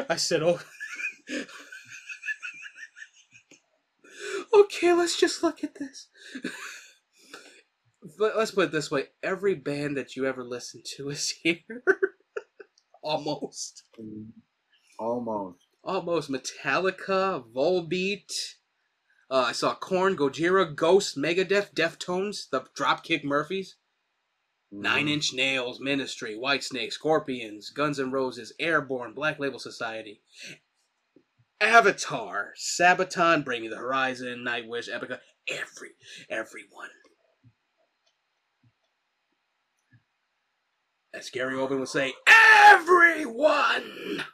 [0.09, 0.61] I said, oh.
[4.55, 6.09] okay, let's just look at this.
[8.19, 11.59] but let's put it this way every band that you ever listened to is here.
[13.03, 13.85] Almost.
[14.99, 15.59] Almost.
[15.83, 16.31] Almost.
[16.31, 18.33] Metallica, Volbeat.
[19.31, 23.77] Uh, I saw Korn, Gojira, Ghost, Megadeth, Deftones, the Dropkick Murphys.
[24.77, 25.09] Nine mm-hmm.
[25.09, 30.20] Inch Nails, Ministry, Whitesnake, Scorpions, Guns N' Roses, Airborne, Black Label Society,
[31.61, 35.91] Avatar, Sabaton, Bring Me the Horizon, Nightwish, Epica, every,
[36.28, 36.89] everyone.
[41.15, 44.25] As Gary Oldman would say, everyone!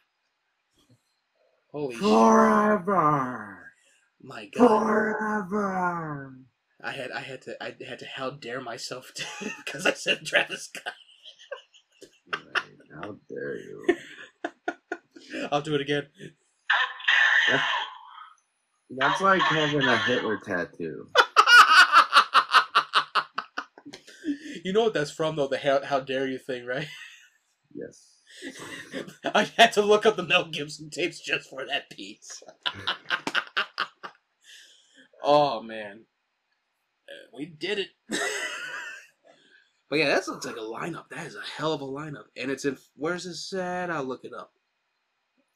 [1.70, 2.02] Holy shit.
[2.02, 3.72] Forever.
[4.22, 4.68] My God.
[4.68, 6.34] Forever.
[6.82, 9.12] I had I had to I had to how dare myself
[9.64, 10.94] because I said Travis Scott.
[12.94, 13.86] How dare you?
[15.52, 16.06] I'll do it again.
[17.48, 17.62] That's,
[18.90, 21.08] that's like having a Hitler tattoo.
[24.62, 26.86] You know what that's from though, the how, how dare you thing, right?
[27.74, 28.18] Yes.
[29.34, 32.42] I had to look up the Mel Gibson tapes just for that piece.
[35.22, 36.04] oh man.
[37.10, 37.88] Uh, We did it.
[39.90, 41.08] but yeah, that looks like a lineup.
[41.10, 42.24] That is a hell of a lineup.
[42.36, 43.90] And it's in where's this at?
[43.90, 44.52] I'll look it up.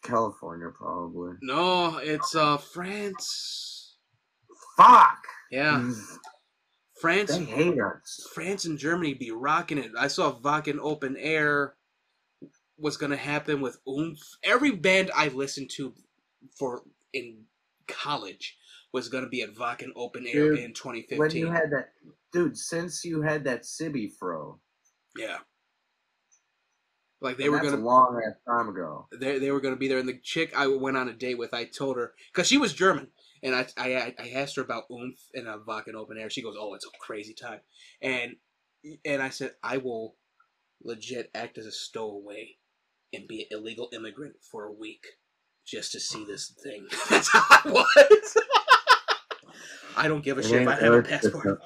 [0.03, 1.33] California, probably.
[1.43, 3.97] No, it's uh France.
[4.77, 5.25] Fuck.
[5.51, 5.91] Yeah,
[7.01, 7.37] France.
[7.37, 8.29] They hate us.
[8.35, 9.93] France and Germany be rocking it.
[9.99, 11.75] I saw Wacken Open Air
[12.77, 14.21] was gonna happen with Oomph.
[14.43, 15.95] Every band I listened to
[16.59, 17.45] for in
[17.87, 18.59] college
[18.95, 21.19] was gonna be at Wacken Open Air Dude, in 2015.
[21.19, 21.91] When you had that,
[22.33, 24.61] dude, since you had that Sibby fro,
[25.17, 25.39] yeah,
[27.21, 29.09] like they and were that's gonna a long ass time ago.
[29.13, 31.53] they they were gonna be there, and the chick I went on a date with,
[31.53, 33.09] I told her because she was German,
[33.43, 36.31] and I I I asked her about Oomph and a Wacken Open Air.
[36.31, 37.61] She goes, "Oh, it's a crazy time,"
[38.01, 38.37] and
[39.05, 40.15] and I said, "I will
[40.85, 42.59] legit act as a stowaway
[43.13, 45.05] and be an illegal immigrant for a week
[45.67, 48.37] just to see this thing." That's how I was.
[49.97, 51.61] I don't give a It shit if I have a passport.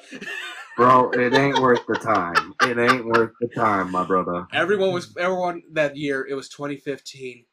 [0.76, 2.54] Bro, it ain't worth the time.
[2.62, 4.46] It ain't worth the time, my brother.
[4.52, 6.26] Everyone was everyone that year.
[6.28, 7.44] It was 2015.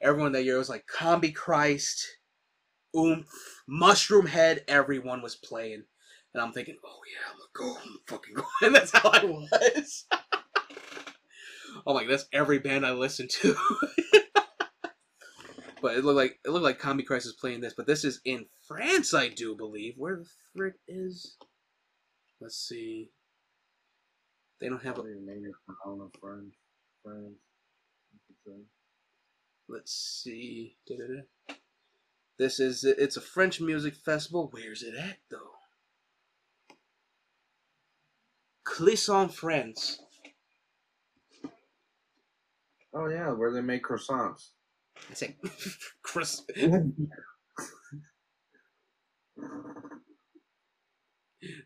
[0.00, 2.04] Everyone that year was like Combichrist,
[2.96, 3.28] Oomph,
[3.68, 4.60] Mushroomhead.
[4.66, 5.84] Everyone was playing,
[6.34, 8.44] and I'm thinking, oh yeah, I'm gonna go, I'm fucking go.
[8.66, 10.06] And that's how I was.
[11.86, 13.56] I'm like, that's every band I listen to.
[15.80, 18.46] but it looked like it looked like Combichrist is playing this, but this is in
[18.66, 19.94] France, I do believe.
[19.96, 21.36] Where the frick is?
[22.40, 23.10] Let's see.
[24.60, 25.02] They don't have a
[26.20, 26.54] friends,
[27.02, 27.38] friends.
[29.68, 30.76] let's see.
[30.86, 31.54] Da-da-da.
[32.38, 34.48] This is it's a French music festival.
[34.50, 35.56] Where's it at though?
[38.66, 40.00] Clisson, France.
[42.92, 44.50] Oh yeah, where they make croissants.
[45.10, 45.36] I say,
[46.02, 46.42] Chris.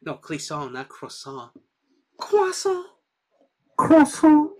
[0.02, 1.50] No, Clisson, not croissant.
[2.18, 2.86] Croissant.
[3.76, 4.50] Croissant.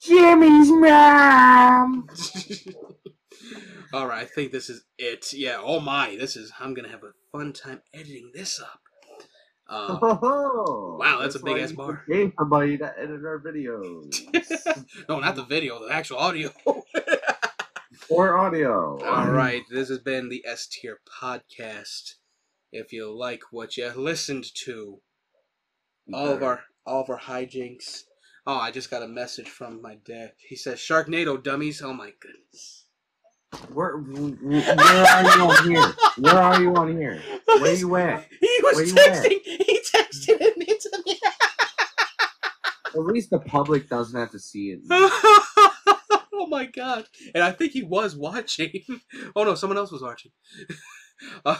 [0.00, 2.08] Jimmy's mom.
[3.92, 5.32] All right, I think this is it.
[5.32, 5.58] Yeah.
[5.60, 6.52] Oh my, this is.
[6.60, 8.80] I'm gonna have a fun time editing this up.
[9.70, 12.02] Uh, Oh, Wow, that's a big ass bar.
[12.08, 14.20] Pay somebody to edit our videos
[15.08, 16.52] no, not the video, the actual audio.
[18.08, 18.98] or audio.
[19.04, 22.14] All right, this has been the S Tier podcast.
[22.72, 25.00] If you like what you listened to,
[26.12, 28.02] all of our all of our hijinks.
[28.46, 30.32] Oh, I just got a message from my dad.
[30.38, 31.80] He says Sharknado dummies.
[31.82, 32.79] Oh my goodness.
[33.72, 35.92] Where, where are you on here?
[36.18, 37.22] Where are you on here?
[37.46, 38.28] Where you at?
[38.40, 39.12] He was you at?
[39.12, 39.40] texting.
[39.44, 41.18] He texted it to me.
[42.94, 44.80] At least the public doesn't have to see it.
[44.90, 47.06] oh my god!
[47.34, 48.82] And I think he was watching.
[49.36, 50.32] Oh no, someone else was watching.
[51.44, 51.58] Uh,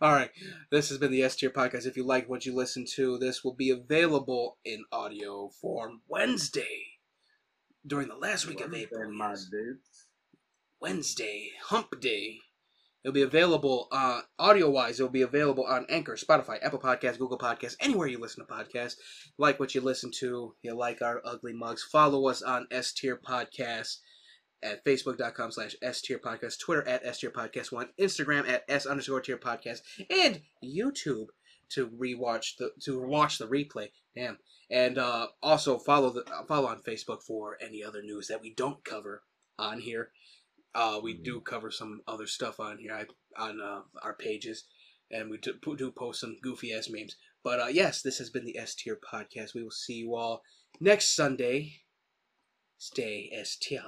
[0.00, 0.30] all right,
[0.70, 1.86] this has been the S Tier podcast.
[1.86, 6.86] If you like what you listened to, this will be available in audio form Wednesday
[7.86, 9.02] during the last week of April.
[10.80, 12.38] Wednesday, Hump Day.
[13.04, 14.98] It'll be available uh, audio wise.
[14.98, 18.96] It'll be available on Anchor, Spotify, Apple Podcasts, Google Podcasts, anywhere you listen to podcasts.
[19.38, 21.82] Like what you listen to, you like our ugly mugs.
[21.82, 23.98] Follow us on S Tier Podcast
[24.62, 28.86] at facebook.com slash S Tier Podcast, Twitter at S Tier Podcast One, Instagram at S
[28.86, 31.26] underscore Tier Podcast, and YouTube
[31.70, 33.88] to rewatch the to watch the replay.
[34.16, 34.38] Damn.
[34.70, 38.84] And uh, also follow the follow on Facebook for any other news that we don't
[38.84, 39.22] cover
[39.58, 40.10] on here.
[40.78, 44.64] Uh, we do cover some other stuff on here I, on uh, our pages,
[45.10, 47.16] and we do, do post some goofy ass memes.
[47.42, 49.54] But uh, yes, this has been the S Tier podcast.
[49.56, 50.42] We will see you all
[50.80, 51.80] next Sunday.
[52.76, 53.82] Stay S Tier.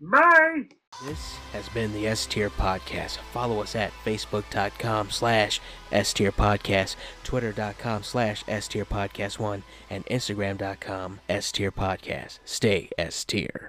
[0.00, 0.68] Bye.
[1.04, 3.18] This has been the S Tier Podcast.
[3.32, 5.60] Follow us at facebook.com slash
[5.92, 12.38] S Tier Podcast, twitter.com slash S Tier Podcast 1, and instagram.com S Tier Podcast.
[12.44, 13.66] Stay S Tier.